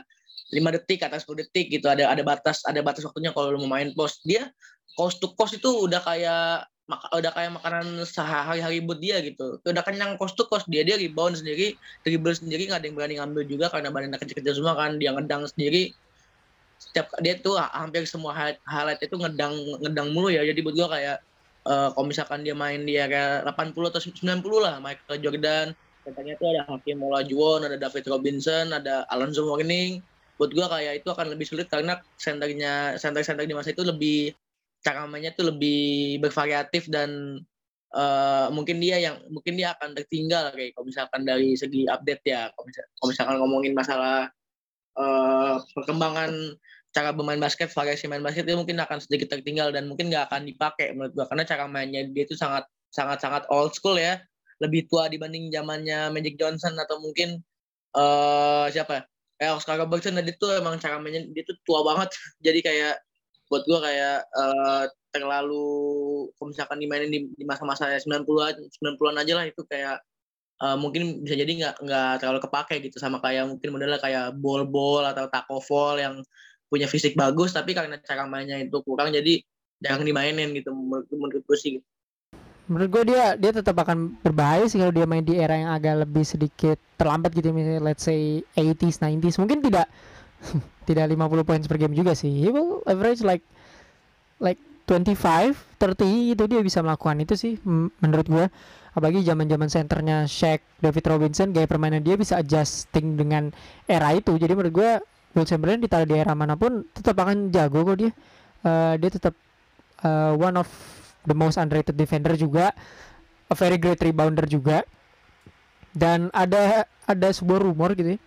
[0.55, 1.91] lima detik atau 10 detik gitu.
[1.91, 4.23] Ada ada batas ada batas waktunya kalau lu mau main post.
[4.23, 4.47] Dia
[4.95, 9.61] cost to cost itu udah kayak udah kayak makanan sehari-hari buat dia gitu.
[9.61, 13.15] Udah kenyang cost to cost dia dia rebound sendiri dribble sendiri nggak ada yang berani
[13.21, 15.93] ngambil juga karena badannya kecil-kecil semua kan dia ngedang sendiri.
[16.81, 18.33] Setiap dia tuh hampir semua
[18.65, 19.53] highlight itu ngedang
[19.85, 20.41] ngedang mulu ya.
[20.49, 21.17] Jadi buat gua kayak
[21.69, 25.67] uh, kalau misalkan dia main di area 80 atau 90 lah Michael Jordan
[26.09, 30.01] katanya itu ada Hakim Olajuwon ada David Robinson ada Alonzo Mourning
[30.41, 34.33] buat gua kayak itu akan lebih sulit karena senternya center-center di masa itu lebih
[34.83, 37.41] cara mainnya tuh lebih bervariatif dan
[37.95, 42.51] uh, mungkin dia yang mungkin dia akan tertinggal kayak kalau misalkan dari segi update ya.
[42.53, 44.29] Kalau, misal, kalau misalkan ngomongin masalah
[44.99, 46.33] uh, perkembangan
[46.89, 50.49] cara bermain basket variasi main basket itu mungkin akan sedikit tertinggal dan mungkin nggak akan
[50.49, 51.27] dipakai menurut gua.
[51.31, 54.21] Karena cara mainnya dia itu sangat sangat sangat old school ya.
[54.59, 57.39] Lebih tua dibanding zamannya Magic Johnson atau mungkin
[57.95, 59.07] uh, siapa
[59.39, 59.55] ya?
[59.55, 62.11] Oscar Robertson dia tuh emang cara mainnya dia tuh tua banget.
[62.47, 62.99] Jadi kayak
[63.49, 65.69] buat gue kayak uh, terlalu
[66.37, 70.05] kalau misalkan dimainin di, di masa-masa 90-an 90-an aja lah itu kayak
[70.61, 75.09] uh, mungkin bisa jadi nggak nggak terlalu kepake gitu sama kayak mungkin modelnya kayak ball-ball
[75.09, 76.21] atau taco fall yang
[76.69, 79.41] punya fisik bagus tapi karena cara mainnya itu kurang jadi
[79.81, 81.87] jarang dimainin gitu menurut, menurut gue sih gitu.
[82.69, 86.05] Menurut gue dia dia tetap akan berbahaya sih kalau dia main di era yang agak
[86.05, 89.89] lebih sedikit terlambat gitu misalnya let's say 80s 90s mungkin tidak
[90.89, 92.31] tidak 50 points per game juga sih.
[92.31, 93.45] He will average like
[94.39, 94.59] like
[94.89, 97.53] 25 30 itu dia bisa melakukan itu sih
[98.01, 98.45] menurut gue
[98.97, 103.53] apalagi zaman zaman senternya Shaq David Robinson gaya permainan dia bisa adjusting dengan
[103.85, 104.35] era itu.
[104.41, 104.91] Jadi menurut gue
[105.37, 108.11] Will Chamberlain ditaruh di era mana pun tetap akan jago kok dia.
[108.65, 109.37] Uh, dia tetap
[110.03, 110.67] uh, one of
[111.29, 112.73] the most underrated defender juga.
[113.49, 114.83] A very great rebounder juga.
[115.93, 118.19] Dan ada ada sebuah rumor gitu ya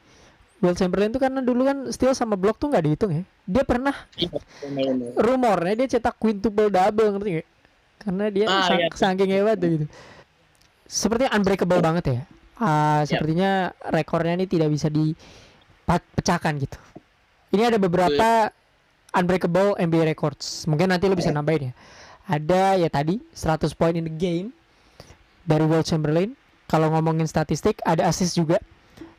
[0.61, 3.23] Will Chamberlain itu karena dulu kan steal sama block tuh nggak dihitung ya.
[3.49, 4.29] Dia pernah iya,
[5.17, 7.47] rumornya dia cetak quintuple double ngerti gak?
[8.01, 8.87] Karena dia ah, sang, iya.
[8.93, 9.85] saking hebat tuh gitu.
[10.85, 12.21] Sepertinya unbreakable banget ya.
[12.61, 16.77] Uh, sepertinya rekornya ini tidak bisa dipecahkan gitu.
[17.57, 18.53] Ini ada beberapa
[19.17, 20.69] unbreakable NBA records.
[20.69, 21.41] Mungkin nanti lo bisa iya.
[21.41, 21.73] nambahin ya.
[22.29, 24.53] Ada ya tadi 100 point in the game
[25.41, 26.37] dari Will Chamberlain.
[26.69, 28.61] Kalau ngomongin statistik ada assist juga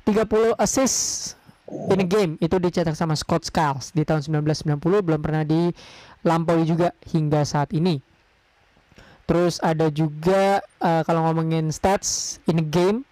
[0.05, 1.35] 30 assist
[1.91, 6.93] in a game itu dicetak sama Scott Skiles di tahun 1990 belum pernah dilampaui juga
[7.09, 8.03] hingga saat ini.
[9.25, 13.07] Terus ada juga uh, kalau ngomongin stats in a game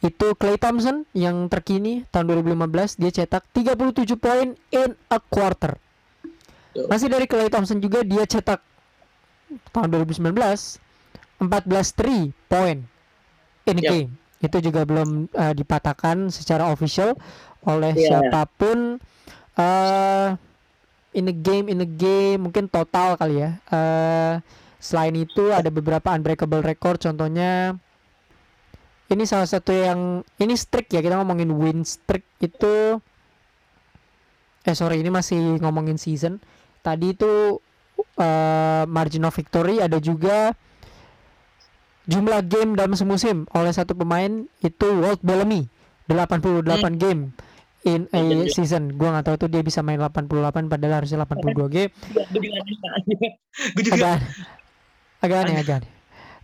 [0.00, 5.76] itu Clay Thompson yang terkini tahun 2015 dia cetak 37 poin in a quarter.
[6.88, 8.64] Masih dari Clay Thompson juga dia cetak
[9.76, 10.80] tahun 2019 14
[11.40, 12.80] 3 point
[13.68, 13.92] in a yep.
[13.92, 14.10] game
[14.40, 17.16] itu juga belum uh, dipatahkan secara official
[17.68, 18.20] oleh yeah.
[18.20, 18.96] siapa pun.
[19.60, 20.38] Uh,
[21.10, 23.58] in a game in a game mungkin total kali ya.
[23.68, 24.38] Uh,
[24.80, 27.02] selain itu ada beberapa unbreakable record.
[27.02, 27.76] Contohnya
[29.10, 32.98] ini salah satu yang ini streak ya kita ngomongin win streak itu.
[34.64, 36.38] Eh sorry ini masih ngomongin season.
[36.80, 37.58] Tadi itu
[38.16, 40.54] uh, margin of victory ada juga
[42.08, 45.68] jumlah game dalam semusim oleh satu pemain itu Walt Bellamy
[46.08, 46.96] 88 hmm.
[46.96, 47.22] game
[47.84, 48.92] in a season.
[48.96, 51.92] Gua nggak tahu tuh dia bisa main 88 padahal harusnya 82 game.
[53.94, 54.20] agak,
[55.22, 55.92] agak aneh, agak aneh.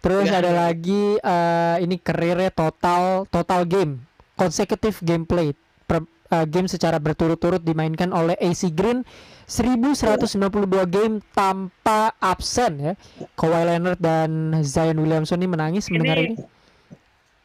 [0.01, 4.07] Terus ada lagi uh, ini karirnya total total game
[4.39, 5.51] consecutive gameplay
[5.89, 9.03] per, uh, game secara berturut-turut dimainkan oleh AC Green
[9.47, 12.93] 1192 game tanpa absen ya.
[13.39, 16.37] Kawhi Leonard dan Zion Williamson ini menangis ini, mendengar ini.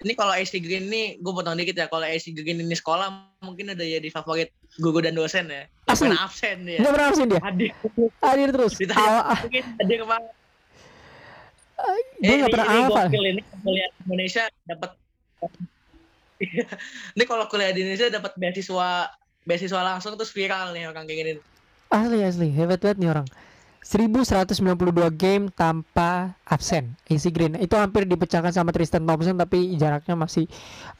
[0.01, 1.85] Ini kalau AC Green ini gue potong dikit ya.
[1.85, 4.49] Kalau AC Green ini sekolah mungkin ada ya di favorit
[4.81, 5.69] guru dan dosen ya.
[5.85, 6.09] Asli.
[6.09, 6.79] Pernah absen dia.
[6.81, 7.41] Gak pernah absen dia.
[7.45, 7.71] Hadir.
[8.17, 8.73] Hadir terus.
[8.81, 10.29] Ditanya, mungkin hadir ke mana?
[11.77, 13.01] Uh, gue gak pernah apa.
[13.13, 14.91] Ini kuliah Indonesia dapat
[17.15, 19.13] ini kalau kuliah di Indonesia dapat beasiswa
[19.45, 21.31] beasiswa langsung terus viral nih orang kayak gini.
[21.91, 22.47] Asli asli.
[22.55, 23.27] Hebat banget nih orang.
[23.83, 26.95] 1192 game tanpa absen.
[27.11, 27.59] AC Green.
[27.59, 30.47] Itu hampir dipecahkan sama Tristan Thompson tapi jaraknya masih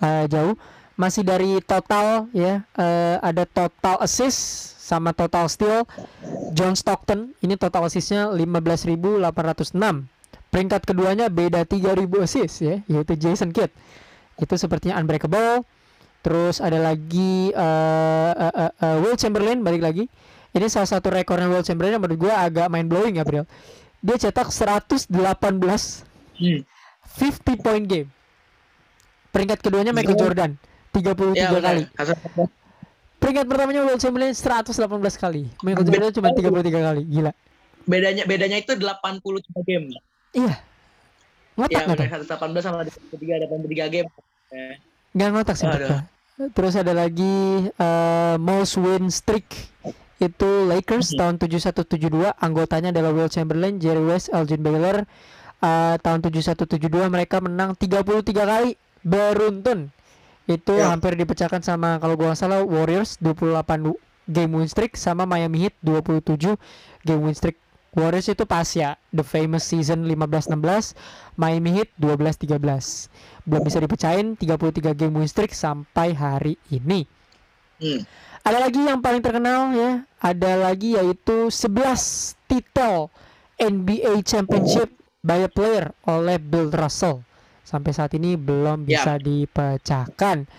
[0.04, 0.60] uh, jauh.
[1.00, 4.38] Masih dari total ya uh, ada total assist
[4.84, 5.88] sama total steal.
[6.52, 10.12] John Stockton ini total assistnya 15.806
[10.52, 13.72] peringkat keduanya beda 3.000 assist ya yaitu Jason Kidd.
[14.36, 15.64] Itu sepertinya unbreakable.
[16.22, 20.06] Terus ada lagi uh, uh, uh, uh, Will Chamberlain balik lagi.
[20.52, 23.48] Ini salah satu rekornya Will Chamberlain yang menurut gue agak mind blowing ya, Bro.
[24.00, 26.04] Dia cetak 118
[26.34, 26.66] Hmm.
[27.14, 28.10] 50 point game.
[29.30, 30.22] Peringkat keduanya Michael Iya.
[30.22, 30.52] Jordan
[30.92, 31.64] 33 Ya, benar.
[31.64, 31.84] kali.
[33.16, 34.76] Peringkat pertamanya Will Chamberlain 118
[35.16, 35.48] kali.
[35.62, 37.04] Michael Jordan cuma 33 kali.
[37.06, 37.32] Gila.
[37.82, 39.90] bedanya bedanya itu 83 game.
[40.32, 40.54] Iya.
[41.54, 44.10] Ngotak Ya, benar 118 sama 83 83 game.
[45.12, 45.68] Nggak ngotak sih.
[46.52, 47.38] Terus ada lagi
[47.68, 49.46] eh, most win streak
[50.22, 51.18] itu Lakers Mhm.
[51.18, 55.10] tahun 7172 anggotanya adalah Will Chamberlain, Jerry West, Elgin Baylor.
[55.58, 59.90] Eh, tahun 7172 mereka menang 33 kali beruntun.
[60.46, 60.90] Itu Ya.
[60.90, 65.76] hampir dipecahkan sama kalau gua salah Warriors 28 w- game win streak sama Miami Heat
[65.82, 66.58] 27
[67.02, 67.58] game win streak.
[67.92, 70.96] Warriors itu pas ya the famous season 15-16,
[71.36, 73.12] Miami Heat 12-13
[73.44, 77.04] belum bisa dipecahin 33 game win streak sampai hari ini.
[77.78, 78.02] Hmm.
[78.42, 83.14] Ada lagi yang paling terkenal ya, ada lagi yaitu 11 titel
[83.62, 84.90] NBA Championship
[85.22, 87.22] by a player oleh Bill Russell.
[87.62, 88.98] Sampai saat ini belum Ya.
[88.98, 90.50] bisa dipecahkan.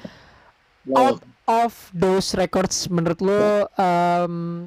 [0.87, 1.15] wow.
[1.15, 4.67] Out of those records menurut lo em,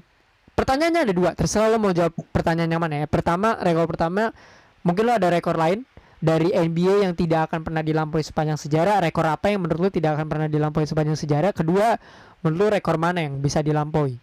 [0.52, 3.08] pertanyaannya ada dua, terserah lo mau jawab pertanyaan yang mana ya.
[3.08, 4.36] Pertama, rekor pertama
[4.84, 5.88] mungkin lo ada rekor lain
[6.20, 9.04] dari NBA yang tidak akan pernah dilampaui sepanjang sejarah.
[9.04, 11.52] Rekor apa yang menurut lo tidak akan pernah dilampaui sepanjang sejarah?
[11.52, 11.96] Kedua,
[12.44, 14.16] menurut lo rekor mana yang bisa dilampaui?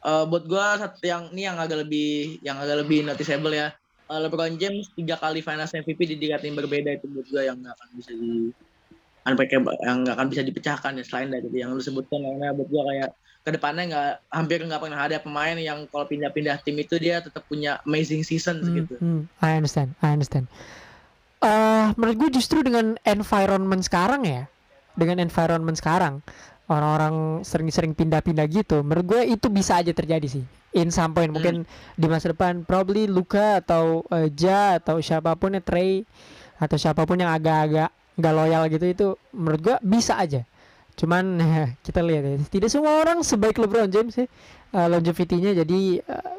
[0.00, 3.68] Eh, buat gua satu yang ini yang agak lebih yang agak lebih noticeable ya.
[4.08, 7.60] Eh, LeBron James tiga kali Finals MVP di tiga tim berbeda itu buat gua yang
[7.60, 8.48] nggak akan bisa di
[9.26, 12.84] unbreakable yang nggak akan bisa dipecahkan ya selain dari yang lu sebutkan karena buat gua
[12.88, 13.10] kayak
[13.40, 17.40] ke depannya nggak hampir nggak pernah ada pemain yang kalau pindah-pindah tim itu dia tetap
[17.48, 18.94] punya amazing season Hmm, gitu.
[19.00, 20.44] hmm, I understand, I understand.
[21.40, 24.44] Eh, menurut gue justru dengan environment sekarang ya,
[24.92, 26.20] dengan environment sekarang,
[26.68, 30.44] orang-orang sering-sering pindah-pindah gitu, menurut gue itu bisa aja terjadi sih.
[30.76, 31.64] In some point mungkin
[31.96, 36.04] di masa depan, probably Luka atau eh, Ja atau siapa pun ya Trey
[36.60, 37.88] atau siapa pun yang agak-agak
[38.20, 40.44] nggak loyal gitu itu, menurut gue bisa aja.
[40.94, 41.40] Cuman
[41.86, 44.28] kita lihat ya, tidak semua orang sebaik LeBron James sih,
[44.76, 46.34] eh, longevity-nya jadi eh,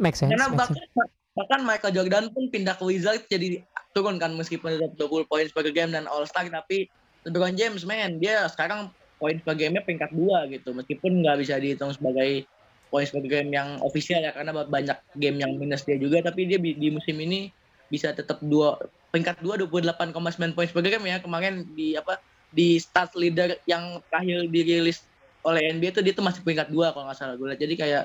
[0.00, 0.32] make sense.
[0.32, 1.12] Karena make sense.
[1.36, 3.60] bahkan Michael Jordan pun pindah ke Wizards jadi
[3.92, 6.88] turun kan meskipun tetap 20 poin per game dan All Star tapi
[7.28, 8.88] LeBron James man dia sekarang
[9.20, 12.48] poin per game-nya peringkat dua gitu meskipun nggak bisa dihitung sebagai
[12.88, 16.60] poin per game yang official ya karena banyak game yang minus dia juga tapi dia
[16.60, 17.52] di, di musim ini
[17.92, 18.76] bisa tetap dua
[19.16, 22.20] peringkat dua 28,9 poin per game ya kemarin di apa
[22.52, 25.00] di start leader yang terakhir dirilis
[25.40, 28.02] oleh NBA itu dia tuh masih peringkat dua kalau nggak salah gue jadi kayak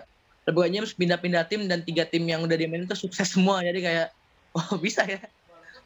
[0.47, 4.07] LeBron James pindah-pindah tim dan tiga tim yang udah dimainin itu sukses semua jadi kayak
[4.55, 5.19] oh bisa ya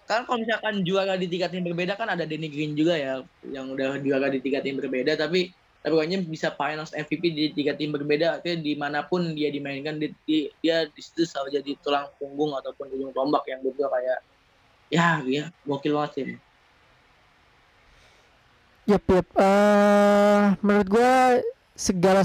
[0.06, 3.74] kan kalau misalkan juara di tiga tim berbeda kan ada Danny Green juga ya yang
[3.74, 5.50] udah juara di tiga tim berbeda tapi
[5.82, 9.98] LeBron James bisa finals MVP di tiga tim berbeda artinya di mana pun dia dimainkan
[9.98, 14.18] di, di- dia di situ selalu jadi tulang punggung ataupun ujung tombak yang berdua kayak
[14.90, 16.26] ya ya gokil banget sih
[18.86, 19.28] Yep, yep.
[19.34, 21.42] Eh, menurut gua
[21.74, 22.22] segala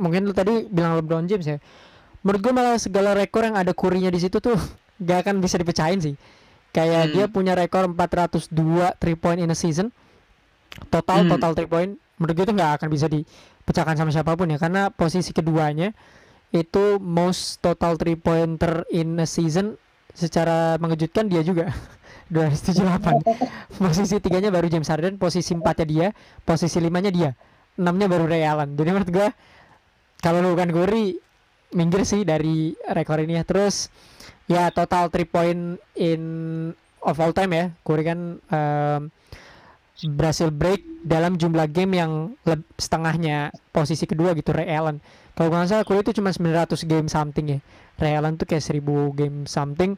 [0.00, 1.60] mungkin lu tadi bilang LeBron James ya.
[2.24, 4.56] Menurut gua malah segala rekor yang ada kurinya di situ tuh
[5.04, 6.14] gak akan bisa dipecahin sih.
[6.72, 7.12] Kayak Hmm.
[7.12, 9.92] dia punya rekor 402 three point in a season.
[10.88, 11.28] Total Hmm.
[11.28, 14.90] total three point menurut gue itu nggak akan bisa dipecahkan sama siapa pun ya karena
[14.90, 15.94] posisi keduanya
[16.50, 19.78] itu most total three pointer in a season
[20.18, 21.70] secara mengejutkan dia juga
[22.28, 26.08] 278 posisi tiganya baru James Harden posisi empatnya dia
[26.44, 27.30] posisi limanya dia.
[27.80, 28.76] Enamnya baru Ray Allen.
[28.76, 29.28] Jadi menurut gua
[30.20, 31.16] kalau lu bukan Curry
[31.72, 33.44] minggir sih dari rekor ini ya.
[33.48, 33.88] Terus
[34.44, 36.22] ya total three point in
[37.00, 37.64] of all time ya.
[37.80, 39.02] Curry kan em,
[40.14, 42.12] berhasil break dalam jumlah game yang
[42.76, 45.00] setengahnya posisi kedua gitu Ray Allen.
[45.32, 47.58] Kalau nggak salah Curry itu cuma 900 game something ya.
[47.98, 48.84] Ray Allen tuh kayak 1000
[49.16, 49.94] game something.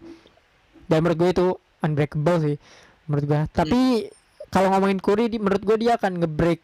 [0.90, 1.46] Dan menurut gue itu
[1.80, 2.56] unbreakable sih
[3.08, 3.80] menurut gue tapi
[4.50, 6.58] kalau ngomongin Curry di, menurut gue dia akan nge-break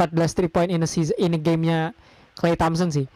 [0.00, 1.92] 14 3 point in a season in a gamenya
[2.36, 3.08] Clay Thompson sih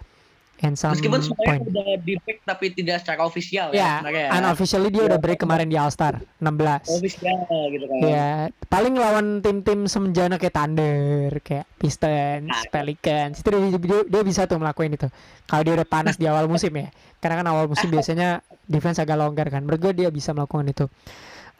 [0.61, 4.25] and some meskipun semuanya point udah di break tapi tidak secara official ya ya sebenarnya
[4.29, 4.31] ya.
[4.45, 7.37] unofficially dia udah break kemarin di All Star 16 official
[7.73, 8.29] gitu kan Ya,
[8.69, 12.65] paling lawan tim-tim semenjana kayak Thunder, kayak Pistons, Nah.
[12.73, 15.09] Pelicans, itu dia, dia, dia bisa tuh ngelakuin itu.
[15.45, 16.89] Kalau dia udah panas di awal musim ya,
[17.21, 19.65] karena kan awal musim biasanya defense agak longgar kan.
[19.65, 20.87] Menurut gue dia bisa melakukan itu.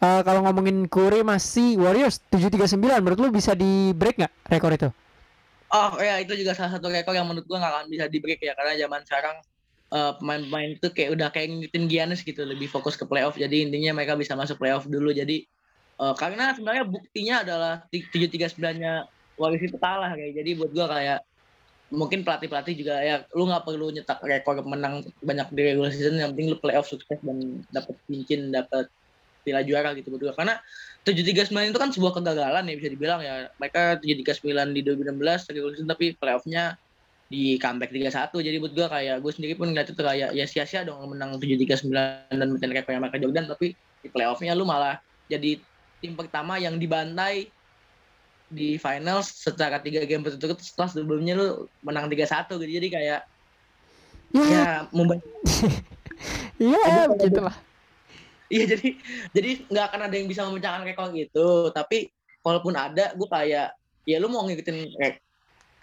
[0.01, 4.89] Eh, kalau ngomongin Curry masih Warriors 739, menurut lu bisa di break nggak rekor itu?
[5.71, 8.41] Oh ya itu juga salah satu rekor yang menurut gua nggak akan bisa di break
[8.43, 9.35] ya karena zaman sekarang
[9.93, 13.37] eh, pemain-pemain itu kayak udah kayak ngikutin Giannis gitu lebih fokus ke playoff.
[13.37, 15.13] Jadi intinya mereka bisa masuk playoff dulu.
[15.13, 15.45] Jadi
[16.01, 19.05] Uh, karena sebenarnya buktinya adalah tujuh tiga sembilannya
[19.37, 20.33] Warriors itu kalah kayak.
[20.33, 21.19] Jadi buat gue kayak
[21.93, 26.17] mungkin pelatih pelatih juga ya lu nggak perlu nyetak rekor menang banyak di regular season
[26.17, 28.87] yang penting lu playoff sukses dan dapat cincin dapat
[29.41, 30.33] piala juara gitu berdua.
[30.37, 30.57] Karena
[31.01, 33.49] tujuh tiga sembilan itu kan sebuah kegagalan ya bisa dibilang ya.
[33.57, 36.77] Mereka tujuh tiga sembilan di 2016 regular season tapi playoffnya
[37.31, 38.43] di comeback tiga satu.
[38.43, 41.55] Jadi buat gue kayak gue sendiri pun ngeliat itu kayak ya sia-sia dong menang tujuh
[41.55, 44.99] tiga sembilan dan mencari rekor yang mereka Jordan tapi di playoffnya lu malah
[45.31, 45.61] jadi
[46.03, 47.47] tim pertama yang dibantai
[48.51, 51.47] di final secara tiga game berturut-turut setelah sebelumnya lu
[51.87, 52.83] menang tiga satu gitu.
[52.83, 53.19] Jadi kayak
[54.35, 55.23] ya, ya membantu
[56.59, 57.55] iya begitulah
[58.51, 58.89] iya jadi
[59.31, 61.71] jadi nggak akan ada yang bisa memecahkan rekor gitu.
[61.71, 62.11] Tapi
[62.43, 63.73] kalaupun ada gue kayak
[64.03, 65.13] ya lu mau ngikutin eh,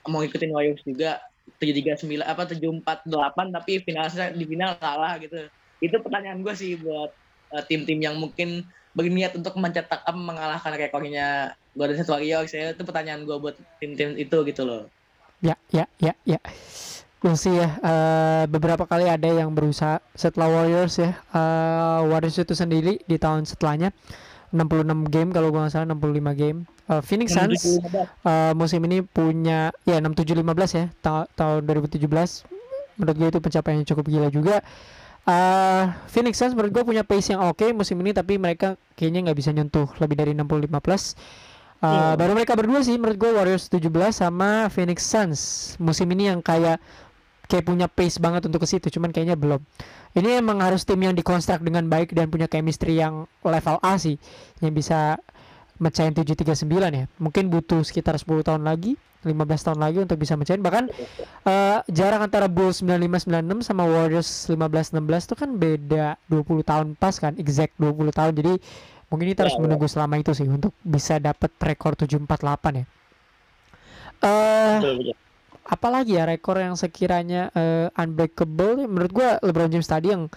[0.07, 1.23] mau ngikutin Warriors juga
[1.59, 5.49] tujuh tiga sembilan apa tujuh empat delapan tapi finalnya di final kalah gitu.
[5.81, 7.11] Itu pertanyaan gue sih buat
[7.57, 12.77] uh, tim-tim yang mungkin berniat untuk mencetak mengalahkan rekornya Golden State Warriors ya.
[12.77, 14.85] Itu pertanyaan gue buat tim-tim itu gitu loh.
[15.39, 16.41] Ya ya ya ya
[17.23, 21.19] we'll ya uh, beberapa kali ada yang berusaha setelah Warriors ya.
[21.35, 23.91] Uh, Warriors itu sendiri di tahun setelahnya
[24.55, 26.59] 66 game kalau gue nggak salah 65 game.
[26.89, 27.61] Uh, Phoenix Suns
[28.25, 32.09] uh, musim ini punya ya 6715 ya ta tahun 2017
[32.97, 34.57] menurut gue itu pencapaian yang cukup gila juga.
[35.29, 39.29] Uh, Phoenix Suns menurut gue punya pace yang oke okay musim ini tapi mereka kayaknya
[39.29, 41.13] nggak bisa nyentuh lebih dari 65 plus.
[41.79, 42.15] Uh, yeah.
[42.19, 45.41] baru mereka berdua sih menurut gue Warriors 17 sama Phoenix Suns.
[45.77, 46.81] Musim ini yang kayak
[47.49, 49.65] kayak punya pace banget untuk ke situ cuman kayaknya belum.
[50.13, 54.21] Ini emang harus tim yang dikonstruk dengan baik dan punya chemistry yang level A sih
[54.61, 55.17] yang bisa
[55.81, 57.05] mecahin 739 ya.
[57.17, 59.35] Mungkin butuh sekitar 10 tahun lagi 15
[59.67, 60.63] tahun lagi untuk bisa mecahin.
[60.63, 60.85] Bahkan
[61.43, 67.35] uh, jarak antara Bulls 9596 sama Warriors 1516 itu kan beda 20 tahun pas kan
[67.35, 68.33] exact 20 tahun.
[68.39, 68.53] Jadi
[69.11, 69.65] mungkin kita harus ya, ya.
[69.67, 72.87] menunggu selama itu sih untuk bisa dapat rekor 748 ya.
[74.19, 75.15] Uh,
[75.69, 80.33] apalagi ya rekor yang sekiranya uh, unbreakable menurut gua LeBron James tadi yang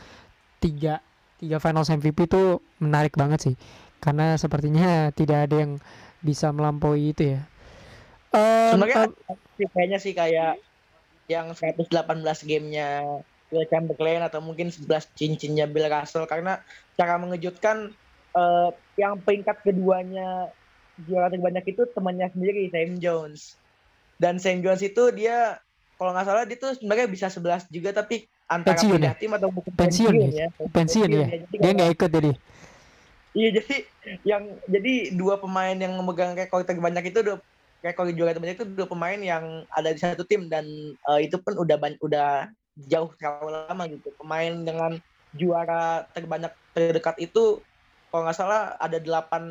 [0.60, 1.00] tiga
[1.42, 3.56] tiga Finals MVP itu menarik banget sih.
[3.98, 5.82] Karena sepertinya tidak ada yang
[6.22, 7.42] bisa melampaui itu ya.
[8.32, 9.38] Um, Sebenarnya um,
[9.74, 10.62] kayaknya sih kayak
[11.26, 11.90] yang 118
[12.46, 12.90] gamenya
[13.52, 16.30] Will Chamberlain atau mungkin 11 cincinnya Bill Russell.
[16.30, 16.62] Karena
[16.96, 17.94] cara mengejutkan
[18.38, 20.54] uh, yang peringkat keduanya
[21.10, 23.61] juara terbanyak itu temannya sendiri Sam Jones
[24.22, 25.58] dan Sam Jones itu dia
[25.98, 29.22] kalau nggak salah dia tuh sebenarnya bisa 11 juga tapi antara pensiun pindah ya?
[29.22, 31.38] tim atau bukan pensiun, pensiun ya pensiun, pensiun ya, ya.
[31.58, 32.32] dia nggak ikut jadi
[33.34, 33.76] iya jadi
[34.22, 37.42] yang jadi dua pemain yang memegang rekor terbanyak itu dua
[37.82, 40.66] rekor juara terbanyak itu dua pemain yang ada di satu tim dan
[41.10, 42.30] uh, itu pun udah udah
[42.88, 44.10] jauh terlalu lama gitu.
[44.16, 44.92] Pemain dengan
[45.36, 47.60] juara terbanyak terdekat itu
[48.12, 49.44] kalau nggak salah ada delapan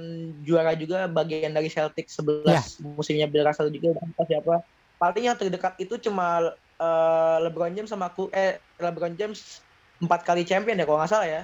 [0.44, 2.64] juara juga bagian dari Celtic 11 yeah.
[2.92, 4.54] musimnya Bill Russell juga apa siapa.
[5.00, 9.64] Paling yang terdekat itu cuma uh, LeBron James sama aku eh LeBron James
[10.04, 11.42] empat kali champion ya kalau nggak salah ya.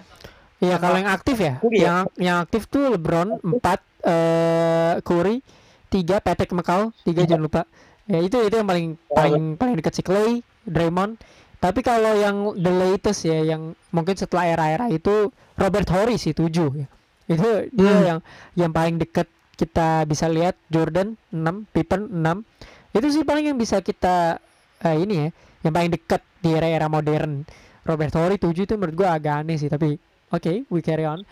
[0.56, 2.32] Iya kalau yang aktif ya, Curry, yang ya?
[2.32, 5.44] yang aktif tuh LeBron empat, uh, Curry
[5.88, 7.62] tiga Patrick McCall tiga jangan lupa
[8.06, 11.18] ya itu itu yang paling paling paling dekat si Clay Draymond
[11.58, 16.84] tapi kalau yang the latest ya yang mungkin setelah era-era itu Robert Horry sih tujuh
[16.84, 16.86] ya
[17.26, 18.04] itu dia hmm.
[18.06, 18.18] yang
[18.54, 19.26] yang paling dekat
[19.56, 24.38] kita bisa lihat Jordan 6 Pippen 6 itu sih paling yang bisa kita
[24.84, 25.28] uh, ini ya
[25.66, 27.42] yang paling dekat di era-era modern
[27.82, 29.98] Robert Horry 7 itu menurut gua agak aneh sih tapi
[30.30, 31.24] oke okay, we carry on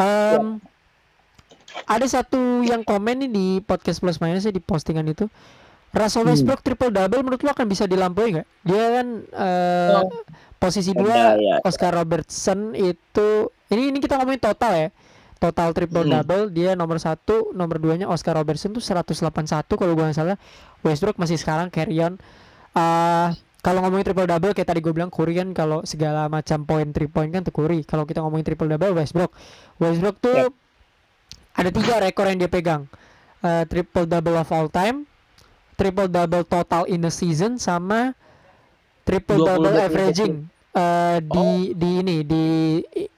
[0.00, 0.58] um,
[1.84, 5.28] ada satu yang komen nih di podcast plus minus di postingan itu
[5.96, 6.30] Russell hmm.
[6.32, 6.66] Westbrook hmm.
[6.66, 8.48] triple double menurut lo akan bisa dilampaui nggak?
[8.68, 10.24] Dia kan uh, oh.
[10.60, 14.88] posisi dua ya, Oscar Robertson itu ini ini kita ngomongin total ya
[15.36, 16.12] total triple hmm.
[16.16, 20.38] double dia nomor satu nomor duanya Oscar Robertson tuh 181 kalau gue nggak salah.
[20.80, 22.16] Westbrook masih sekarang carry on.
[22.76, 26.86] Uh, kalau ngomongin triple double kayak tadi gue bilang Curry kan kalau segala macam poin
[26.94, 27.82] three point kan tuh Curry.
[27.82, 29.34] Kalau kita ngomongin triple double Westbrook.
[29.82, 30.52] Westbrook tuh yep.
[31.58, 32.86] ada tiga rekor yang dia pegang.
[33.42, 35.04] Uh, triple double of all time
[35.76, 38.16] triple double total in a season sama
[39.04, 41.56] triple double averaging uh, di oh.
[41.76, 42.44] di ini di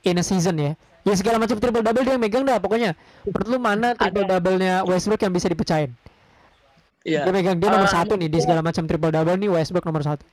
[0.05, 0.75] in a season ya
[1.09, 2.93] ya segala macam triple double dia megang dah pokoknya.
[3.25, 5.97] Perlu mana triple double-nya Westbrook yang bisa dipecahin?
[7.07, 7.25] Yeah.
[7.25, 10.05] dia megang dia nomor uh, satu nih di segala macam triple double nih Westbrook nomor
[10.05, 10.25] satu.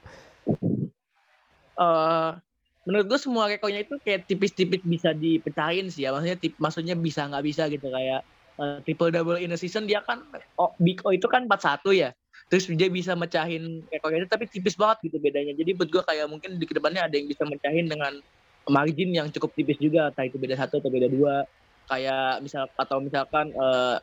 [1.80, 2.36] Uh,
[2.84, 6.12] menurut gue semua rekornya itu kayak tipis-tipis bisa dipecahin sih ya.
[6.12, 8.28] Maksudnya tip, maksudnya bisa nggak bisa gitu kayak
[8.60, 10.24] uh, triple double in a season dia kan
[10.60, 12.10] oh, big O itu kan 41 ya.
[12.46, 15.56] Terus dia bisa mecahin rekornya itu tapi tipis banget gitu bedanya.
[15.56, 18.22] Jadi buat gue kayak mungkin di ke depannya ada yang bisa mecahin dengan
[18.70, 21.46] margin yang cukup tipis juga entah itu beda satu atau beda dua.
[21.86, 23.98] Kayak misal atau misalkan eh,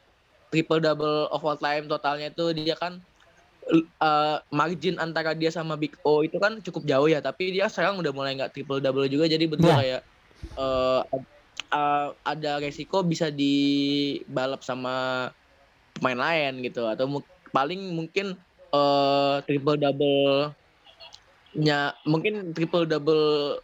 [0.55, 3.03] triple double of all time totalnya itu dia kan
[3.75, 7.19] eh, margin antara dia sama Big O itu kan cukup jauh ya.
[7.19, 9.77] Tapi dia sekarang udah mulai nggak triple double juga jadi betul Ya.
[9.83, 10.01] kayak
[10.59, 11.01] eh,
[11.75, 15.27] eh, ada resiko bisa dibalap sama
[15.99, 16.87] pemain lain gitu.
[16.87, 18.39] Atau mu- paling mungkin
[18.71, 20.55] eh, triple double
[21.53, 23.61] nya mungkin triple double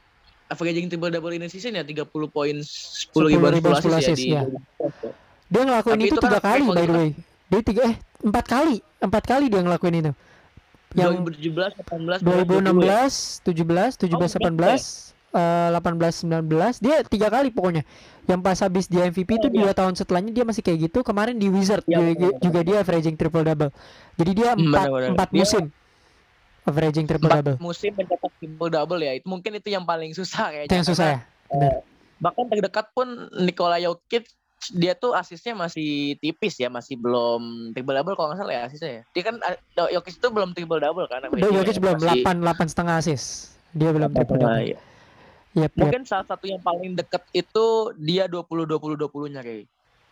[0.48, 4.26] averaging triple double ini season ya 30 poin 10 ribuan 10 10 assist ya di
[4.32, 4.42] ya.
[5.48, 7.10] Dia ngelakuin Tapi itu itu kan tiga kali by the way.
[7.48, 10.12] Dia tiga eh empat kali, empat kali dia ngelakuin itu.
[10.96, 17.84] Yang 2017 18 2016, 17, 17, Oh, 18, eh, 18, 19, dia tiga kali pokoknya.
[18.24, 21.00] Yang pas habis dia MVP itu Oh, dua tahun setelahnya dia masih kayak gitu.
[21.04, 23.70] Kemarin di Wizard Iya, juga, benar, juga dia averaging triple double.
[24.16, 25.64] Jadi dia Hmm, empat empat Dia- musim
[26.68, 27.56] averaging triple empat double.
[27.58, 31.06] musim mencetak triple double ya itu mungkin itu yang paling susah kayaknya Itu yang susah
[31.08, 31.18] ya.
[31.48, 31.74] Benar.
[32.18, 33.08] bahkan terdekat pun
[33.40, 34.28] Nikola Jokic
[34.74, 38.90] dia tuh asisnya masih tipis ya masih belum triple double kalau nggak salah ya asisnya
[38.90, 39.54] ya dia kan ah,
[39.88, 43.56] Jokic itu belum triple double kan Jokic belum 8 8 setengah assist.
[43.72, 44.60] Dia belum triple double.
[44.60, 44.78] Iya.
[45.56, 45.80] Yep, yep.
[45.80, 47.66] mungkin salah satu yang paling deket itu
[47.96, 49.64] dia 20 20 20 nya kayak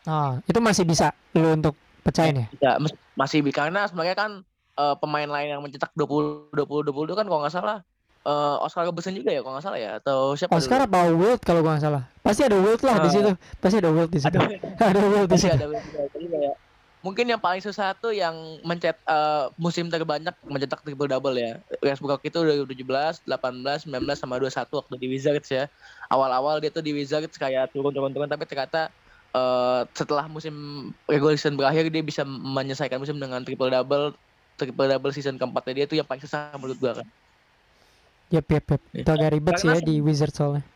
[0.07, 1.75] Oh, itu masih bisa lu untuk
[2.07, 2.47] pecahin ya?
[2.63, 4.31] ya mes- masih karena sebenarnya kan
[4.77, 7.77] eh, pemain lain yang mencetak 20 20 20 itu kan kalau nggak salah
[8.23, 11.63] eh, Oscar Robertson juga ya kalau nggak salah ya atau siapa Oscar apa Wilt kalau
[11.63, 12.03] nggak salah.
[12.21, 13.13] Pasti ada Wilt lah di Ah.
[13.13, 13.31] situ.
[13.57, 14.35] Pasti ada Wilt di situ.
[14.35, 14.51] dulu?
[14.77, 15.55] ada Ada Wilt di situ.
[15.55, 16.01] ada juga.
[16.11, 16.55] Kayak
[16.99, 21.63] mungkin yang paling susah tuh yang mencet eh, musim terbanyak mencetak triple double ya.
[21.79, 25.71] Westbrook itu udah 17, 18, 19 sama 21 waktu di Wizards ya.
[26.09, 28.91] Awal-awal dia tuh di Wizards kayak turun-turun-turun tapi ternyata
[29.31, 30.55] eh, setelah musim
[31.07, 34.19] regular season berakhir dia bisa menyelesaikan musim dengan triple double
[34.57, 37.07] triple double season keempatnya dia tuh yang paling susah menurut gua kan.
[38.35, 38.83] Yep, yep, yep.
[38.91, 40.67] Itu agak ribet sih ya di Wizard soalnya.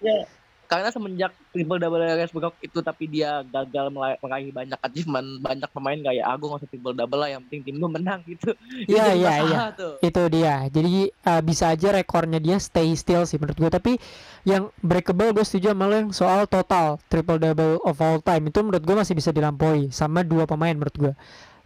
[0.70, 6.23] Karena semenjak triple double Westbrook itu tapi dia gagal meraih banyak achievement, banyak pemain kayak
[6.23, 8.55] ah gue nggak usah triple double lah yang penting tim gue menang gitu.
[8.55, 9.59] Itu Iya, iya, iya.
[9.98, 10.70] Itu dia.
[10.70, 13.70] Jadi uh, bisa aja rekornya dia stay still sih menurut gua.
[13.74, 13.98] Tapi
[14.47, 18.62] yang breakable gue setuju sama lo yang soal total triple double of all time itu
[18.62, 21.12] menurut gua masih bisa dilampaui sama dua pemain menurut gua.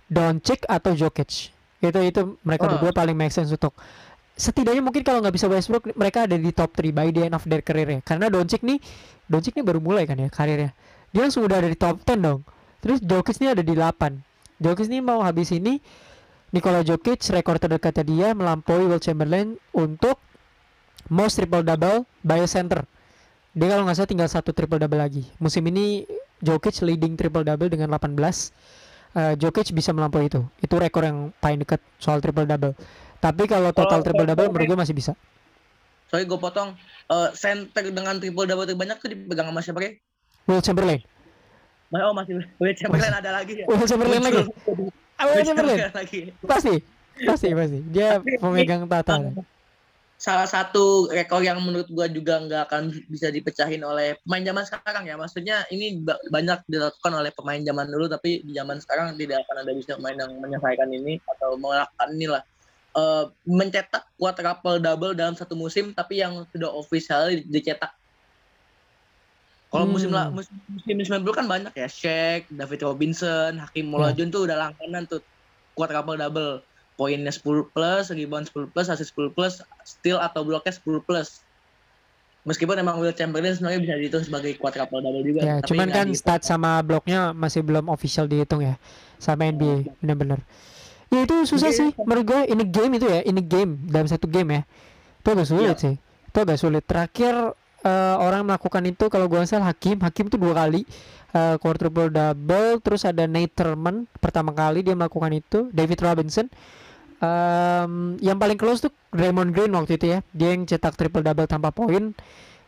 [0.09, 1.53] Doncic atau Jokic.
[1.83, 2.71] Itu itu mereka Ah.
[2.77, 3.75] berdua paling make sense untuk
[4.35, 7.45] setidaknya mungkin kalau nggak bisa Westbrook mereka ada di top 3 by the end of
[7.47, 8.01] their career ya.
[8.03, 8.83] Karena Doncic nih
[9.31, 10.75] Doncic nih baru mulai kan ya karirnya.
[11.15, 12.41] Dia langsung udah ada di top 10 dong.
[12.83, 14.21] Terus Jokic nih ada di 8.
[14.61, 15.81] Jokic nih mau habis ini
[16.53, 20.21] Nikola Jokic rekor terdekatnya dia melampaui Will Chamberlain untuk
[21.09, 22.85] most triple double by a center.
[23.55, 25.25] Dia kalau nggak salah tinggal satu triple double lagi.
[25.39, 26.05] Musim ini
[26.43, 28.19] Jokic leading triple double dengan 18.
[29.15, 30.43] Eh, Jokic bisa melampaui itu.
[30.59, 32.75] Itu rekor yang paling dekat soal triple double.
[33.17, 35.13] Tapi kalau total Kalau- triple double menurut gue masih bisa.
[36.11, 36.75] Sorry gue potong.
[37.05, 39.95] Eh, center dengan triple double terbanyak tuh dipegang sama siapa kayak?
[40.45, 41.01] Will Chamberlain.
[41.95, 43.65] Oh masih Will Chamberlain ada lagi ya.
[43.65, 44.43] Will Chamberlain lagi.
[44.43, 44.91] Muncul.
[45.15, 45.79] Ah, Will Chamberlain.
[45.95, 46.21] lagi.
[46.43, 46.75] Pasti.
[47.15, 47.79] Pasti pasti.
[47.87, 49.23] Dia pemegang tata.
[50.25, 52.83] Salah satu rekor yang menurut gua juga nggak akan
[53.13, 55.21] bisa dipecahin oleh pemain zaman sekarang ya.
[55.21, 59.57] Maksudnya ini ba- banyak dilakukan oleh pemain zaman dulu tapi di zaman sekarang tidak akan
[59.69, 62.43] ada bisa pemain yang menyelesaikan ini atau melakukan inilah.
[62.95, 67.93] Eh, mencetak quadruple double dalam satu musim tapi yang sudah official dicetak.
[69.69, 70.19] Kalau musim Hmm.
[70.23, 75.05] lah musim, musim 90 kan banyak ya, Shaq, David Robinson, Hakim Olajuwon tuh udah langganan
[75.11, 75.21] tuh
[75.75, 76.63] quadruple double.
[76.95, 77.43] Poinnya 10
[77.75, 81.43] plus, rebound 10 plus, assist 10 plus, steal atau bloknya 10 plus.
[82.45, 85.41] Meskipun emang Will Chamberlain sebenarnya bisa dihitung sebagai quadruple double juga.
[85.41, 88.77] Ya, tapi cuman kan stat sama bloknya masih belum official dihitung ya
[89.17, 90.45] sama NBA bener-bener.
[91.09, 91.79] Ya itu susah Iya.
[91.81, 94.63] sih menurut gue ini game itu ya ini game dalam satu game ya
[95.25, 95.81] itu agak sulit Iya.
[95.81, 96.85] sih itu agak sulit.
[96.85, 100.85] Terakhir eh, orang melakukan itu kalau gue salah Hakim Hakim tuh dua kali
[101.33, 106.53] eh, quadruple double terus ada Nate Thurman pertama kali dia melakukan itu David Robinson
[107.25, 111.49] Em, yang paling close tuh Draymond Green waktu itu ya dia yang cetak triple double
[111.49, 112.13] tanpa poin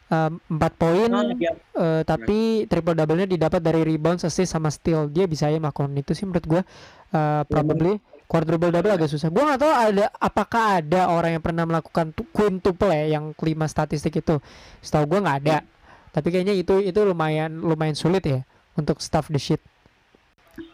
[0.06, 1.50] Em, empat poin Oh, iya.
[1.74, 5.10] Eh, tapi triple double-nya didapat dari rebound, assist sama steal.
[5.10, 6.62] Dia bisa ya melakukan itu sih menurut gua.
[7.10, 7.98] Eh, probably
[8.30, 9.34] quadruple double agak susah.
[9.34, 13.66] Gua nggak tahu ada apakah ada orang yang pernah melakukan tu- quintuple ya yang kelima
[13.66, 14.38] statistik itu.
[14.78, 15.66] Setahu gua nggak ada.
[16.14, 18.46] Tapi kayaknya itu itu lumayan lumayan sulit ya
[18.78, 19.58] untuk stuff the shit.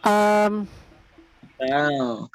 [0.05, 0.69] Um,
[1.57, 2.29] Oh.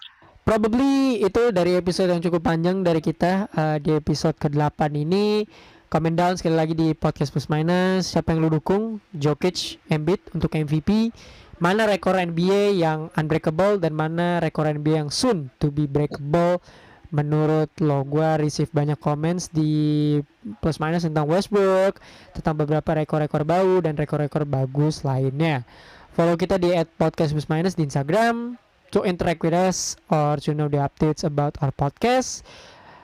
[0.48, 5.44] Probably itu dari episode yang cukup panjang dari kita eh, di episode ke-8 ini.
[5.92, 8.16] Comment down sekali lagi di podcast plus minus.
[8.16, 8.96] Siapa yang lu dukung?
[9.12, 11.12] Jokic, Embiid untuk MVP.
[11.60, 16.64] Mana rekor NBA yang unbreakable dan mana rekor NBA yang soon to be breakable?
[17.12, 20.16] Menurut lo gue receive banyak comments di
[20.64, 22.00] plus minus tentang Westbrook
[22.32, 25.68] tentang beberapa rekor-rekor bau dan rekor-rekor bagus lainnya.
[26.16, 28.56] Follow kita di at podcast plus minus di Instagram
[28.90, 32.44] to interact with us or to know the updates about our podcast.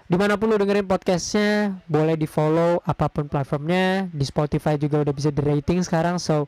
[0.04, 4.12] Di mana pun lo dengerin podcastnya boleh di follow apa pun platformnya.
[4.12, 6.44] Di Spotify juga udah bisa di rating sekarang so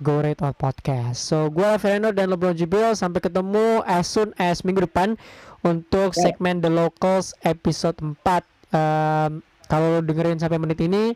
[0.00, 1.20] go rate our podcast.
[1.20, 5.16] So gue Fernando dan LeBron Jibril sampai ketemu as soon as minggu depan
[5.60, 6.32] untuk Ya.
[6.32, 8.44] segmen The Locals episode 4
[8.74, 11.14] Um, kalau lo dengerin sampai menit ini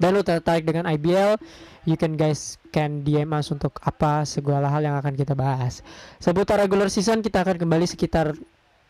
[0.00, 1.36] dan lo tertarik dengan IBL
[1.84, 5.84] you can guys can DM us untuk apa segala hal yang akan kita bahas.
[6.18, 8.34] Seputar regular season kita akan kembali sekitar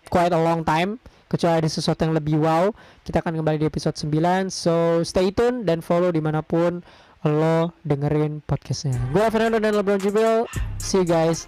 [0.08, 0.96] quite a long time
[1.30, 2.74] kecuali ada sesuatu yang lebih wow
[3.06, 6.82] kita akan kembali di episode 9 so stay tune dan follow di mana pun
[7.20, 8.96] lo dengerin podcastnya.
[9.12, 10.48] Gue Fernando dan LeBron Jibril
[10.80, 11.46] see you guys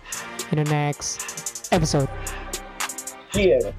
[0.52, 1.24] in the next
[1.72, 2.08] episode.
[3.32, 3.72] Iya.